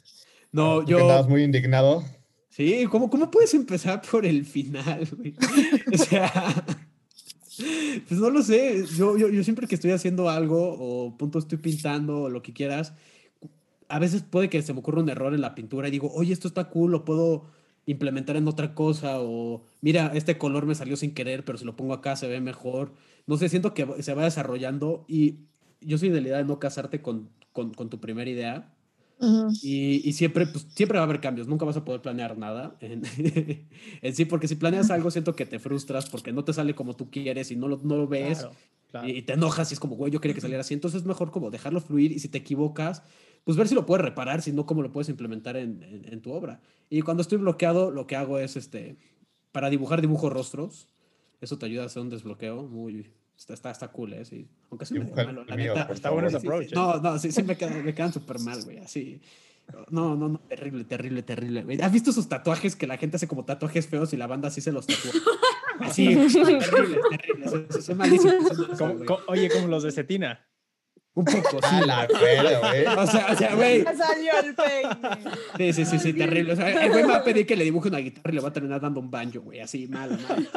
No, 0.51 0.83
que 0.85 0.91
yo. 0.91 0.99
andabas 1.01 1.27
muy 1.27 1.43
indignado. 1.43 2.03
Sí, 2.49 2.85
¿cómo, 2.89 3.09
¿cómo 3.09 3.29
puedes 3.29 3.53
empezar 3.53 4.01
por 4.09 4.25
el 4.25 4.45
final, 4.45 5.07
güey? 5.15 5.35
O 5.93 5.97
sea, 5.97 6.31
pues 8.07 8.19
no 8.19 8.29
lo 8.29 8.41
sé. 8.41 8.85
Yo, 8.97 9.17
yo, 9.17 9.29
yo 9.29 9.43
siempre 9.43 9.67
que 9.67 9.75
estoy 9.75 9.91
haciendo 9.91 10.29
algo 10.29 10.75
o 10.79 11.17
punto 11.17 11.39
estoy 11.39 11.57
pintando 11.57 12.21
o 12.23 12.29
lo 12.29 12.41
que 12.41 12.53
quieras, 12.53 12.93
a 13.89 13.99
veces 13.99 14.23
puede 14.23 14.49
que 14.49 14.61
se 14.61 14.73
me 14.73 14.79
ocurra 14.79 15.01
un 15.01 15.09
error 15.09 15.33
en 15.33 15.41
la 15.41 15.55
pintura 15.55 15.87
y 15.87 15.91
digo, 15.91 16.11
oye, 16.13 16.33
esto 16.33 16.47
está 16.47 16.69
cool, 16.69 16.91
lo 16.91 17.05
puedo 17.05 17.47
implementar 17.85 18.35
en 18.37 18.47
otra 18.47 18.75
cosa 18.75 19.19
o 19.19 19.63
mira, 19.81 20.11
este 20.13 20.37
color 20.37 20.65
me 20.65 20.75
salió 20.75 20.95
sin 20.95 21.13
querer, 21.13 21.43
pero 21.43 21.57
si 21.57 21.65
lo 21.65 21.75
pongo 21.75 21.93
acá 21.93 22.15
se 22.15 22.27
ve 22.27 22.39
mejor. 22.41 22.93
No 23.27 23.37
sé, 23.37 23.49
siento 23.49 23.73
que 23.73 24.03
se 24.03 24.13
va 24.13 24.23
desarrollando 24.23 25.05
y 25.07 25.39
yo 25.81 25.97
soy 25.97 26.09
de 26.09 26.21
la 26.21 26.27
idea 26.27 26.37
de 26.37 26.45
no 26.45 26.59
casarte 26.59 27.01
con, 27.01 27.29
con, 27.51 27.73
con 27.73 27.89
tu 27.89 27.99
primera 27.99 28.29
idea. 28.29 28.75
Y, 29.61 30.07
y 30.07 30.13
siempre, 30.13 30.47
pues, 30.47 30.67
siempre 30.75 30.97
va 30.97 31.03
a 31.03 31.05
haber 31.05 31.19
cambios, 31.19 31.47
nunca 31.47 31.65
vas 31.65 31.75
a 31.75 31.83
poder 31.83 32.01
planear 32.01 32.37
nada 32.37 32.77
en, 32.79 33.01
en 34.01 34.15
sí, 34.15 34.25
porque 34.25 34.47
si 34.47 34.55
planeas 34.55 34.91
algo 34.91 35.11
siento 35.11 35.35
que 35.35 35.45
te 35.45 35.59
frustras 35.59 36.09
porque 36.09 36.31
no 36.31 36.45
te 36.45 36.53
sale 36.53 36.73
como 36.75 36.95
tú 36.95 37.09
quieres 37.11 37.51
y 37.51 37.55
no 37.57 37.67
lo, 37.67 37.77
no 37.83 37.97
lo 37.97 38.07
ves 38.07 38.47
Claro, 38.47 38.57
claro. 38.87 39.07
y, 39.07 39.11
y 39.11 39.21
te 39.23 39.33
enojas 39.33 39.71
y 39.71 39.73
es 39.73 39.79
como, 39.79 39.95
güey, 39.95 40.11
yo 40.11 40.21
quería 40.21 40.35
que 40.35 40.41
saliera 40.41 40.61
así, 40.61 40.73
entonces 40.73 41.01
es 41.01 41.07
mejor 41.07 41.31
como 41.31 41.51
dejarlo 41.51 41.81
fluir 41.81 42.11
y 42.13 42.19
si 42.19 42.29
te 42.29 42.37
equivocas, 42.37 43.03
pues 43.49 43.57
ver 43.57 43.67
si 43.67 43.73
lo 43.73 43.83
puedes 43.87 44.05
reparar, 44.05 44.43
si 44.43 44.51
no, 44.51 44.67
cómo 44.67 44.83
lo 44.83 44.91
puedes 44.91 45.09
implementar 45.09 45.57
en, 45.57 45.81
en- 45.81 46.13
en 46.13 46.21
tu 46.21 46.31
obra. 46.31 46.61
Y 46.87 47.01
cuando 47.01 47.21
estoy 47.21 47.39
bloqueado, 47.39 47.89
lo 47.89 48.05
que 48.05 48.15
hago 48.15 48.37
es, 48.37 48.55
este, 48.55 48.95
para 49.51 49.71
dibujar, 49.71 50.01
dibujo 50.01 50.29
rostros, 50.29 50.87
eso 51.41 51.57
te 51.57 51.65
ayuda 51.65 51.81
a 51.81 51.85
hacer 51.87 52.03
un 52.03 52.09
desbloqueo 52.09 52.61
muy... 52.67 53.09
Está, 53.35 53.55
está, 53.55 53.71
está 53.71 53.87
cool, 53.87 54.13
¿eh? 54.13 54.23
Sí. 54.25 54.47
Aunque 54.69 54.85
sí 54.85 54.93
me 54.99 55.05
el 55.05 55.11
malo, 55.15 55.45
la 55.45 55.55
mío, 55.55 55.73
neta. 55.73 55.91
Está 55.91 56.11
bueno 56.11 56.27
ese 56.27 56.39
favor. 56.41 56.61
Sí, 56.63 56.69
sí. 56.69 56.75
approach. 56.75 56.93
¿eh? 56.93 57.01
No, 57.01 57.11
no, 57.11 57.17
sí, 57.17 57.31
sí 57.31 57.41
me 57.41 57.57
quedan, 57.57 57.83
me 57.83 57.95
quedan 57.95 58.13
súper 58.13 58.37
mal, 58.39 58.61
güey, 58.63 58.77
así. 58.77 59.19
No, 59.89 60.15
no, 60.15 60.27
no, 60.29 60.39
terrible, 60.41 60.83
terrible, 60.83 61.23
terrible. 61.23 61.63
güey. 61.63 61.81
¿Has 61.81 61.91
visto 61.91 62.11
esos 62.11 62.27
tatuajes 62.29 62.75
que 62.75 62.85
la 62.85 62.97
gente 62.97 63.15
hace 63.15 63.27
como 63.27 63.45
tatuajes 63.45 63.87
feos 63.87 64.13
y 64.13 64.17
la 64.17 64.27
banda 64.27 64.49
así 64.49 64.61
se 64.61 64.71
los 64.71 64.85
tatúa? 64.87 65.11
Así, 65.79 66.07
terrible, 66.13 66.99
terrible. 67.09 67.45
Eso, 67.45 67.57
eso, 67.69 67.79
eso 67.79 67.91
es 67.93 67.97
malísimo. 67.97 68.33
eso 68.33 68.51
es 68.51 68.57
malísimo, 68.59 68.77
Como- 68.77 68.93
güey. 68.95 69.05
co- 69.05 69.21
oye, 69.27 69.49
como 69.49 69.67
los 69.67 69.83
de 69.83 69.91
Cetina. 69.93 70.45
Un 71.19 71.25
poco, 71.25 71.59
sí. 71.61 71.75
A 71.75 71.85
la 71.85 72.07
güey. 72.07 72.85
O 72.97 73.07
sea, 73.07 73.27
o 73.31 73.35
sea, 73.35 73.55
güey. 73.55 73.83
Salió 73.83 74.31
el 74.43 74.55
peine. 74.55 75.35
Sí, 75.57 75.73
sí, 75.73 75.85
sí, 75.85 75.99
sí, 75.99 76.13
terrible. 76.13 76.53
O 76.53 76.55
sea, 76.55 76.85
el 76.85 76.91
güey 76.91 77.03
me 77.03 77.09
va 77.11 77.17
a 77.17 77.23
pedir 77.23 77.45
que 77.45 77.55
le 77.55 77.63
dibuje 77.65 77.89
una 77.89 77.97
guitarra 77.97 78.31
y 78.31 78.35
le 78.35 78.41
va 78.41 78.49
a 78.49 78.53
terminar 78.53 78.79
dando 78.79 78.99
un 78.99 79.11
banjo, 79.11 79.41
güey, 79.41 79.59
así, 79.59 79.87
mal, 79.87 80.17
mal. 80.27 80.49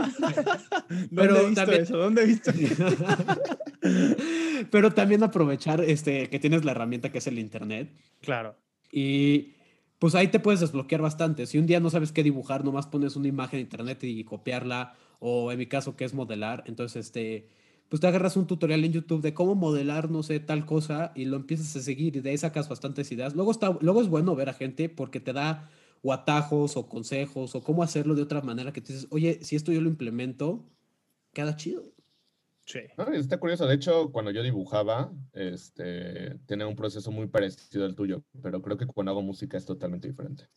¿Dónde 0.88 1.08
Pero 1.14 1.36
he 1.36 1.46
visto 1.46 1.54
también- 1.62 1.82
eso? 1.82 1.96
¿Dónde 1.96 2.22
he 2.22 2.26
visto 2.26 2.52
Pero 4.70 4.92
también 4.92 5.22
aprovechar 5.22 5.80
este, 5.82 6.28
que 6.28 6.38
tienes 6.38 6.64
la 6.64 6.72
herramienta 6.72 7.10
que 7.10 7.18
es 7.18 7.26
el 7.26 7.38
internet 7.38 7.90
Claro. 8.20 8.54
y 8.92 9.54
pues 9.98 10.14
ahí 10.16 10.28
te 10.28 10.40
puedes 10.40 10.58
desbloquear 10.60 11.00
bastante. 11.00 11.46
Si 11.46 11.58
un 11.58 11.66
día 11.66 11.78
no 11.78 11.88
sabes 11.88 12.10
qué 12.10 12.24
dibujar, 12.24 12.64
nomás 12.64 12.88
pones 12.88 13.14
una 13.14 13.28
imagen 13.28 13.60
en 13.60 13.66
internet 13.66 14.02
y 14.02 14.24
copiarla, 14.24 14.94
o 15.20 15.52
en 15.52 15.58
mi 15.58 15.66
caso 15.66 15.94
que 15.94 16.04
es 16.04 16.12
modelar, 16.12 16.64
entonces 16.66 17.06
este, 17.06 17.46
pues 17.92 18.00
te 18.00 18.06
agarras 18.06 18.38
un 18.38 18.46
tutorial 18.46 18.82
en 18.86 18.92
YouTube 18.92 19.20
de 19.20 19.34
cómo 19.34 19.54
modelar, 19.54 20.10
no 20.10 20.22
sé, 20.22 20.40
tal 20.40 20.64
cosa 20.64 21.12
y 21.14 21.26
lo 21.26 21.36
empiezas 21.36 21.76
a 21.76 21.80
seguir 21.82 22.16
y 22.16 22.20
de 22.20 22.30
ahí 22.30 22.38
sacas 22.38 22.66
bastantes 22.66 23.12
ideas. 23.12 23.34
Luego, 23.34 23.50
está, 23.50 23.76
luego 23.82 24.00
es 24.00 24.08
bueno 24.08 24.34
ver 24.34 24.48
a 24.48 24.54
gente 24.54 24.88
porque 24.88 25.20
te 25.20 25.34
da 25.34 25.68
o 26.00 26.14
atajos 26.14 26.78
o 26.78 26.88
consejos 26.88 27.54
o 27.54 27.62
cómo 27.62 27.82
hacerlo 27.82 28.14
de 28.14 28.22
otra 28.22 28.40
manera 28.40 28.72
que 28.72 28.80
tú 28.80 28.94
dices, 28.94 29.08
oye, 29.10 29.40
si 29.42 29.56
esto 29.56 29.72
yo 29.72 29.82
lo 29.82 29.90
implemento, 29.90 30.64
queda 31.34 31.54
chido. 31.54 31.82
Sí. 32.64 32.78
Está 33.12 33.38
curioso. 33.38 33.66
De 33.66 33.74
hecho, 33.74 34.10
cuando 34.10 34.30
yo 34.30 34.42
dibujaba, 34.42 35.12
este, 35.34 36.38
tenía 36.46 36.66
un 36.66 36.76
proceso 36.76 37.10
muy 37.10 37.26
parecido 37.26 37.84
al 37.84 37.94
tuyo, 37.94 38.24
pero 38.42 38.62
creo 38.62 38.78
que 38.78 38.86
cuando 38.86 39.10
hago 39.10 39.20
música 39.20 39.58
es 39.58 39.66
totalmente 39.66 40.08
diferente. 40.08 40.48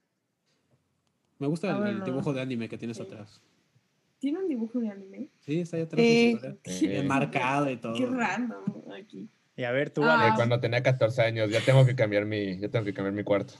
Me 1.39 1.47
gusta 1.47 1.75
Ah, 1.83 1.89
el, 1.89 2.01
dibujo 2.01 2.31
de 2.31 2.39
anime 2.39 2.69
que 2.69 2.77
tienes 2.77 2.95
Sí. 2.95 3.03
atrás. 3.03 3.41
¿Tiene 4.19 4.39
un 4.39 4.47
dibujo 4.47 4.79
de 4.79 4.89
anime? 4.89 5.27
Sí, 5.41 5.59
está 5.59 5.77
ahí 5.77 5.83
atrás. 5.83 5.99
Eh, 6.01 7.03
marcado 7.05 7.69
y 7.69 7.77
todo. 7.77 7.93
Qué 7.93 8.05
random 8.05 8.63
aquí. 8.97 9.27
Y 9.57 9.63
a 9.63 9.71
ver, 9.71 9.89
tú, 9.89 10.01
Ah. 10.03 10.29
eh, 10.29 10.33
cuando 10.35 10.59
tenía 10.59 10.81
14 10.83 11.21
años, 11.21 11.49
ya 11.49 11.61
tengo 11.61 11.85
que 11.85 11.95
cambiar 11.95 12.25
mi, 12.25 12.57
ya 12.57 12.67
tengo 12.69 12.83
que 12.85 12.93
cambiar 12.93 13.13
mi 13.13 13.23
cuarto. 13.23 13.53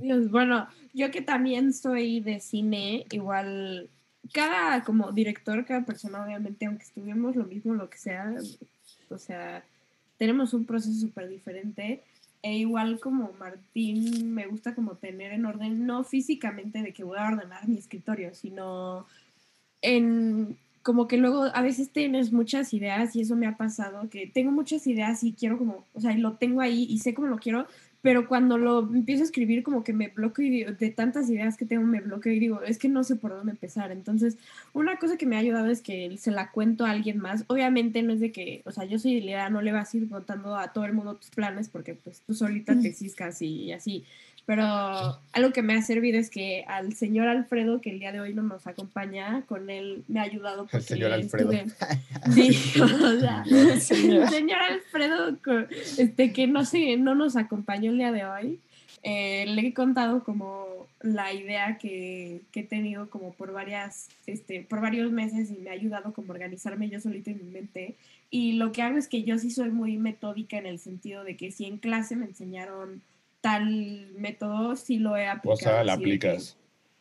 Dios, 0.00 0.30
bueno, 0.30 0.66
yo 0.92 1.10
que 1.10 1.22
también 1.22 1.72
soy 1.72 2.20
de 2.20 2.40
cine, 2.40 3.06
igual 3.12 3.88
cada 4.32 4.82
como 4.84 5.12
director, 5.12 5.64
cada 5.64 5.84
persona, 5.84 6.24
obviamente, 6.24 6.66
aunque 6.66 6.84
estudiemos 6.84 7.36
lo 7.36 7.44
mismo, 7.44 7.74
lo 7.74 7.88
que 7.88 7.98
sea, 7.98 8.34
o 9.10 9.18
sea, 9.18 9.64
tenemos 10.18 10.54
un 10.54 10.64
proceso 10.64 10.98
súper 10.98 11.28
diferente. 11.28 12.02
E 12.44 12.58
igual 12.58 13.00
como 13.00 13.32
Martín, 13.38 14.34
me 14.34 14.46
gusta 14.46 14.74
como 14.74 14.96
tener 14.96 15.32
en 15.32 15.46
orden, 15.46 15.86
no 15.86 16.04
físicamente 16.04 16.82
de 16.82 16.92
que 16.92 17.02
voy 17.02 17.16
a 17.16 17.28
ordenar 17.28 17.66
mi 17.66 17.78
escritorio, 17.78 18.34
sino 18.34 19.06
en 19.80 20.58
como 20.82 21.08
que 21.08 21.16
luego 21.16 21.44
a 21.44 21.62
veces 21.62 21.88
tienes 21.88 22.34
muchas 22.34 22.74
ideas 22.74 23.16
y 23.16 23.22
eso 23.22 23.34
me 23.34 23.46
ha 23.46 23.56
pasado, 23.56 24.10
que 24.10 24.26
tengo 24.26 24.50
muchas 24.50 24.86
ideas 24.86 25.24
y 25.24 25.32
quiero 25.32 25.56
como, 25.56 25.86
o 25.94 26.00
sea, 26.00 26.14
lo 26.18 26.34
tengo 26.34 26.60
ahí 26.60 26.86
y 26.86 26.98
sé 26.98 27.14
cómo 27.14 27.28
lo 27.28 27.38
quiero, 27.38 27.66
pero 28.04 28.28
cuando 28.28 28.58
lo 28.58 28.80
empiezo 28.80 29.22
a 29.22 29.24
escribir 29.24 29.62
como 29.62 29.82
que 29.82 29.94
me 29.94 30.08
bloqueo 30.08 30.44
y 30.44 30.50
digo- 30.50 30.72
de 30.72 30.90
tantas 30.90 31.30
ideas 31.30 31.56
que 31.56 31.64
tengo 31.64 31.86
me 31.86 32.02
bloqueo 32.02 32.34
y 32.34 32.38
digo, 32.38 32.60
es 32.62 32.78
que 32.78 32.90
no 32.90 33.02
sé 33.02 33.16
por 33.16 33.30
dónde 33.30 33.52
empezar. 33.52 33.90
Entonces, 33.92 34.36
una 34.74 34.98
cosa 34.98 35.16
que 35.16 35.24
me 35.24 35.36
ha 35.36 35.38
ayudado 35.38 35.70
es 35.70 35.80
que 35.80 36.14
se 36.18 36.30
la 36.30 36.50
cuento 36.50 36.84
a 36.84 36.90
alguien 36.90 37.16
más. 37.18 37.44
Obviamente 37.46 38.02
no 38.02 38.12
es 38.12 38.20
de 38.20 38.30
que, 38.30 38.60
o 38.66 38.72
sea, 38.72 38.84
yo 38.84 38.98
soy 38.98 39.12
idea, 39.16 39.48
no 39.48 39.62
le 39.62 39.72
vas 39.72 39.94
a 39.94 39.96
ir 39.96 40.06
contando 40.10 40.54
a 40.54 40.74
todo 40.74 40.84
el 40.84 40.92
mundo 40.92 41.14
tus 41.16 41.30
planes 41.30 41.70
porque 41.70 41.94
pues 41.94 42.20
tú 42.26 42.34
solita 42.34 42.78
te 42.78 42.92
ciscas 42.92 43.40
y, 43.40 43.46
y 43.62 43.72
así. 43.72 44.04
Pero 44.46 44.62
algo 45.32 45.52
que 45.54 45.62
me 45.62 45.74
ha 45.74 45.80
servido 45.82 46.18
es 46.18 46.28
que 46.28 46.64
al 46.68 46.92
señor 46.94 47.28
Alfredo, 47.28 47.80
que 47.80 47.88
el 47.90 47.98
día 47.98 48.12
de 48.12 48.20
hoy 48.20 48.34
no 48.34 48.42
nos 48.42 48.66
acompaña, 48.66 49.42
con 49.46 49.70
él 49.70 50.04
me 50.06 50.20
ha 50.20 50.24
ayudado 50.24 50.66
porque 50.66 50.82
señor 50.82 51.12
Alfredo. 51.12 51.50
estuve- 51.50 51.74
Sí, 52.34 52.80
o 52.80 53.20
sea, 53.20 53.42
el 53.50 53.80
Señor. 53.80 54.58
Alfredo, 54.60 55.38
este, 55.98 56.32
que 56.32 56.46
no, 56.46 56.64
sé, 56.66 56.96
no 56.98 57.14
nos 57.14 57.36
acompañó 57.36 57.90
el 57.90 57.96
día 57.98 58.12
de 58.12 58.24
hoy, 58.26 58.60
eh, 59.02 59.46
le 59.48 59.68
he 59.68 59.74
contado 59.74 60.24
como 60.24 60.86
la 61.00 61.32
idea 61.32 61.78
que, 61.78 62.40
que 62.52 62.60
he 62.60 62.64
tenido 62.64 63.08
como 63.10 63.32
por 63.32 63.52
varias, 63.52 64.08
este, 64.26 64.60
por 64.62 64.80
varios 64.80 65.10
meses 65.10 65.50
y 65.50 65.54
me 65.54 65.70
ha 65.70 65.74
ayudado 65.74 66.12
como 66.12 66.32
a 66.32 66.34
organizarme 66.34 66.88
yo 66.90 67.00
solita 67.00 67.30
en 67.30 67.44
mi 67.44 67.50
mente. 67.50 67.94
Y 68.30 68.52
lo 68.54 68.72
que 68.72 68.82
hago 68.82 68.96
es 68.98 69.08
que 69.08 69.22
yo 69.22 69.38
sí 69.38 69.50
soy 69.50 69.70
muy 69.70 69.96
metódica 69.96 70.56
en 70.58 70.66
el 70.66 70.78
sentido 70.78 71.24
de 71.24 71.36
que 71.36 71.50
si 71.50 71.66
en 71.66 71.78
clase 71.78 72.16
me 72.16 72.24
enseñaron 72.26 73.00
tal 73.44 74.08
método, 74.16 74.74
sí 74.74 74.98
lo 74.98 75.18
he 75.18 75.26
aplicado. 75.28 75.52
O 75.52 75.56
sea, 75.58 75.84
la 75.84 75.92
así 75.92 76.02
de 76.04 76.18
que- 76.18 76.28
aplicas. 76.28 76.56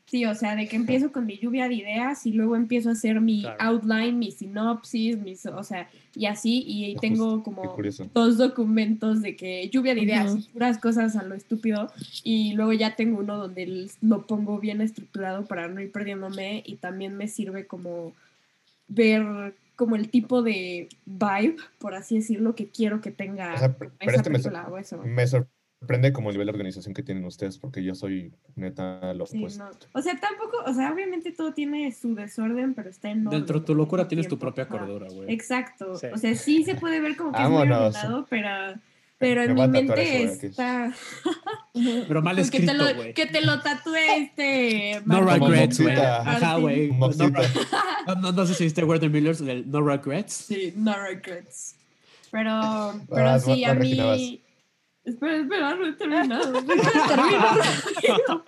Sí, 0.05 0.25
o 0.25 0.35
sea, 0.35 0.55
de 0.57 0.67
que 0.67 0.75
empiezo 0.75 1.13
con 1.13 1.25
mi 1.25 1.37
lluvia 1.37 1.69
de 1.69 1.75
ideas 1.75 2.25
y 2.25 2.33
luego 2.33 2.57
empiezo 2.57 2.89
a 2.89 2.91
hacer 2.91 3.21
mi 3.21 3.41
Claro. 3.41 3.57
outline, 3.61 4.19
mi 4.19 4.31
sinopsis, 4.31 5.17
mis, 5.17 5.45
o 5.45 5.63
sea, 5.63 5.89
y 6.13 6.25
así, 6.25 6.61
y 6.67 6.83
ahí 6.83 6.95
tengo 6.97 7.41
como 7.41 7.77
dos 8.13 8.37
documentos 8.37 9.21
de 9.21 9.37
que 9.37 9.69
lluvia 9.69 9.95
de 9.95 10.01
ideas, 10.01 10.33
Ujú. 10.33 10.43
puras 10.51 10.77
cosas 10.77 11.15
a 11.15 11.23
lo 11.23 11.33
estúpido, 11.33 11.89
y 12.23 12.53
luego 12.53 12.73
ya 12.73 12.95
tengo 12.97 13.19
uno 13.19 13.37
donde 13.37 13.87
lo 14.01 14.27
pongo 14.27 14.59
bien 14.59 14.81
estructurado 14.81 15.45
para 15.45 15.69
no 15.69 15.79
ir 15.79 15.91
perdiéndome 15.91 16.61
y 16.65 16.75
también 16.75 17.15
me 17.15 17.29
sirve 17.29 17.65
como 17.65 18.13
ver 18.89 19.55
como 19.77 19.95
el 19.95 20.09
tipo 20.09 20.43
de 20.43 20.89
vibe, 21.05 21.55
por 21.79 21.95
así 21.95 22.15
decirlo, 22.15 22.53
que 22.55 22.67
quiero 22.67 22.99
que 23.01 23.09
tenga 23.11 23.55
O 23.55 23.57
sea, 23.57 23.77
pero 23.77 23.91
esa 24.01 24.17
este 24.17 24.29
me, 24.29 24.37
película 24.37 24.67
o 24.67 24.77
eso. 24.77 24.97
me 25.01 25.25
sorprende 25.25 25.62
como 26.13 26.29
el 26.29 26.33
nivel 26.35 26.47
de 26.47 26.51
organización 26.51 26.93
que 26.93 27.03
tienen 27.03 27.23
ustedes, 27.25 27.57
porque 27.57 27.83
yo 27.83 27.95
soy 27.95 28.31
neta 28.55 29.13
lo 29.13 29.25
Sí, 29.25 29.37
opuesto. 29.37 29.63
no. 29.63 29.71
O 29.93 30.01
sea, 30.01 30.19
tampoco, 30.19 30.57
o 30.65 30.73
sea, 30.73 30.91
obviamente 30.91 31.31
todo 31.31 31.53
tiene 31.53 31.91
su 31.91 32.15
desorden, 32.15 32.73
pero 32.73 32.89
está 32.89 33.09
en. 33.11 33.25
Dentro 33.25 33.59
de 33.59 33.65
tu 33.65 33.75
locura 33.75 34.07
tienes 34.07 34.27
tu 34.27 34.37
tiempo. 34.37 34.45
propia 34.47 34.63
Ajá. 34.63 34.71
cordura, 34.77 35.07
güey. 35.11 35.31
Exacto. 35.33 35.95
Sí. 35.95 36.07
O 36.13 36.17
sea, 36.17 36.35
sí 36.35 36.63
se 36.63 36.75
puede 36.75 36.99
ver 36.99 37.15
como 37.15 37.31
que 37.31 37.41
es 37.41 37.49
muy 37.49 37.57
Vámonos. 37.59 37.95
ordenado, 37.95 38.25
pero, 38.29 38.49
Pero 39.19 39.41
en 39.43 39.47
Me 39.49 39.53
mi 39.53 39.61
a 39.61 39.65
tatuar 39.67 39.97
mente 39.97 40.23
está. 40.47 40.93
Pero 42.07 42.21
mal 42.21 42.35
Pues 42.35 42.51
que, 42.51 42.59
te 42.59 42.65
escrito, 42.65 42.83
lo, 42.83 42.95
güey. 42.95 43.13
que 43.13 43.25
te 43.25 43.41
lo 43.41 43.61
tatúe 43.61 43.95
este. 43.95 45.01
No 45.05 45.21
regrets, 45.21 45.79
güey. 45.81 45.95
Ajá, 45.95 46.57
güey. 46.57 46.91
No, 46.91 48.15
no, 48.15 48.31
no, 48.33 48.45
sé 48.45 48.53
si 48.53 48.65
viste 48.65 48.83
Werner 48.83 49.09
Miller, 49.09 49.35
el 49.47 49.69
No 49.71 49.81
Regrets. 49.81 50.33
Sí, 50.33 50.73
no 50.75 50.93
regrets. 51.01 51.75
Pero, 52.31 52.93
pero 53.09 53.23
Vas, 53.25 53.45
sí, 53.45 53.63
a 53.63 53.73
mí. 53.75 54.41
Espera, 55.05 55.37
espera, 55.37 55.75
no 55.75 55.85
he 55.87 55.91
terminado. 55.93 56.63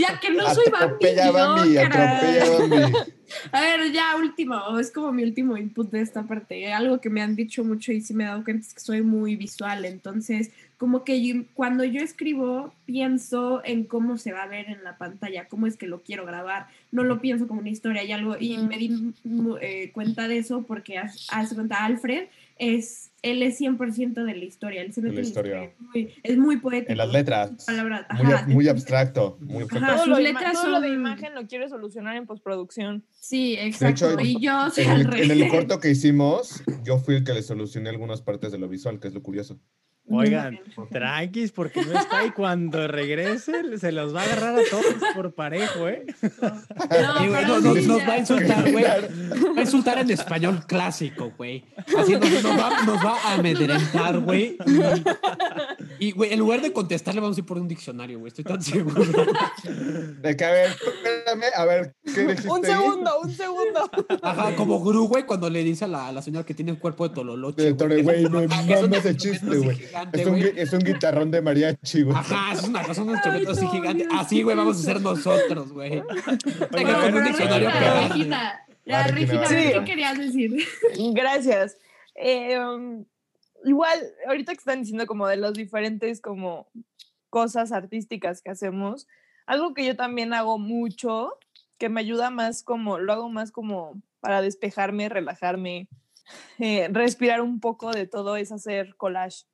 Ya 0.00 0.18
que 0.20 0.30
no 0.30 0.54
soy. 0.54 0.64
Atropella 0.72 1.30
Bambi, 1.32 1.74
caray. 1.74 2.38
atropella 2.38 2.58
Bambi. 2.78 2.96
A 3.52 3.60
ver, 3.60 3.92
ya 3.92 4.16
último, 4.16 4.78
es 4.80 4.90
como 4.90 5.12
mi 5.12 5.22
último 5.22 5.56
input 5.56 5.88
de 5.90 6.00
esta 6.00 6.24
parte. 6.24 6.72
Algo 6.72 7.00
que 7.00 7.10
me 7.10 7.22
han 7.22 7.36
dicho 7.36 7.62
mucho 7.62 7.92
y 7.92 8.00
sí 8.00 8.12
me 8.12 8.24
he 8.24 8.26
dado 8.26 8.42
cuenta 8.42 8.66
es 8.66 8.74
que 8.74 8.80
soy 8.80 9.02
muy 9.02 9.36
visual. 9.36 9.84
Entonces, 9.84 10.50
como 10.78 11.04
que 11.04 11.24
yo- 11.24 11.42
cuando 11.54 11.84
yo 11.84 12.00
escribo, 12.02 12.74
pienso 12.86 13.60
en 13.64 13.84
cómo 13.84 14.18
se 14.18 14.32
va 14.32 14.42
a 14.42 14.48
ver 14.48 14.68
en 14.68 14.82
la 14.82 14.98
pantalla, 14.98 15.46
cómo 15.46 15.68
es 15.68 15.76
que 15.76 15.86
lo 15.86 16.02
quiero 16.02 16.26
grabar. 16.26 16.66
No 16.90 17.04
lo 17.04 17.20
pienso 17.20 17.46
como 17.46 17.60
una 17.60 17.70
historia 17.70 18.02
y 18.02 18.10
algo. 18.10 18.36
Y 18.38 18.58
me 18.58 18.78
di 18.78 19.12
mu- 19.22 19.58
eh, 19.60 19.90
cuenta 19.92 20.26
de 20.26 20.38
eso 20.38 20.64
porque, 20.66 20.98
haz 20.98 21.28
cuenta, 21.54 21.84
Alfred 21.84 22.24
es. 22.58 23.09
Él 23.22 23.42
es 23.42 23.60
100% 23.60 24.24
de 24.24 24.34
la 24.34 24.44
historia. 24.44 24.82
Él 24.82 24.92
se 24.92 25.02
mete 25.02 25.14
la 25.16 25.20
en 25.20 25.26
historia. 25.26 25.62
Es 25.64 25.80
muy, 25.80 26.14
es 26.22 26.38
muy 26.38 26.56
poético. 26.56 26.92
En 26.92 26.98
las 26.98 27.12
letras. 27.12 27.64
Palabras, 27.66 28.06
Muy, 28.22 28.32
ajá. 28.32 28.46
muy 28.48 28.68
abstracto. 28.68 29.36
Muy 29.40 29.56
Ajá. 29.56 29.62
abstracto. 29.64 30.04
Todo, 30.04 30.14
sus 30.16 30.24
letras 30.24 30.52
todo 30.54 30.70
lo 30.70 30.80
de 30.80 30.88
son- 30.88 30.96
imagen 30.96 31.34
lo 31.34 31.46
quiere 31.46 31.68
solucionar 31.68 32.16
en 32.16 32.26
postproducción. 32.26 33.04
Sí, 33.10 33.56
exacto. 33.58 34.10
hecho, 34.10 34.20
y 34.22 34.40
yo 34.40 34.70
soy 34.70 34.84
En 34.84 34.90
al 34.90 35.14
el, 35.14 35.30
en 35.30 35.42
el 35.42 35.48
corto 35.48 35.80
que 35.80 35.90
hicimos, 35.90 36.62
yo 36.84 36.98
fui 36.98 37.16
el 37.16 37.24
que 37.24 37.34
le 37.34 37.42
solucioné 37.42 37.90
algunas 37.90 38.22
partes 38.22 38.52
de 38.52 38.58
lo 38.58 38.68
visual, 38.68 38.98
que 39.00 39.08
es 39.08 39.14
lo 39.14 39.22
curioso. 39.22 39.58
Oigan, 40.10 40.58
tranquis, 40.90 41.52
porque 41.52 41.84
no 41.84 41.98
está 41.98 42.24
y 42.24 42.30
cuando 42.30 42.88
regrese 42.88 43.78
se 43.78 43.92
los 43.92 44.14
va 44.14 44.22
a 44.22 44.24
agarrar 44.24 44.58
a 44.58 44.62
todos 44.68 44.94
por 45.14 45.32
parejo, 45.32 45.88
¿eh? 45.88 46.04
No, 47.40 47.60
no, 47.60 47.74
nos 47.74 48.08
va 48.08 48.12
a 48.14 48.18
insultar, 48.18 48.70
güey. 48.70 48.84
Va 48.84 49.58
a 49.58 49.62
insultar 49.62 49.98
en 49.98 50.10
español 50.10 50.64
clásico, 50.66 51.32
güey. 51.36 51.64
Así 51.96 52.12
nos, 52.12 52.42
nos 52.42 52.58
va, 52.58 52.82
nos 52.84 53.04
va 53.04 53.16
a 53.24 53.34
amedrentar, 53.34 54.18
güey. 54.18 54.58
Y, 55.98 56.08
y, 56.08 56.12
güey, 56.12 56.32
en 56.32 56.38
lugar 56.38 56.60
de 56.60 56.72
contestarle, 56.72 57.20
vamos 57.20 57.36
a 57.36 57.40
ir 57.40 57.46
por 57.46 57.58
un 57.58 57.68
diccionario, 57.68 58.18
güey. 58.18 58.28
Estoy 58.28 58.44
tan 58.44 58.62
seguro. 58.62 59.02
De 60.20 60.36
que, 60.36 60.44
a 60.44 60.50
ver, 60.50 60.76
espérame, 61.32 61.52
a 61.56 61.64
ver, 61.64 61.94
¿qué 62.04 62.20
dijiste 62.26 62.48
Un 62.48 62.64
ahí? 62.64 62.72
segundo, 62.72 63.20
un 63.20 63.30
segundo. 63.30 63.90
Ajá, 64.22 64.56
como 64.56 64.80
Gru, 64.82 65.06
güey, 65.08 65.24
cuando 65.24 65.48
le 65.50 65.62
dice 65.64 65.84
a 65.84 65.88
la, 65.88 66.08
a 66.08 66.12
la 66.12 66.22
señora 66.22 66.44
que 66.44 66.54
tiene 66.54 66.70
el 66.72 66.78
cuerpo 66.78 67.08
de 67.08 67.14
Tololoche. 67.14 67.62
De 67.62 67.74
Tore, 67.74 68.02
güey, 68.02 68.28
me 68.28 68.44
Ajá, 68.44 68.66
que 68.66 68.72
es 68.74 68.82
un 68.82 68.90
mama 68.90 68.96
ese 68.98 69.16
chiste, 69.16 69.58
güey. 69.58 69.78
Es 70.12 70.26
un, 70.26 70.38
es 70.38 70.72
un 70.72 70.80
guitarrón 70.80 71.30
de 71.30 71.42
mariachi, 71.42 72.02
güey. 72.02 72.16
Ajá, 72.16 72.52
es 72.54 72.62
una 72.64 72.82
cosa, 72.82 73.02
un 73.02 73.10
instrumento 73.10 73.50
así 73.52 73.64
no, 73.64 73.70
gigante. 73.70 74.06
Así, 74.12 74.42
güey, 74.42 74.56
vamos 74.56 74.78
a 74.78 74.82
ser 74.82 75.00
nosotros, 75.00 75.72
güey. 75.72 76.02
Tengo 76.70 76.92
No, 76.92 77.00
con 77.00 77.14
un 77.14 77.24
diccionario 77.24 77.70
Regina, 77.70 78.66
ya, 78.86 79.04
Ah, 79.04 79.08
Regina. 79.08 79.46
¿qué 79.48 79.84
querías 79.84 80.18
decir? 80.18 80.56
Gracias. 81.12 81.76
Eh, 82.16 82.58
um, 82.58 83.04
igual, 83.64 83.98
ahorita 84.26 84.52
que 84.52 84.58
están 84.58 84.80
diciendo 84.80 85.06
como 85.06 85.26
de 85.28 85.36
las 85.36 85.52
diferentes 85.54 86.20
como 86.20 86.68
cosas 87.28 87.72
artísticas 87.72 88.42
que 88.42 88.50
hacemos, 88.50 89.06
algo 89.50 89.74
que 89.74 89.84
yo 89.84 89.96
también 89.96 90.32
hago 90.32 90.58
mucho, 90.58 91.36
que 91.78 91.88
me 91.88 92.00
ayuda 92.00 92.30
más 92.30 92.62
como, 92.62 92.98
lo 92.98 93.12
hago 93.12 93.28
más 93.28 93.50
como 93.50 94.00
para 94.20 94.42
despejarme, 94.42 95.08
relajarme, 95.08 95.88
eh, 96.58 96.88
respirar 96.92 97.40
un 97.40 97.58
poco 97.58 97.90
de 97.90 98.06
todo, 98.06 98.36
es 98.36 98.52
hacer 98.52 98.94
collage. 98.96 99.44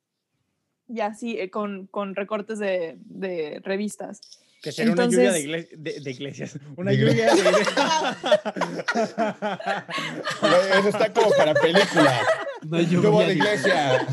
Y 0.87 1.01
así, 1.01 1.39
eh, 1.39 1.49
con, 1.49 1.87
con 1.87 2.15
recortes 2.15 2.59
de, 2.59 2.97
de 2.99 3.59
revistas. 3.63 4.21
Que 4.61 4.71
será 4.71 4.91
una 4.91 5.05
lluvia 5.07 5.31
de, 5.31 5.67
de- 5.77 5.99
de 5.99 6.11
iglesias. 6.11 6.59
Una 6.77 6.91
De 6.91 6.97
lluvia 6.97 7.33
de 7.33 7.41
Güey, 7.41 7.53
Eso 10.79 10.89
está 10.89 11.13
como 11.13 11.29
para 11.31 11.53
película. 11.53 12.21
No 12.69 12.77
hay 12.77 12.85
lluvia 12.87 13.19
de 13.19 13.25
de- 13.27 13.33
iglesia. 13.33 14.07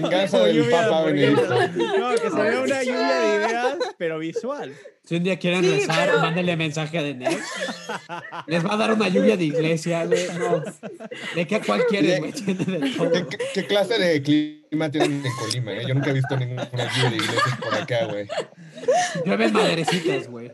Casa 0.10 0.38
del 0.44 0.56
lluvia 0.56 0.82
de 0.82 0.88
Papa. 0.88 1.02
Benedicto. 1.04 1.98
No, 1.98 2.10
que 2.14 2.30
se 2.30 2.42
vea 2.42 2.60
una 2.60 2.82
lluvia 2.82 3.20
de 3.20 3.36
ideas, 3.36 3.76
pero 3.98 4.18
visual. 4.18 4.74
Si 5.04 5.16
un 5.16 5.24
día 5.24 5.38
quieren 5.38 5.62
Sí, 5.64 5.70
rezar, 5.70 6.08
pero- 6.08 6.20
mándenle 6.20 6.56
mensaje 6.56 6.98
a 6.98 7.02
Denés. 7.02 7.38
Les 8.46 8.64
va 8.64 8.74
a 8.74 8.76
dar 8.76 8.92
una 8.92 9.08
lluvia 9.08 9.36
de 9.36 9.44
iglesia, 9.44 10.04
güey. 10.06 10.26
No. 10.38 10.62
¿De 11.34 11.46
qué 11.46 11.60
cuál 11.60 11.84
quieren, 11.86 12.20
güey? 12.20 12.32
De. 12.32 12.80
¿Qué, 13.10 13.26
qué, 13.28 13.38
qué 13.54 13.66
clase 13.66 13.98
de 13.98 14.22
clima 14.22 14.90
tienen 14.90 15.24
en 15.24 15.32
Colima? 15.36 15.72
eh? 15.72 15.84
Yo 15.88 15.94
nunca 15.94 16.10
he 16.10 16.14
visto 16.14 16.36
ninguna 16.36 16.68
lluvia 16.72 17.10
de 17.10 17.16
iglesias 17.16 17.58
por 17.62 17.74
acá, 17.74 18.04
güey. 18.06 18.28
Llueven 19.24 19.52
madrecitas, 19.52 20.28
güey. 20.28 20.50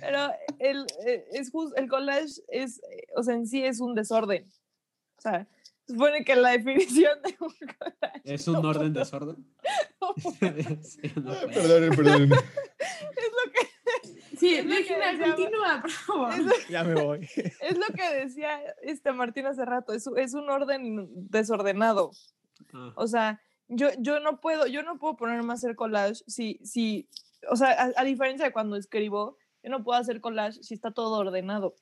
Pero 0.00 0.30
el, 0.58 0.86
eh, 1.06 1.24
es 1.32 1.50
jus- 1.52 1.72
el 1.76 1.88
collage 1.88 2.40
es, 2.48 2.78
eh, 2.78 3.06
o 3.16 3.22
sea, 3.22 3.34
en 3.34 3.46
sí 3.46 3.64
es 3.64 3.80
un 3.80 3.94
desorden. 3.94 4.46
O 5.24 5.30
sea, 5.30 5.46
se 5.86 5.92
supone 5.92 6.24
que 6.24 6.36
la 6.36 6.50
definición 6.50 7.22
de 7.22 7.36
un 7.40 7.52
collage. 7.78 8.20
¿Es 8.24 8.46
un 8.48 8.64
orden 8.64 8.92
desorden? 8.92 9.36
Sí, 10.82 11.12
no, 11.16 11.32
Ay, 11.32 11.44
güey. 11.44 11.54
Perdón, 11.54 11.96
perdón. 11.96 12.32
Es 12.32 13.30
lo 13.32 13.52
que, 13.52 14.36
Sí, 14.36 14.54
Es 14.56 14.64
lo 14.64 14.70
que 14.70 14.76
Regina, 14.76 15.12
decía- 15.12 15.34
continúa, 15.34 15.80
por 15.80 15.90
favor. 15.90 16.34
Ya 16.68 16.84
me 16.84 16.94
voy. 16.94 17.28
es 17.60 17.78
lo 17.78 17.86
que 17.94 18.14
decía 18.14 18.60
este 18.82 19.12
Martín 19.12 19.46
hace 19.46 19.64
rato, 19.64 19.92
es, 19.92 20.06
es 20.16 20.34
un 20.34 20.50
orden 20.50 21.08
desordenado. 21.30 22.10
Ah, 22.72 22.92
O 22.96 23.06
sea, 23.06 23.40
yo, 23.68 23.88
yo 23.98 24.20
no 24.20 24.40
puedo, 24.40 24.66
yo 24.66 24.82
no 24.82 24.98
puedo 24.98 25.16
ponerme 25.16 25.52
a 25.52 25.54
hacer 25.54 25.74
collage 25.76 26.22
si, 26.26 26.58
si, 26.64 27.08
o 27.50 27.56
sea, 27.56 27.70
a, 27.70 27.92
a 27.96 28.04
diferencia 28.04 28.44
de 28.46 28.52
cuando 28.52 28.76
escribo, 28.76 29.38
yo 29.62 29.70
no 29.70 29.82
puedo 29.82 29.98
hacer 29.98 30.20
collage 30.20 30.62
si 30.62 30.74
está 30.74 30.90
todo 30.90 31.18
ordenado. 31.18 31.74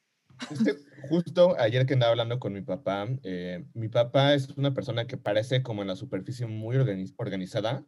Este, 0.50 0.76
justo 1.00 1.56
ayer 1.58 1.86
que 1.86 1.94
andaba 1.94 2.10
hablando 2.12 2.38
con 2.38 2.52
mi 2.52 2.62
papá, 2.62 3.08
eh, 3.22 3.64
mi 3.74 3.88
papá 3.88 4.34
es 4.34 4.48
una 4.50 4.74
persona 4.74 5.06
que 5.06 5.16
parece 5.16 5.62
como 5.62 5.82
en 5.82 5.88
la 5.88 5.96
superficie 5.96 6.46
muy 6.46 6.76
organiz- 6.76 7.14
organizada, 7.18 7.86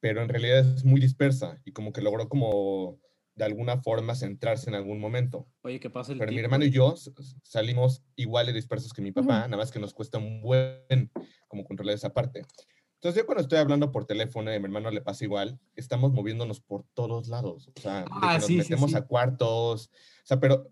pero 0.00 0.22
en 0.22 0.28
realidad 0.28 0.60
es 0.60 0.84
muy 0.84 1.00
dispersa 1.00 1.60
y 1.64 1.72
como 1.72 1.92
que 1.92 2.02
logró 2.02 2.28
como 2.28 2.98
de 3.36 3.44
alguna 3.44 3.82
forma 3.82 4.14
centrarse 4.14 4.70
en 4.70 4.76
algún 4.76 5.00
momento. 5.00 5.48
Oye, 5.62 5.80
¿qué 5.80 5.90
pasa 5.90 6.12
el 6.12 6.18
Pero 6.18 6.30
mi 6.30 6.38
hermano 6.38 6.64
y 6.64 6.70
yo 6.70 6.94
salimos 7.42 8.04
igual 8.14 8.46
de 8.46 8.52
dispersos 8.52 8.92
que 8.92 9.02
mi 9.02 9.10
papá, 9.12 9.40
nada 9.48 9.56
más 9.56 9.72
que 9.72 9.80
nos 9.80 9.92
cuesta 9.92 10.18
un 10.18 10.40
buen 10.40 11.10
como 11.48 11.64
controlar 11.64 11.94
esa 11.96 12.12
parte. 12.12 12.42
Entonces 12.94 13.20
yo 13.20 13.26
cuando 13.26 13.42
estoy 13.42 13.58
hablando 13.58 13.90
por 13.92 14.06
teléfono 14.06 14.50
y 14.50 14.54
a 14.54 14.58
mi 14.60 14.64
hermano 14.66 14.90
le 14.90 15.02
pasa 15.02 15.24
igual, 15.24 15.58
estamos 15.74 16.12
moviéndonos 16.12 16.60
por 16.60 16.84
todos 16.94 17.28
lados. 17.28 17.68
O 17.76 17.80
sea, 17.80 18.00
de 18.02 18.06
Ah, 18.12 18.34
que 18.34 18.38
nos 18.38 18.46
sí, 18.46 18.52
sí, 18.54 18.58
metemos 18.58 18.92
sí. 18.92 18.96
a 18.96 19.02
cuartos. 19.02 19.88
O 19.88 20.26
sea, 20.26 20.40
pero 20.40 20.70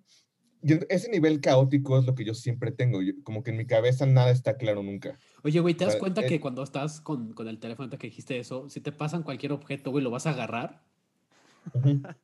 ese 0.88 1.10
nivel 1.10 1.40
caótico 1.40 1.98
es 1.98 2.04
lo 2.06 2.14
que 2.14 2.24
yo 2.24 2.34
siempre 2.34 2.70
tengo. 2.72 3.02
yo- 3.02 3.14
como 3.24 3.42
que 3.42 3.50
en 3.50 3.56
mi 3.56 3.66
cabeza 3.66 4.06
nada 4.06 4.30
está 4.30 4.56
claro 4.56 4.82
nunca. 4.82 5.18
Oye, 5.42 5.60
güey, 5.60 5.74
¿te 5.74 5.84
das 5.84 5.94
sea, 5.94 6.00
cuenta 6.00 6.22
eh, 6.22 6.26
que 6.26 6.40
cuando 6.40 6.62
estás 6.62 7.00
con, 7.00 7.32
con 7.32 7.48
el 7.48 7.58
teléfono 7.58 7.90
que 7.90 8.06
dijiste 8.06 8.38
eso, 8.38 8.68
si 8.70 8.80
te 8.80 8.92
pasan 8.92 9.22
cualquier 9.22 9.52
objeto, 9.52 9.90
güey, 9.90 10.02
lo 10.04 10.10
vas 10.10 10.26
a 10.26 10.30
agarrar? 10.30 10.82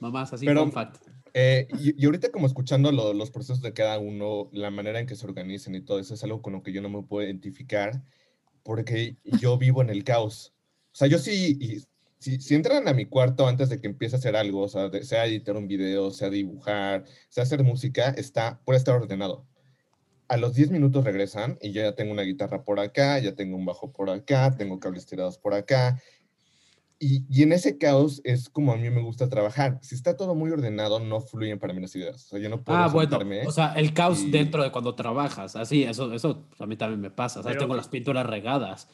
Mamás, 0.00 0.32
así, 0.32 0.46
Pero- 0.46 0.62
fun 0.62 0.72
fact. 0.72 0.96
Eh, 1.32 1.68
y, 1.78 2.00
y 2.02 2.06
ahorita 2.06 2.32
como 2.32 2.46
escuchando 2.48 2.90
lo- 2.90 3.14
los 3.14 3.30
procesos 3.30 3.60
de 3.62 3.72
cada 3.72 4.00
uno, 4.00 4.48
la 4.52 4.70
manera 4.72 4.98
en 4.98 5.06
que 5.06 5.14
se 5.14 5.24
organizan 5.26 5.76
y 5.76 5.80
todo 5.80 6.00
eso 6.00 6.14
es 6.14 6.24
algo 6.24 6.42
con 6.42 6.52
lo 6.54 6.62
que 6.64 6.72
yo 6.72 6.82
no 6.82 6.88
me 6.88 7.02
puedo 7.04 7.24
identificar 7.24 8.02
porque 8.64 9.16
yo 9.40 9.56
vivo 9.56 9.80
en 9.80 9.90
el 9.90 10.02
caos. 10.02 10.52
O 10.92 10.96
sea, 10.96 11.06
yo 11.06 11.18
sí, 11.18 11.56
y 11.60 11.84
si, 12.20 12.40
si 12.40 12.54
entran 12.54 12.86
a 12.86 12.92
mi 12.92 13.06
cuarto 13.06 13.48
antes 13.48 13.68
de 13.70 13.80
que 13.80 13.88
empiece 13.88 14.14
a 14.14 14.18
hacer 14.20 14.36
algo, 14.36 14.60
o 14.62 14.68
sea, 14.68 14.88
de- 14.88 15.02
sea 15.04 15.26
editar 15.26 15.56
un 15.56 15.66
video, 15.66 16.10
sea 16.12 16.30
dibujar, 16.30 17.04
sea 17.28 17.42
hacer 17.42 17.64
música, 17.64 18.10
está, 18.10 18.60
puede 18.64 18.78
estar 18.78 18.94
ordenado. 18.94 19.46
A 20.28 20.36
los 20.36 20.54
10 20.54 20.70
minutos 20.70 21.02
regresan 21.02 21.58
y 21.60 21.72
yo 21.72 21.82
ya 21.82 21.96
tengo 21.96 22.12
una 22.12 22.22
guitarra 22.22 22.62
por 22.62 22.78
acá, 22.78 23.18
ya 23.18 23.34
tengo 23.34 23.56
un 23.56 23.64
bajo 23.66 23.90
por 23.90 24.10
acá, 24.10 24.54
tengo 24.56 24.78
cables 24.78 25.06
tirados 25.06 25.38
por 25.38 25.54
acá. 25.54 26.00
Y, 27.02 27.24
y 27.30 27.42
en 27.42 27.52
ese 27.52 27.78
caos 27.78 28.20
es 28.24 28.50
como 28.50 28.72
a 28.72 28.76
mí 28.76 28.90
me 28.90 29.00
gusta 29.00 29.28
trabajar. 29.30 29.78
Si 29.80 29.94
está 29.94 30.18
todo 30.18 30.34
muy 30.34 30.50
ordenado, 30.50 31.00
no 31.00 31.22
fluyen 31.22 31.58
para 31.58 31.72
mí 31.72 31.80
las 31.80 31.96
ideas. 31.96 32.26
O 32.26 32.28
sea, 32.28 32.38
yo 32.38 32.50
no 32.50 32.62
puedo 32.62 32.78
Ah, 32.78 32.88
bueno, 32.88 33.18
o 33.46 33.50
sea, 33.52 33.72
el 33.72 33.94
caos 33.94 34.20
y- 34.20 34.30
dentro 34.30 34.62
de 34.62 34.70
cuando 34.70 34.94
trabajas, 34.94 35.56
así, 35.56 35.82
eso, 35.84 36.12
eso 36.12 36.46
a 36.58 36.66
mí 36.66 36.76
también 36.76 37.00
me 37.00 37.10
pasa, 37.10 37.36
¿sabes? 37.42 37.54
Pero- 37.56 37.60
Tengo 37.64 37.74
las 37.76 37.88
pinturas 37.88 38.26
regadas, 38.26 38.86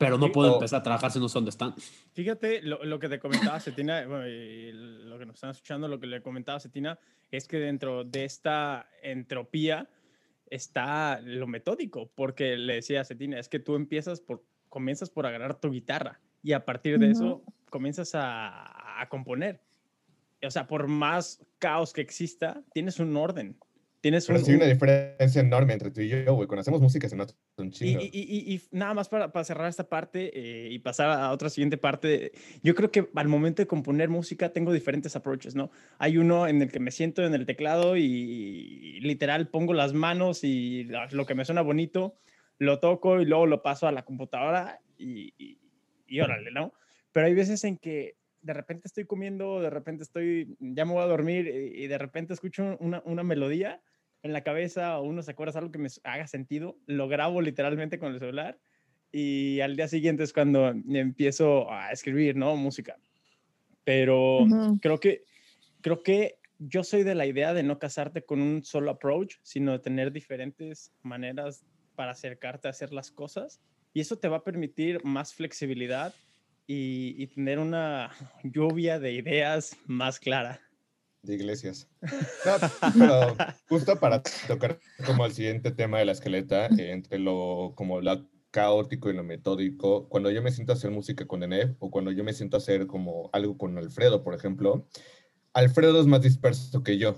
pero 0.00 0.16
no 0.16 0.32
puedo 0.32 0.54
empezar 0.54 0.80
a 0.80 0.82
trabajar 0.82 1.12
si 1.12 1.18
no 1.18 1.28
sé 1.28 1.34
dónde 1.34 1.50
están. 1.50 1.74
Fíjate, 2.14 2.62
lo, 2.62 2.82
lo 2.84 2.98
que 2.98 3.10
te 3.10 3.18
comentaba 3.18 3.60
Cetina, 3.60 4.06
bueno, 4.06 4.26
y 4.26 4.72
lo 4.72 5.18
que 5.18 5.26
nos 5.26 5.34
están 5.34 5.50
escuchando, 5.50 5.88
lo 5.88 6.00
que 6.00 6.06
le 6.06 6.22
comentaba 6.22 6.58
Cetina, 6.58 6.98
es 7.30 7.46
que 7.46 7.58
dentro 7.58 8.02
de 8.02 8.24
esta 8.24 8.88
entropía 9.02 9.90
está 10.46 11.20
lo 11.20 11.46
metódico, 11.46 12.10
porque 12.14 12.56
le 12.56 12.76
decía 12.76 13.02
a 13.02 13.04
Cetina, 13.04 13.38
es 13.38 13.50
que 13.50 13.58
tú 13.58 13.74
empiezas 13.74 14.22
por, 14.22 14.42
comienzas 14.70 15.10
por 15.10 15.26
agarrar 15.26 15.60
tu 15.60 15.70
guitarra 15.70 16.18
y 16.42 16.52
a 16.52 16.64
partir 16.64 16.98
de 16.98 17.10
eso 17.10 17.42
comienzas 17.68 18.14
a, 18.14 19.02
a 19.02 19.08
componer. 19.10 19.60
O 20.42 20.50
sea, 20.50 20.66
por 20.66 20.88
más 20.88 21.44
caos 21.58 21.92
que 21.92 22.00
exista, 22.00 22.64
tienes 22.72 23.00
un 23.00 23.14
orden. 23.18 23.58
Tienes 24.00 24.26
Pero 24.26 24.38
un, 24.38 24.44
sí 24.44 24.50
hay 24.52 24.56
una 24.56 24.64
un- 24.66 24.72
diferencia 24.72 25.40
enorme 25.40 25.72
entre 25.72 25.90
tú 25.90 26.00
y 26.00 26.08
yo, 26.08 26.34
güey. 26.34 26.46
Cuando 26.48 26.60
hacemos 26.60 26.80
música 26.80 27.08
se 27.08 27.16
nota 27.16 27.34
un 27.58 27.68
Y, 27.68 27.70
chingo. 27.70 28.00
y- 28.02 28.10
y- 28.12 28.54
y 28.54 28.62
nada 28.70 28.94
más 28.94 29.08
para, 29.08 29.32
para 29.32 29.44
cerrar 29.44 29.68
esta 29.68 29.88
parte 29.88 30.30
eh, 30.34 30.68
y 30.70 30.78
pasar 30.78 31.10
a 31.10 31.30
otra 31.32 31.50
siguiente 31.50 31.76
parte, 31.76 32.32
yo 32.62 32.74
creo 32.74 32.90
que 32.90 33.08
al 33.14 33.28
momento 33.28 33.62
de 33.62 33.66
componer 33.66 34.08
música 34.08 34.52
tengo 34.52 34.72
diferentes 34.72 35.16
approaches, 35.16 35.54
¿no? 35.54 35.70
Hay 35.98 36.18
uno 36.18 36.46
en 36.48 36.62
el 36.62 36.70
que 36.72 36.80
me 36.80 36.90
siento 36.90 37.24
en 37.24 37.34
el 37.34 37.46
teclado 37.46 37.96
y, 37.96 38.98
literal 39.00 39.48
pongo 39.48 39.74
las 39.74 39.92
manos 39.92 40.44
y 40.44 40.84
lo 41.10 41.26
que 41.26 41.34
me 41.34 41.44
suena 41.44 41.62
bonito, 41.62 42.16
lo 42.58 42.78
toco 42.78 43.20
y 43.20 43.24
luego 43.24 43.46
lo 43.46 43.62
paso 43.62 43.86
a 43.86 43.92
la 43.92 44.04
computadora 44.04 44.80
y, 44.98 45.32
y, 46.06 46.20
órale, 46.20 46.50
¿no? 46.50 46.72
Pero 47.12 47.26
hay 47.26 47.34
veces 47.34 47.64
en 47.64 47.76
que 47.78 48.16
de 48.42 48.52
repente 48.54 48.82
estoy 48.86 49.04
comiendo, 49.04 49.60
de 49.60 49.70
repente 49.70 50.02
estoy, 50.02 50.56
ya 50.60 50.84
me 50.84 50.92
voy 50.92 51.02
a 51.02 51.06
dormir 51.06 51.46
y, 51.46 51.84
y 51.84 51.86
de 51.86 51.98
repente 51.98 52.32
escucho 52.32 52.76
una, 52.80 53.02
una 53.04 53.22
melodía 53.22 53.82
en 54.22 54.32
la 54.32 54.42
cabeza 54.42 54.98
o 54.98 55.02
uno 55.02 55.22
se 55.22 55.30
acuerda 55.30 55.52
de 55.52 55.58
algo 55.60 55.72
que 55.72 55.78
me 55.78 55.88
haga 56.04 56.26
sentido, 56.26 56.78
lo 56.86 57.08
grabo 57.08 57.40
literalmente 57.40 57.98
con 57.98 58.12
el 58.12 58.18
celular 58.18 58.58
y 59.12 59.60
al 59.60 59.76
día 59.76 59.88
siguiente 59.88 60.22
es 60.22 60.32
cuando 60.32 60.68
empiezo 60.68 61.70
a 61.70 61.90
escribir, 61.90 62.36
¿no? 62.36 62.54
Música. 62.56 62.96
Pero 63.84 64.46
creo 64.80 65.00
que 65.00 65.24
creo 65.80 66.02
que 66.02 66.38
yo 66.58 66.84
soy 66.84 67.02
de 67.02 67.14
la 67.14 67.26
idea 67.26 67.54
de 67.54 67.62
no 67.62 67.78
casarte 67.78 68.22
con 68.22 68.42
un 68.42 68.62
solo 68.62 68.90
approach, 68.90 69.36
sino 69.42 69.72
de 69.72 69.78
tener 69.78 70.12
diferentes 70.12 70.92
maneras 71.02 71.64
para 71.96 72.12
acercarte 72.12 72.68
a 72.68 72.70
hacer 72.70 72.92
las 72.92 73.10
cosas 73.10 73.60
y 73.92 74.00
eso 74.00 74.18
te 74.18 74.28
va 74.28 74.38
a 74.38 74.44
permitir 74.44 75.02
más 75.04 75.34
flexibilidad 75.34 76.14
y, 76.66 77.14
y 77.20 77.26
tener 77.28 77.58
una 77.58 78.10
lluvia 78.44 79.00
de 79.00 79.12
ideas 79.12 79.76
más 79.86 80.20
clara. 80.20 80.60
De 81.22 81.34
iglesias. 81.34 81.88
No, 82.46 82.92
pero 82.98 83.36
justo 83.68 83.98
para 84.00 84.22
tocar 84.48 84.78
como 85.06 85.26
el 85.26 85.32
siguiente 85.32 85.70
tema 85.70 85.98
de 85.98 86.06
la 86.06 86.12
esqueleta, 86.12 86.66
eh, 86.66 86.92
entre 86.92 87.18
lo 87.18 87.74
como 87.76 88.00
lo 88.00 88.26
caótico 88.50 89.10
y 89.10 89.14
lo 89.14 89.22
metódico, 89.22 90.08
cuando 90.08 90.30
yo 90.30 90.42
me 90.42 90.50
siento 90.50 90.72
a 90.72 90.76
hacer 90.76 90.90
música 90.90 91.26
con 91.26 91.42
Eneb 91.42 91.76
o 91.78 91.90
cuando 91.90 92.10
yo 92.10 92.24
me 92.24 92.32
siento 92.32 92.56
a 92.56 92.58
hacer 92.58 92.86
como 92.86 93.30
algo 93.32 93.56
con 93.56 93.76
Alfredo, 93.78 94.24
por 94.24 94.34
ejemplo, 94.34 94.86
Alfredo 95.52 96.00
es 96.00 96.06
más 96.06 96.22
disperso 96.22 96.82
que 96.82 96.98
yo. 96.98 97.10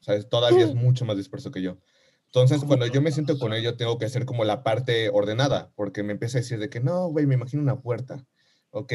O 0.00 0.04
sea, 0.04 0.20
todavía 0.22 0.64
es 0.64 0.74
mucho 0.74 1.04
más 1.04 1.16
disperso 1.16 1.50
que 1.50 1.62
yo. 1.62 1.78
Entonces, 2.26 2.64
cuando 2.64 2.86
yo 2.86 3.02
me 3.02 3.12
siento 3.12 3.38
con 3.38 3.52
él, 3.52 3.62
yo 3.62 3.76
tengo 3.76 3.98
que 3.98 4.06
hacer 4.06 4.24
como 4.24 4.44
la 4.44 4.62
parte 4.62 5.10
ordenada, 5.10 5.70
porque 5.76 6.02
me 6.02 6.12
empieza 6.12 6.38
a 6.38 6.40
decir 6.40 6.58
de 6.58 6.70
que 6.70 6.80
no, 6.80 7.08
güey, 7.08 7.26
me 7.26 7.34
imagino 7.34 7.62
una 7.62 7.80
puerta. 7.80 8.26
Ok. 8.70 8.92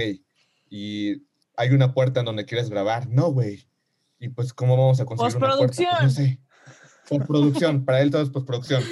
Y 0.70 1.28
hay 1.56 1.70
una 1.70 1.94
puerta 1.94 2.22
en 2.22 2.26
donde 2.26 2.46
quieres 2.46 2.70
grabar. 2.70 3.08
No, 3.10 3.32
güey. 3.32 3.68
Y 4.20 4.30
pues, 4.30 4.54
¿cómo 4.54 4.76
vamos 4.78 5.00
a 5.00 5.06
conseguir 5.06 5.38
una 5.38 5.56
puerta? 5.58 5.66
Pues, 5.76 5.80
no 5.80 5.86
Postproducción. 5.86 6.12
sé. 6.12 6.42
Postproducción. 7.10 7.86
Para 7.86 8.02
él 8.02 8.12
todo 8.12 8.22
es 8.22 8.30
postproducción. 8.30 8.84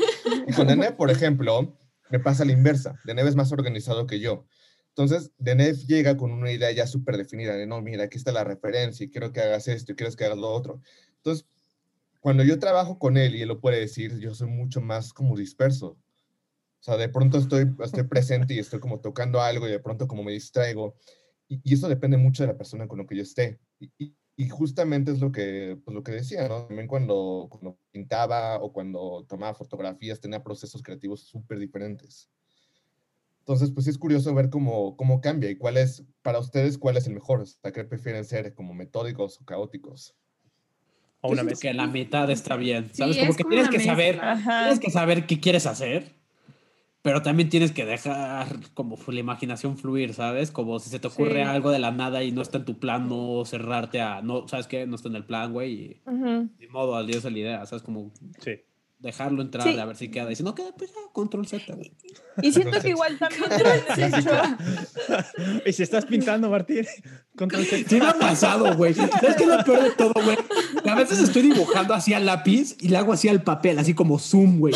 Y 0.48 0.54
con 0.54 0.68
Deneb, 0.68 0.96
por 0.96 1.10
ejemplo, 1.12 1.78
me 2.10 2.20
pasa 2.20 2.46
la 2.46 2.52
inversa. 2.52 3.00
Deneb 3.04 3.28
es 3.28 3.36
más 3.36 3.52
organizado 3.52 4.06
que 4.08 4.20
yo. 4.20 4.46
Entonces, 4.90 5.32
Deneb 5.38 5.76
llega 5.88 6.16
con 6.16 6.32
una 6.32 6.52
idea 6.52 6.72
ya 6.72 6.88
súper 6.88 7.18
definida 7.18 7.56
de, 7.56 7.66
no, 7.68 7.82
mira, 7.82 8.06
aquí 8.06 8.18
está 8.18 8.32
la 8.32 8.44
referencia 8.46 9.04
y 9.06 9.10
quiero 9.10 9.32
que 9.34 9.42
hagas 9.42 9.68
esto 9.68 9.92
y 9.92 9.96
quiero 9.96 10.14
que 10.16 10.24
hagas 10.26 10.38
lo 10.38 10.50
otro. 10.50 10.80
Entonces, 11.18 11.46
cuando 12.22 12.44
yo 12.44 12.60
trabajo 12.60 12.98
con 12.98 13.18
él 13.18 13.36
y 13.36 13.42
él 13.42 13.48
lo 13.50 13.60
puede 13.60 13.80
decir, 13.80 14.18
yo 14.20 14.34
soy 14.34 14.48
mucho 14.48 14.80
más 14.80 15.12
como 15.12 15.36
disperso. 15.36 15.88
O 16.80 16.84
sea, 16.86 16.98
de 16.98 17.10
pronto 17.10 17.38
estoy, 17.40 17.66
estoy 17.84 18.04
presente 18.04 18.54
y 18.54 18.60
estoy 18.60 18.80
como 18.80 19.00
tocando 19.02 19.42
algo 19.42 19.68
y 19.68 19.72
de 19.72 19.80
pronto 19.80 20.08
como 20.08 20.24
me 20.24 20.32
distraigo. 20.32 20.96
Y, 21.50 21.60
y 21.64 21.74
eso 21.74 21.90
depende 21.90 22.16
mucho 22.18 22.44
de 22.44 22.48
la 22.48 22.58
persona 22.58 22.88
con 22.88 23.00
la 23.00 23.06
que 23.06 23.16
yo 23.18 23.24
esté. 23.24 23.60
Y, 23.80 23.92
y- 23.98 24.16
y 24.38 24.50
justamente 24.50 25.12
es 25.12 25.20
lo 25.20 25.32
que, 25.32 25.78
pues 25.84 25.96
lo 25.96 26.04
que 26.04 26.12
decía, 26.12 26.48
¿no? 26.50 26.66
También 26.66 26.88
cuando, 26.88 27.48
cuando 27.50 27.78
pintaba 27.92 28.58
o 28.62 28.74
cuando 28.74 29.26
tomaba 29.30 29.54
fotografías 29.54 30.20
tenía 30.20 30.44
procesos 30.44 30.84
creativos 30.84 31.22
súper 31.22 31.58
diferentes. 31.60 32.30
Entonces, 33.40 33.72
pues 33.72 33.86
sí 33.86 33.92
es 33.92 33.98
curioso 33.98 34.34
ver 34.34 34.50
cómo, 34.50 34.98
cómo 34.98 35.22
cambia 35.22 35.50
y 35.52 35.56
cuál 35.56 35.78
es, 35.78 36.04
para 36.22 36.40
ustedes, 36.40 36.78
cuál 36.78 36.98
es 36.98 37.06
el 37.08 37.14
mejor. 37.14 37.42
O 37.42 37.46
sea, 37.46 37.72
¿qué 37.72 37.84
prefieren 37.84 38.26
ser, 38.26 38.54
como 38.56 38.74
metódicos 38.74 39.40
o 39.40 39.46
caóticos? 39.46 40.16
O 41.22 41.30
una 41.32 41.44
mezcla. 41.44 41.70
que 41.72 41.78
la 41.78 41.88
mitad 41.88 42.30
está 42.30 42.56
bien, 42.56 42.90
Sí, 42.92 42.98
¿sabes? 42.98 43.18
como 43.18 43.32
es 43.32 43.38
que 43.38 43.44
como 43.44 43.54
tienes 43.54 43.70
una 43.70 43.78
que 43.78 43.84
saber. 43.84 44.20
Ajá. 44.20 44.64
tienes 44.64 44.80
que 44.80 44.92
saber 44.92 45.28
qué 45.28 45.40
quieres 45.40 45.66
hacer, 45.66 46.15
pero 47.06 47.22
también 47.22 47.50
tienes 47.50 47.72
que 47.72 47.86
dejar 47.86 48.48
como 48.74 48.98
la 49.10 49.20
imaginación 49.20 49.78
fluir, 49.78 50.16
¿sabes? 50.16 50.50
Como 50.50 50.80
si 50.80 50.90
se 50.90 50.98
te 50.98 51.06
ocurre 51.08 51.44
Sí. 51.44 51.48
algo 51.48 51.70
de 51.70 51.78
la 51.78 51.92
nada 51.92 52.24
y 52.24 52.32
no 52.32 52.42
está 52.42 52.58
en 52.58 52.66
tu 52.66 52.80
plan, 52.80 53.08
no 53.08 53.46
cerrarte 53.46 54.02
a, 54.02 54.24
no, 54.24 54.48
¿sabes 54.48 54.66
qué? 54.66 54.88
No 54.88 54.96
está 54.96 55.10
en 55.10 55.16
el 55.16 55.24
plan, 55.24 55.54
güey, 55.54 55.72
y 55.72 56.02
de 56.58 56.68
modo, 56.72 56.96
al 56.96 57.06
día 57.06 57.18
es 57.18 57.24
la 57.24 57.30
idea, 57.30 57.64
¿sabes? 57.68 57.84
Como 57.84 58.12
Sí. 58.40 58.54
Dejarlo 59.06 59.42
entrar, 59.42 59.66
Sí. 59.68 59.78
a 59.80 59.86
ver 59.86 59.96
si 59.96 60.10
queda, 60.10 60.32
y 60.32 60.36
si 60.36 60.44
no 60.44 60.54
queda, 60.56 60.72
pues 60.78 60.92
ya, 60.92 61.00
control 61.14 61.48
Z, 61.48 61.74
güey. 61.76 61.94
Y 62.42 62.52
siento 62.52 62.80
que 62.82 62.90
igual 62.90 63.18
también 63.18 63.44
y 65.66 65.74
si 65.74 65.84
estás 65.84 66.06
pintando, 66.06 66.50
Martín, 66.50 66.86
control 67.38 67.66
Z. 67.66 67.90
Sí 67.90 68.00
me 68.00 68.08
ha 68.08 68.14
pasado, 68.14 68.76
güey. 68.76 68.94
¿Sabes 68.94 69.36
qué 69.38 69.44
es 69.44 69.50
lo 69.50 69.64
peor 69.64 69.84
de 69.84 69.92
todo, 69.92 70.14
güey? 70.24 70.38
Que 70.84 70.90
a 70.90 70.96
veces 70.96 71.20
estoy 71.20 71.44
dibujando 71.44 71.94
así 71.94 72.14
al 72.14 72.26
lápiz 72.26 72.76
y 72.80 72.90
le 72.90 72.98
hago 72.98 73.14
así 73.14 73.30
al 73.30 73.44
papel, 73.44 73.80
así 73.80 73.94
como 73.94 74.20
zoom, 74.20 74.60
güey. 74.60 74.74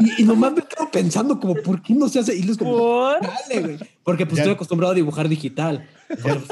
Y, 0.00 0.22
y 0.22 0.24
nomás 0.24 0.52
me 0.52 0.62
quedo 0.62 0.90
pensando 0.90 1.40
como, 1.40 1.54
¿por 1.54 1.82
qué 1.82 1.94
no 1.94 2.08
se 2.08 2.20
hace? 2.20 2.36
Y 2.36 2.48
es 2.48 2.56
como, 2.56 2.76
¿Por? 2.78 3.20
dale, 3.20 3.60
güey. 3.62 3.78
Porque 4.04 4.24
pues 4.26 4.36
Ya- 4.36 4.42
estoy 4.44 4.54
acostumbrado 4.54 4.92
a 4.92 4.94
dibujar 4.94 5.28
digital. 5.28 5.88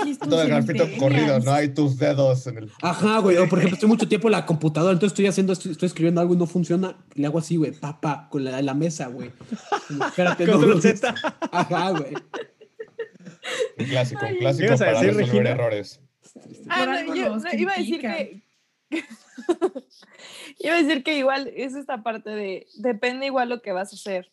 Sí, 0.04 0.16
Todo 0.16 0.42
el 0.42 0.48
grafito 0.50 0.86
corrido, 1.00 1.40
no 1.40 1.50
hay 1.52 1.70
tus 1.70 1.98
dedos 1.98 2.46
en 2.46 2.58
el... 2.58 2.70
Ajá, 2.80 3.18
güey. 3.18 3.38
O 3.38 3.48
por 3.48 3.58
ejemplo, 3.58 3.74
estoy 3.74 3.88
mucho 3.88 4.06
tiempo 4.06 4.28
en 4.28 4.32
la 4.32 4.46
computadora, 4.46 4.92
entonces 4.92 5.14
estoy 5.14 5.26
haciendo, 5.26 5.52
estoy, 5.52 5.72
estoy 5.72 5.86
escribiendo 5.88 6.20
algo 6.20 6.34
y 6.34 6.36
no 6.36 6.46
funciona. 6.46 6.96
Le 7.14 7.26
hago 7.26 7.40
así, 7.40 7.56
güey, 7.56 7.72
papá, 7.72 8.28
con 8.30 8.44
la, 8.44 8.62
la 8.62 8.74
mesa, 8.74 9.08
güey. 9.08 9.32
Espérate, 10.06 10.46
no. 10.46 10.60
Ajá, 11.50 11.90
güey. 11.90 12.14
Un 13.78 13.86
clásico, 13.86 14.26
un 14.26 14.36
clásico 14.36 14.66
¿Ibas 14.66 14.80
a 14.80 14.84
para 14.84 15.00
decir, 15.00 15.16
resolver 15.16 15.26
Regina? 15.26 15.50
errores. 15.50 16.00
Ah, 16.68 16.86
no, 16.86 17.14
yo 17.14 17.36
no, 17.36 17.42
iba 17.52 17.72
a 17.72 17.78
decir 17.78 18.00
que. 18.00 18.42
iba 20.60 20.74
a 20.74 20.82
decir 20.82 21.02
que 21.02 21.18
igual 21.18 21.50
es 21.54 21.74
esta 21.74 22.02
parte 22.02 22.30
de. 22.30 22.66
Depende 22.76 23.26
igual 23.26 23.48
lo 23.48 23.60
que 23.60 23.72
vas 23.72 23.92
a 23.92 23.96
hacer. 23.96 24.30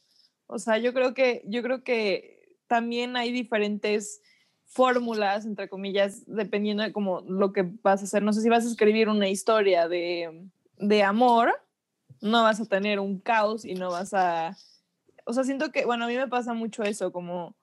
O 0.47 0.59
sea, 0.59 0.77
yo 0.77 0.93
creo 0.93 1.13
que, 1.13 1.41
yo 1.47 1.63
creo 1.63 1.83
que 1.83 2.34
también 2.67 3.17
hay 3.17 3.31
diferentes 3.31 4.21
fórmulas, 4.65 5.45
entre 5.45 5.69
comillas, 5.69 6.23
dependiendo 6.27 6.83
de 6.83 6.91
como 6.91 7.21
lo 7.21 7.53
que 7.53 7.63
vas 7.81 8.01
a 8.01 8.05
hacer. 8.05 8.23
No 8.23 8.33
sé 8.33 8.41
si 8.41 8.49
vas 8.49 8.65
a 8.65 8.69
escribir 8.69 9.09
una 9.09 9.29
historia 9.29 9.87
de, 9.87 10.47
de 10.77 11.03
amor, 11.03 11.53
no 12.21 12.43
vas 12.43 12.59
a 12.59 12.65
tener 12.65 12.99
un 12.99 13.19
caos 13.19 13.65
y 13.65 13.75
no 13.75 13.89
vas 13.91 14.13
a. 14.13 14.57
O 15.25 15.33
sea, 15.33 15.43
siento 15.43 15.71
que, 15.71 15.85
bueno, 15.85 16.05
a 16.05 16.07
mí 16.07 16.15
me 16.15 16.27
pasa 16.27 16.53
mucho 16.53 16.83
eso, 16.83 17.11
como. 17.11 17.55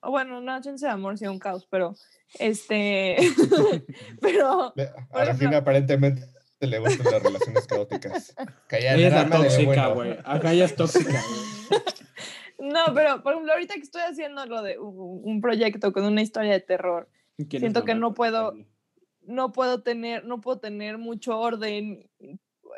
o 0.00 0.10
Bueno, 0.10 0.40
no, 0.40 0.60
chance 0.60 0.84
de 0.84 0.92
amor, 0.92 1.18
sí, 1.18 1.26
un 1.26 1.38
caos, 1.38 1.66
pero. 1.70 1.94
Este. 2.38 3.16
pero. 4.20 4.74
A 5.12 5.24
Regina 5.24 5.58
aparentemente 5.58 6.26
le 6.60 6.78
gustan 6.78 7.12
las 7.12 7.22
relaciones 7.22 7.66
caóticas. 7.66 8.34
Calla, 8.66 8.94
Ella 8.94 9.06
es 9.08 9.12
la 9.12 9.30
tóxica, 9.30 9.88
bueno. 9.88 10.14
güey. 10.14 10.24
Acá 10.24 10.52
ella 10.52 10.64
es 10.64 10.76
tóxica, 10.76 11.10
güey. 11.10 11.57
No, 12.58 12.80
pero 12.94 13.22
por 13.22 13.32
ejemplo, 13.32 13.52
ahorita 13.52 13.74
que 13.74 13.80
estoy 13.80 14.02
haciendo 14.02 14.44
lo 14.46 14.62
de 14.62 14.78
un 14.78 15.40
proyecto 15.40 15.92
con 15.92 16.04
una 16.04 16.22
historia 16.22 16.52
de 16.52 16.60
terror, 16.60 17.08
¿Quién 17.36 17.48
es 17.54 17.60
Siento 17.60 17.84
que 17.84 17.94
no 17.94 18.14
puedo- 18.14 18.54
no 19.22 19.52
puedo 19.52 19.82
tener, 19.82 20.24
no 20.24 20.40
puedo 20.40 20.58
tener 20.58 20.98
mucho 20.98 21.38
orden 21.38 22.08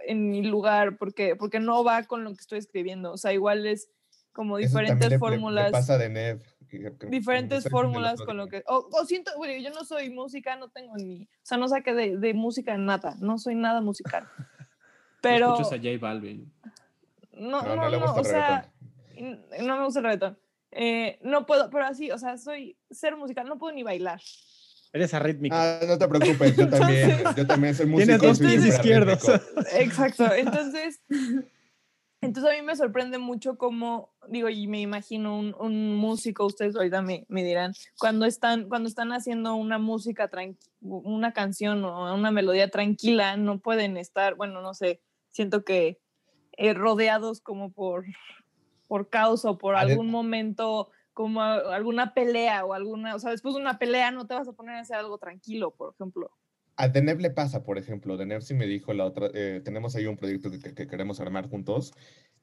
en 0.06 0.30
mi 0.30 0.42
lugar 0.42 0.96
porque, 0.98 1.34
porque 1.36 1.60
no 1.60 1.82
va 1.84 2.02
con 2.04 2.24
lo 2.24 2.30
que 2.34 2.40
estoy 2.40 2.58
escribiendo. 2.58 3.12
O 3.12 3.16
sea, 3.16 3.32
igual 3.32 3.66
es 3.66 3.88
como 4.32 4.58
diferentes 4.58 5.08
le- 5.10 5.18
fórmulas. 5.18 5.66
Le 5.66 5.70
pasa 5.72 5.96
de 5.98 6.38
que- 6.68 7.06
diferentes 7.08 7.68
fórmulas 7.68 8.20
con 8.20 8.36
lo 8.36 8.46
que 8.48 8.62
o, 8.68 8.88
o 8.92 9.04
siento 9.04 9.32
yo 9.60 9.70
no 9.70 9.84
soy 9.84 10.08
música 10.10 10.54
no 10.54 10.68
tengo 10.68 10.94
ni 10.96 11.24
o 11.24 11.28
sea 11.42 11.58
no 11.58 11.66
saqué 11.66 11.94
de, 11.94 12.16
de 12.16 12.32
música 12.32 12.76
nada 12.78 13.16
no 13.18 13.38
soy 13.38 13.56
nada 13.56 13.80
musical 13.80 14.28
pero 15.20 15.54
Escuchas 15.54 15.72
a 15.72 15.76
J 15.78 15.98
Balvin. 16.00 16.52
no 17.32 17.62
No, 17.62 17.74
no 17.74 17.90
no 17.90 17.98
no, 17.98 18.14
o 18.14 18.22
sea 18.24 18.70
no 19.20 19.76
me 19.78 19.84
gusta 19.84 20.00
el 20.00 20.04
reggaetón 20.04 20.38
Eh, 20.72 21.18
no 21.22 21.46
puedo 21.46 21.68
pero 21.70 21.84
así 21.86 22.10
o 22.10 22.18
sea 22.18 22.36
soy 22.38 22.76
ser 22.90 23.16
musical 23.16 23.46
no 23.48 23.58
puedo 23.58 23.74
ni 23.74 23.82
bailar 23.82 24.20
Eres 24.92 25.14
arrítmico. 25.14 25.54
Ah, 25.56 25.78
no 25.86 25.96
te 25.98 26.08
preocupes, 26.08 26.56
yo 26.56 26.68
también, 26.68 27.10
Entonces- 27.10 27.36
yo 27.36 27.46
también 27.46 27.74
soy 27.76 27.86
músico. 27.86 28.18
Tienes 28.18 28.22
dos 28.22 28.38
pies 28.40 28.64
izquierdos. 28.66 29.22
Exacto. 29.74 30.24
Entonces, 30.36 31.00
entonces 32.20 32.52
a 32.52 32.56
mí 32.56 32.62
me 32.66 32.74
sorprende 32.76 33.18
mucho 33.18 33.56
cómo, 33.56 34.12
digo, 34.28 34.48
y 34.48 34.66
me 34.66 34.80
imagino 34.80 35.38
un, 35.38 35.54
un 35.58 35.94
músico, 35.96 36.44
ustedes 36.44 36.76
ahorita 36.76 37.00
me, 37.02 37.24
me 37.28 37.42
dirán, 37.44 37.72
cuando 37.98 38.26
están, 38.26 38.68
cuando 38.68 38.88
están 38.88 39.12
haciendo 39.12 39.54
una 39.54 39.78
música, 39.78 40.28
una 40.80 41.32
canción 41.32 41.84
o 41.84 42.12
una 42.14 42.30
melodía 42.30 42.68
tranquila, 42.68 43.36
no 43.36 43.60
pueden 43.60 43.96
estar, 43.96 44.34
bueno, 44.34 44.60
no 44.60 44.74
sé, 44.74 45.00
siento 45.30 45.64
que 45.64 45.98
eh, 46.58 46.74
rodeados 46.74 47.40
como 47.40 47.72
por, 47.72 48.04
por 48.90 49.08
caos 49.08 49.44
o 49.44 49.56
por 49.56 49.76
de- 49.76 49.82
algún 49.82 50.10
momento 50.10 50.90
como 51.12 51.42
a- 51.42 51.76
alguna 51.76 52.12
pelea 52.12 52.64
o 52.64 52.74
alguna, 52.74 53.14
o 53.14 53.20
sea, 53.20 53.30
después 53.30 53.54
de 53.54 53.60
una 53.60 53.78
pelea 53.78 54.10
no 54.10 54.26
te 54.26 54.34
vas 54.34 54.48
a 54.48 54.52
poner 54.52 54.74
a 54.74 54.80
hacer 54.80 54.96
algo 54.96 55.16
tranquilo, 55.16 55.70
por 55.70 55.94
ejemplo. 55.94 56.28
A 56.74 56.88
Deneb 56.88 57.20
le 57.20 57.30
pasa, 57.30 57.62
por 57.62 57.78
ejemplo. 57.78 58.16
Deneb 58.16 58.42
sí 58.42 58.52
me 58.52 58.66
dijo 58.66 58.92
la 58.92 59.04
otra, 59.04 59.30
eh, 59.32 59.60
tenemos 59.64 59.94
ahí 59.94 60.06
un 60.06 60.16
proyecto 60.16 60.50
que, 60.50 60.58
que, 60.74 60.88
queremos 60.88 61.20
armar 61.20 61.48
juntos 61.48 61.92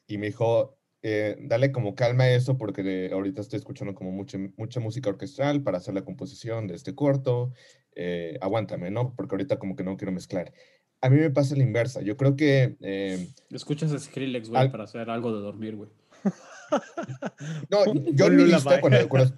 y 0.07 0.17
me 0.17 0.27
dijo, 0.27 0.77
eh, 1.01 1.35
dale 1.41 1.73
como 1.73 1.95
calma 1.95 2.23
a 2.23 2.31
eso 2.31 2.57
porque 2.57 3.09
ahorita 3.11 3.41
estoy 3.41 3.57
escuchando 3.59 3.93
como 3.93 4.11
mucha, 4.11 4.37
mucha 4.55 4.79
música 4.79 5.09
orquestral 5.09 5.63
para 5.63 5.79
hacer 5.79 5.95
la 5.95 6.05
composición 6.05 6.67
de 6.67 6.75
este 6.75 6.95
corto. 6.95 7.51
Eh, 7.93 8.37
aguántame, 8.39 8.89
¿no? 8.89 9.13
Porque 9.17 9.35
ahorita 9.35 9.59
como 9.59 9.75
que 9.75 9.83
no 9.83 9.97
quiero 9.97 10.13
mezclar. 10.13 10.53
A 11.01 11.09
mí 11.09 11.17
me 11.17 11.29
pasa 11.29 11.57
la 11.57 11.63
inversa. 11.63 12.01
Yo 12.03 12.15
creo 12.15 12.37
que... 12.37 12.77
Eh, 12.79 13.27
Escuchas 13.49 13.91
a 13.91 13.99
Skrillex, 13.99 14.49
güey, 14.49 14.71
para 14.71 14.85
hacer 14.85 15.09
algo 15.09 15.35
de 15.35 15.41
dormir, 15.41 15.75
güey. 15.75 15.89
No, 17.69 17.85
yo 18.11 18.29
listo 18.29 18.69
cuando, 18.81 19.07
cuando, 19.07 19.33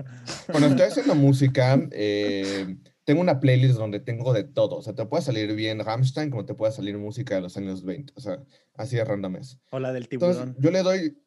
cuando, 0.48 0.68
estoy 0.70 0.88
haciendo 0.88 1.14
música, 1.14 1.80
eh, 1.92 2.76
tengo 3.04 3.22
una 3.22 3.40
playlist 3.40 3.78
donde 3.78 4.00
tengo 4.00 4.34
de 4.34 4.44
todo. 4.44 4.78
O 4.78 4.82
sea, 4.82 4.94
te 4.94 5.06
puede 5.06 5.24
salir 5.24 5.54
bien 5.54 5.84
Rammstein 5.84 6.30
como 6.32 6.46
te 6.46 6.56
puede 6.56 6.72
salir 6.72 6.98
música 6.98 7.36
de 7.36 7.42
los 7.42 7.56
años 7.58 7.84
20. 7.84 8.14
O 8.16 8.20
sea, 8.20 8.40
así 8.76 8.96
de 8.96 9.06
random 9.06 9.38
es. 9.38 9.60
O 9.70 9.80
la 9.80 9.94
del 9.94 10.08
tiburón. 10.08 10.32
Entonces, 10.32 10.56
yo 10.60 10.72
le 10.72 10.82
doy 10.84 11.18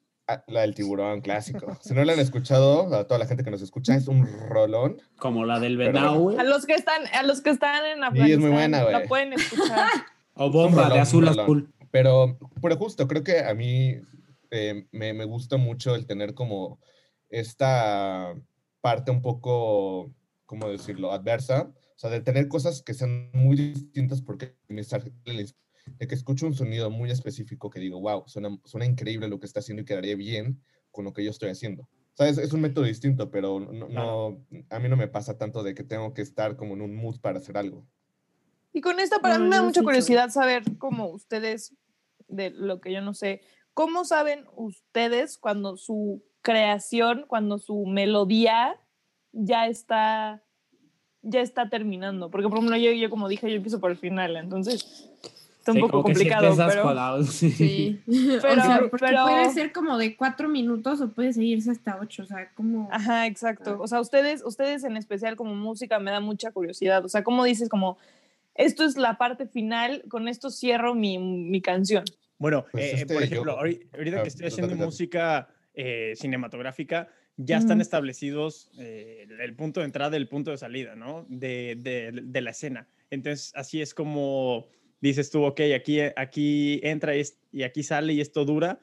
la 0.46 0.60
del 0.60 0.74
tiburón 0.74 1.20
clásico. 1.20 1.76
Si 1.80 1.94
no 1.94 2.04
la 2.04 2.12
han 2.12 2.20
escuchado, 2.20 2.94
a 2.94 3.06
toda 3.06 3.18
la 3.18 3.26
gente 3.26 3.44
que 3.44 3.50
nos 3.50 3.62
escucha, 3.62 3.94
es 3.94 4.08
un 4.08 4.26
rolón. 4.48 5.00
Como 5.18 5.44
la 5.44 5.60
del 5.60 5.76
venado. 5.76 6.38
A 6.38 6.44
los 6.44 6.66
que 6.66 6.74
están, 6.74 7.02
a 7.14 7.22
los 7.22 7.40
que 7.40 7.50
están 7.50 7.84
en 7.86 8.04
Afganistán, 8.04 8.26
sí, 8.26 8.32
es 8.32 8.38
muy 8.38 8.50
buena, 8.50 8.82
güey. 8.82 8.92
La 8.92 9.02
pueden 9.04 9.32
escuchar. 9.32 9.88
o 10.34 10.50
bomba 10.50 10.88
de 10.88 11.00
azul 11.00 11.28
a 11.28 11.32
azul. 11.32 11.72
Pero, 11.90 12.38
pero 12.62 12.76
justo, 12.76 13.06
creo 13.06 13.22
que 13.22 13.40
a 13.40 13.54
mí 13.54 14.00
eh, 14.52 14.86
me, 14.92 15.14
me 15.14 15.24
gusta 15.24 15.56
mucho 15.56 15.94
el 15.94 16.06
tener 16.06 16.34
como 16.34 16.78
esta 17.30 18.34
parte 18.82 19.10
un 19.10 19.22
poco, 19.22 20.14
¿cómo 20.44 20.68
decirlo?, 20.68 21.10
adversa. 21.10 21.72
O 21.96 21.98
sea, 21.98 22.10
de 22.10 22.20
tener 22.20 22.48
cosas 22.48 22.82
que 22.82 22.94
sean 22.94 23.30
muy 23.32 23.56
distintas 23.56 24.20
porque 24.20 24.54
de 24.68 26.06
que 26.06 26.14
escucho 26.14 26.46
un 26.46 26.54
sonido 26.54 26.90
muy 26.90 27.10
específico 27.10 27.70
que 27.70 27.80
digo, 27.80 28.00
wow, 28.00 28.24
suena, 28.26 28.58
suena 28.64 28.84
increíble 28.86 29.28
lo 29.28 29.40
que 29.40 29.46
está 29.46 29.60
haciendo 29.60 29.82
y 29.82 29.86
quedaría 29.86 30.16
bien 30.16 30.62
con 30.90 31.04
lo 31.06 31.12
que 31.12 31.24
yo 31.24 31.30
estoy 31.30 31.48
haciendo. 31.48 31.88
¿Sabes? 32.12 32.36
Es 32.36 32.52
un 32.52 32.60
método 32.60 32.84
distinto, 32.84 33.30
pero 33.30 33.58
no, 33.58 33.88
no, 33.88 34.44
a 34.68 34.78
mí 34.78 34.88
no 34.90 34.96
me 34.96 35.08
pasa 35.08 35.38
tanto 35.38 35.62
de 35.62 35.74
que 35.74 35.82
tengo 35.82 36.12
que 36.12 36.20
estar 36.20 36.56
como 36.56 36.74
en 36.74 36.82
un 36.82 36.94
mood 36.94 37.20
para 37.20 37.38
hacer 37.38 37.56
algo. 37.56 37.86
Y 38.74 38.82
con 38.82 39.00
esta, 39.00 39.20
para 39.20 39.38
mí 39.38 39.48
me 39.48 39.56
da 39.56 39.62
mucha 39.62 39.82
curiosidad 39.82 40.28
saber 40.28 40.62
cómo 40.76 41.08
ustedes, 41.08 41.74
de 42.28 42.50
lo 42.50 42.82
que 42.82 42.92
yo 42.92 43.00
no 43.00 43.14
sé, 43.14 43.40
¿cómo 43.74 44.04
saben 44.04 44.44
ustedes 44.56 45.38
cuando 45.38 45.76
su 45.76 46.22
creación, 46.42 47.24
cuando 47.28 47.58
su 47.58 47.86
melodía 47.86 48.76
ya 49.32 49.66
está, 49.66 50.42
ya 51.22 51.40
está 51.40 51.68
terminando? 51.68 52.30
Porque, 52.30 52.48
por 52.48 52.58
ejemplo, 52.58 52.76
yo, 52.76 52.92
yo 52.92 53.10
como 53.10 53.28
dije, 53.28 53.50
yo 53.50 53.56
empiezo 53.56 53.80
por 53.80 53.90
el 53.90 53.96
final, 53.96 54.36
entonces 54.36 55.10
Está 55.62 55.70
un 55.70 55.78
poco 55.78 56.02
complicado, 56.02 56.56
pero... 56.56 57.22
Sí, 57.24 58.00
pero, 58.42 58.90
puede 58.90 59.50
ser 59.50 59.70
como 59.70 59.96
de 59.96 60.16
cuatro 60.16 60.48
minutos 60.48 61.00
o 61.00 61.08
puede 61.10 61.32
seguirse 61.32 61.70
hasta 61.70 62.00
ocho, 62.00 62.24
o 62.24 62.26
sea, 62.26 62.50
como... 62.54 62.88
Ajá, 62.90 63.28
exacto. 63.28 63.76
O 63.80 63.86
sea, 63.86 64.00
ustedes, 64.00 64.42
ustedes 64.44 64.82
en 64.82 64.96
especial 64.96 65.36
como 65.36 65.54
música 65.54 66.00
me 66.00 66.10
da 66.10 66.18
mucha 66.18 66.50
curiosidad. 66.50 67.04
O 67.04 67.08
sea, 67.08 67.22
¿cómo 67.22 67.44
dices 67.44 67.68
como, 67.68 67.96
esto 68.56 68.82
es 68.82 68.96
la 68.96 69.18
parte 69.18 69.46
final, 69.46 70.02
con 70.08 70.26
esto 70.26 70.50
cierro 70.50 70.96
mi, 70.96 71.18
mi 71.18 71.62
canción? 71.62 72.02
Bueno, 72.42 72.66
pues 72.72 72.84
eh, 72.84 72.92
este, 72.96 73.14
por 73.14 73.22
ejemplo, 73.22 73.56
ahorita 73.56 74.18
ah, 74.18 74.22
que 74.22 74.28
estoy 74.28 74.48
haciendo 74.48 74.74
música 74.74 75.48
eh, 75.74 76.14
cinematográfica, 76.16 77.08
ya 77.36 77.56
están 77.56 77.80
establecidos 77.80 78.68
eh, 78.78 79.28
el 79.40 79.54
punto 79.54 79.78
de 79.78 79.86
entrada 79.86 80.16
y 80.16 80.20
el 80.20 80.28
punto 80.28 80.50
de 80.50 80.56
salida, 80.58 80.96
¿no? 80.96 81.24
De, 81.28 81.76
de, 81.78 82.10
de 82.20 82.40
la 82.40 82.50
escena. 82.50 82.88
Entonces, 83.10 83.52
así 83.54 83.80
es 83.80 83.94
como 83.94 84.66
dices 85.00 85.30
tú, 85.30 85.44
ok, 85.44 85.60
aquí, 85.76 86.00
aquí 86.16 86.80
entra 86.82 87.12
y 87.16 87.62
aquí 87.62 87.84
sale 87.84 88.12
y 88.12 88.20
esto 88.20 88.44
dura, 88.44 88.80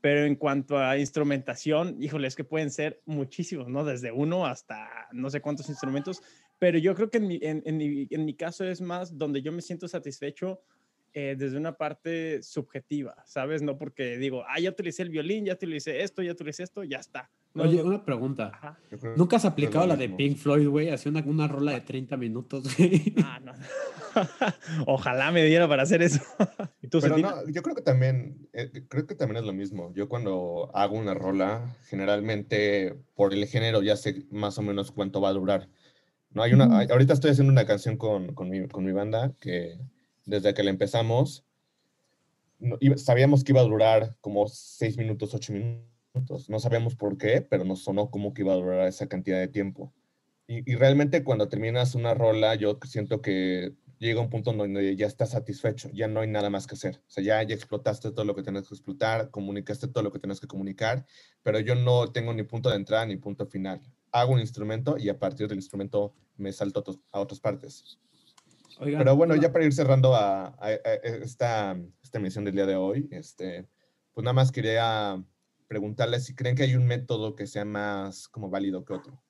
pero 0.00 0.24
en 0.24 0.34
cuanto 0.34 0.78
a 0.78 0.96
instrumentación, 0.96 2.02
híjole, 2.02 2.26
es 2.26 2.34
que 2.34 2.44
pueden 2.44 2.70
ser 2.70 3.02
muchísimos, 3.04 3.68
¿no? 3.68 3.84
Desde 3.84 4.12
uno 4.12 4.46
hasta 4.46 4.88
no 5.12 5.28
sé 5.28 5.42
cuántos 5.42 5.68
instrumentos, 5.68 6.22
pero 6.58 6.78
yo 6.78 6.94
creo 6.94 7.10
que 7.10 7.18
en 7.18 7.26
mi, 7.26 7.38
en, 7.42 7.76
mi, 7.76 8.08
en 8.10 8.24
mi 8.24 8.34
caso 8.34 8.64
es 8.64 8.80
más 8.80 9.18
donde 9.18 9.42
yo 9.42 9.52
me 9.52 9.60
siento 9.60 9.88
satisfecho 9.88 10.62
eh, 11.16 11.36
desde 11.38 11.56
una 11.56 11.76
parte 11.76 12.42
subjetiva, 12.42 13.14
¿sabes? 13.24 13.62
No 13.62 13.78
porque 13.78 14.18
digo, 14.18 14.42
ah, 14.48 14.58
ya 14.58 14.70
utilicé 14.70 15.02
el 15.02 15.10
violín, 15.10 15.44
ya 15.44 15.52
utilicé 15.52 16.02
esto, 16.02 16.22
ya 16.22 16.32
utilicé 16.32 16.64
esto, 16.64 16.82
ya 16.82 16.98
está. 16.98 17.30
Oye, 17.54 17.80
una 17.82 18.04
pregunta. 18.04 18.76
¿Nunca 19.16 19.36
has 19.36 19.44
aplicado 19.44 19.86
la 19.86 19.96
de 19.96 20.08
Pink 20.08 20.36
Floyd, 20.36 20.66
güey? 20.66 20.90
Hacía 20.90 21.12
una, 21.12 21.22
una 21.24 21.46
rola 21.46 21.70
de 21.70 21.82
30 21.82 22.16
minutos, 22.16 22.76
güey. 22.76 23.14
Ah, 23.24 23.38
no. 23.38 23.52
Ojalá 24.86 25.30
me 25.30 25.44
diera 25.44 25.68
para 25.68 25.84
hacer 25.84 26.02
eso. 26.02 26.20
Pero 26.90 27.18
no, 27.18 27.48
yo 27.48 27.62
creo 27.62 27.76
que 27.76 27.82
también, 27.82 28.48
eh, 28.52 28.84
creo 28.88 29.06
que 29.06 29.14
también 29.14 29.36
es 29.36 29.44
lo 29.44 29.52
mismo. 29.52 29.92
Yo 29.94 30.08
cuando 30.08 30.72
hago 30.74 30.98
una 30.98 31.14
rola, 31.14 31.76
generalmente 31.86 32.96
por 33.14 33.32
el 33.32 33.46
género 33.46 33.82
ya 33.82 33.94
sé 33.94 34.26
más 34.32 34.58
o 34.58 34.62
menos 34.62 34.90
cuánto 34.90 35.20
va 35.20 35.28
a 35.28 35.34
durar. 35.34 35.68
No 36.30 36.42
hay 36.42 36.54
una, 36.54 36.80
ahorita 36.90 37.12
estoy 37.12 37.30
haciendo 37.30 37.52
una 37.52 37.66
canción 37.66 37.96
con, 37.96 38.34
con, 38.34 38.50
mi, 38.50 38.66
con 38.66 38.84
mi 38.84 38.90
banda 38.90 39.32
que 39.40 39.78
desde 40.24 40.54
que 40.54 40.62
la 40.62 40.70
empezamos, 40.70 41.44
sabíamos 42.96 43.44
que 43.44 43.52
iba 43.52 43.60
a 43.60 43.64
durar 43.64 44.16
como 44.20 44.46
seis 44.48 44.96
minutos, 44.96 45.34
ocho 45.34 45.52
minutos. 45.52 46.48
No 46.48 46.58
sabíamos 46.60 46.94
por 46.94 47.18
qué, 47.18 47.40
pero 47.42 47.64
nos 47.64 47.82
sonó 47.82 48.10
como 48.10 48.32
que 48.32 48.42
iba 48.42 48.52
a 48.52 48.56
durar 48.56 48.86
esa 48.88 49.08
cantidad 49.08 49.38
de 49.38 49.48
tiempo. 49.48 49.92
Y, 50.46 50.74
realmente 50.74 51.24
cuando 51.24 51.48
terminas 51.48 51.94
una 51.94 52.12
rola, 52.12 52.54
yo 52.54 52.78
siento 52.84 53.22
que 53.22 53.72
llega 53.98 54.20
un 54.20 54.28
punto 54.28 54.52
donde 54.52 54.94
ya 54.94 55.06
estás 55.06 55.30
satisfecho, 55.30 55.88
ya 55.92 56.06
no 56.06 56.20
hay 56.20 56.28
nada 56.28 56.50
más 56.50 56.66
que 56.66 56.74
hacer. 56.74 57.00
O 57.08 57.10
sea, 57.10 57.24
ya, 57.24 57.42
ya 57.42 57.54
explotaste 57.54 58.10
todo 58.10 58.26
lo 58.26 58.34
que 58.34 58.42
tienes 58.42 58.68
que 58.68 58.74
explotar, 58.74 59.30
comunicaste 59.30 59.88
todo 59.88 60.04
lo 60.04 60.12
que 60.12 60.18
tienes 60.18 60.40
que 60.40 60.46
comunicar, 60.46 61.06
pero 61.42 61.60
yo 61.60 61.74
no 61.74 62.12
tengo 62.12 62.34
ni 62.34 62.42
punto 62.42 62.68
de 62.68 62.76
entrada 62.76 63.06
ni 63.06 63.16
punto 63.16 63.46
final. 63.46 63.80
Hago 64.12 64.34
un 64.34 64.40
instrumento 64.40 64.98
y 64.98 65.08
a 65.08 65.18
partir 65.18 65.48
del 65.48 65.58
instrumento 65.58 66.14
me 66.36 66.52
salto 66.52 66.84
a 67.10 67.20
otras 67.20 67.40
partes. 67.40 67.98
Pero 68.78 69.16
bueno, 69.16 69.34
ya 69.36 69.52
para 69.52 69.64
ir 69.64 69.72
cerrando 69.72 70.14
a, 70.14 70.56
esta, 71.02 71.76
esta 72.02 72.18
emisión 72.18 72.44
del 72.44 72.54
día 72.54 72.66
de 72.66 72.76
hoy, 72.76 73.08
este, 73.10 73.68
pues 74.12 74.24
nada 74.24 74.34
más 74.34 74.52
quería 74.52 75.22
preguntarles 75.68 76.24
si 76.24 76.34
creen 76.34 76.56
que 76.56 76.62
hay 76.62 76.74
un 76.74 76.86
método 76.86 77.34
que 77.34 77.46
sea 77.46 77.64
más 77.64 78.28
como 78.28 78.50
válido 78.50 78.84
que 78.84 78.94
otro. 78.94 79.22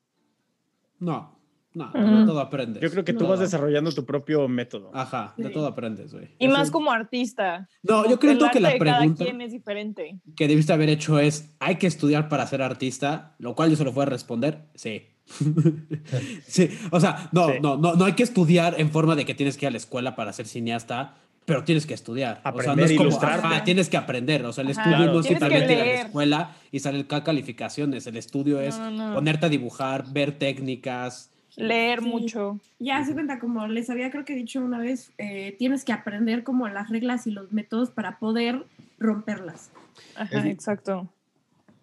No, 0.98 1.38
no, 1.74 1.90
de 1.92 2.24
todo 2.24 2.40
aprendes. 2.40 2.82
Yo 2.82 2.90
creo 2.90 3.04
que 3.04 3.12
tú 3.12 3.26
vas 3.26 3.40
desarrollando 3.40 3.90
tu 3.92 4.04
propio 4.04 4.46
método. 4.46 4.90
Ajá, 4.94 5.34
de 5.36 5.50
todo 5.50 5.66
aprendes, 5.66 6.12
güey. 6.12 6.30
Y 6.38 6.46
más 6.48 6.70
como 6.70 6.92
artista. 6.92 7.68
No, 7.82 8.08
yo 8.08 8.18
creo 8.18 8.38
que 8.52 8.60
la 8.60 8.76
pregunta 8.78 9.24
es 9.24 9.52
diferente. 9.52 10.20
que 10.36 10.48
debiste 10.48 10.72
haber 10.72 10.88
hecho 10.88 11.18
es, 11.18 11.56
¿hay 11.58 11.76
que 11.76 11.88
estudiar 11.88 12.28
para 12.28 12.46
ser 12.46 12.62
artista? 12.62 13.34
Lo 13.38 13.54
cual 13.54 13.70
yo 13.70 13.76
se 13.76 13.84
lo 13.84 13.92
fui 13.92 14.02
a 14.02 14.06
responder, 14.06 14.68
sí. 14.74 15.13
sí, 16.46 16.70
o 16.90 17.00
sea, 17.00 17.28
no, 17.32 17.58
no, 17.60 17.76
no, 17.76 17.94
no 17.94 18.04
hay 18.04 18.12
que 18.12 18.22
estudiar 18.22 18.74
en 18.78 18.90
forma 18.90 19.16
de 19.16 19.24
que 19.24 19.34
tienes 19.34 19.56
que 19.56 19.66
ir 19.66 19.68
a 19.68 19.70
la 19.70 19.78
escuela 19.78 20.14
para 20.16 20.32
ser 20.32 20.46
cineasta, 20.46 21.16
pero 21.44 21.64
tienes 21.64 21.86
que 21.86 21.94
estudiar. 21.94 22.40
Aprender, 22.44 22.58
o 22.58 22.62
sea, 22.62 22.74
no 22.74 22.84
es 22.84 23.20
como, 23.42 23.64
tienes 23.64 23.88
que 23.88 23.96
aprender. 23.96 24.46
O 24.46 24.52
sea, 24.52 24.64
el 24.64 24.70
estudio 24.70 24.98
no 24.98 25.20
es 25.20 25.26
simplemente 25.26 25.72
ir 25.72 25.80
a 25.80 25.84
la 25.84 25.92
escuela 26.02 26.56
y 26.72 26.80
salir 26.80 27.06
calificaciones. 27.06 28.06
El 28.06 28.16
estudio 28.16 28.60
es 28.60 28.76
ponerte 28.76 29.46
a 29.46 29.48
dibujar, 29.48 30.04
ver 30.10 30.32
técnicas. 30.38 31.30
Leer 31.56 32.02
mucho. 32.02 32.58
Ya 32.78 33.04
se 33.04 33.12
cuenta, 33.12 33.38
como 33.38 33.66
les 33.68 33.90
había 33.90 34.10
creo 34.10 34.24
que 34.24 34.34
dicho 34.34 34.60
una 34.60 34.78
vez, 34.78 35.12
eh, 35.18 35.54
tienes 35.58 35.84
que 35.84 35.92
aprender 35.92 36.42
como 36.42 36.66
las 36.68 36.88
reglas 36.88 37.26
y 37.26 37.30
los 37.30 37.52
métodos 37.52 37.90
para 37.90 38.18
poder 38.18 38.64
romperlas. 38.98 39.70
Ajá, 40.16 40.48
exacto. 40.48 41.08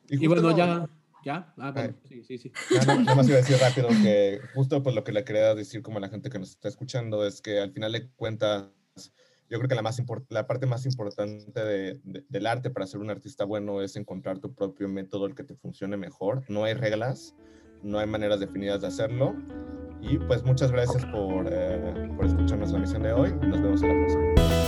Y, 0.10 0.28
bueno, 0.28 0.58
ya 0.58 0.88
¿Ya? 1.24 1.54
Ah, 1.58 1.72
bueno, 1.72 1.96
sí, 2.08 2.24
sí, 2.24 2.38
sí. 2.38 2.52
Nada, 2.88 3.16
más 3.16 3.28
iba 3.28 3.38
a 3.38 3.42
decir 3.42 3.58
rápido 3.62 3.90
que 3.90 4.40
justo 4.54 4.82
por 4.82 4.94
lo 4.94 5.04
que 5.04 5.12
le 5.12 5.24
quería 5.24 5.54
decir 5.54 5.82
como 5.82 5.98
a 5.98 6.02
la 6.02 6.10
gente 6.10 6.30
que 6.30 6.40
nos 6.40 6.52
está 6.52 6.68
escuchando 6.68 7.26
es 7.26 7.42
que 7.42 7.60
al 7.60 7.72
final 7.72 7.92
de 7.92 8.10
cuentas, 8.12 8.72
yo 9.50 9.58
creo 9.58 9.68
que 9.68 9.76
la, 9.76 9.82
más 9.82 10.02
la 10.30 10.48
parte 10.48 10.66
más 10.66 10.86
importante 10.86 11.64
de, 11.64 12.00
del 12.04 12.48
arte 12.48 12.70
para 12.70 12.88
ser 12.88 13.00
un 13.00 13.10
artista 13.10 13.46
bueno 13.46 13.82
es 13.82 13.96
encontrar 13.96 14.40
tu 14.40 14.54
propio 14.54 14.88
método, 14.88 15.26
el 15.28 15.36
que 15.36 15.44
te 15.44 15.56
funcione 15.56 15.98
mejor. 15.98 16.44
No 16.48 16.64
hay 16.64 16.74
reglas, 16.74 17.36
no 17.84 18.00
hay 18.00 18.08
maneras 18.08 18.40
definidas 18.40 18.82
de 18.82 18.88
hacerlo. 18.88 19.36
Y 20.02 20.18
pues 20.18 20.44
muchas 20.44 20.72
gracias 20.72 21.06
por, 21.06 21.48
eh, 21.52 22.10
por 22.16 22.26
escucharnos 22.26 22.72
la 22.72 22.80
misión 22.80 23.04
de 23.04 23.14
hoy 23.14 23.30
y 23.30 23.46
nos 23.46 23.62
vemos 23.62 23.84
en 23.84 23.90
la 23.90 24.06
próxima. 24.08 24.61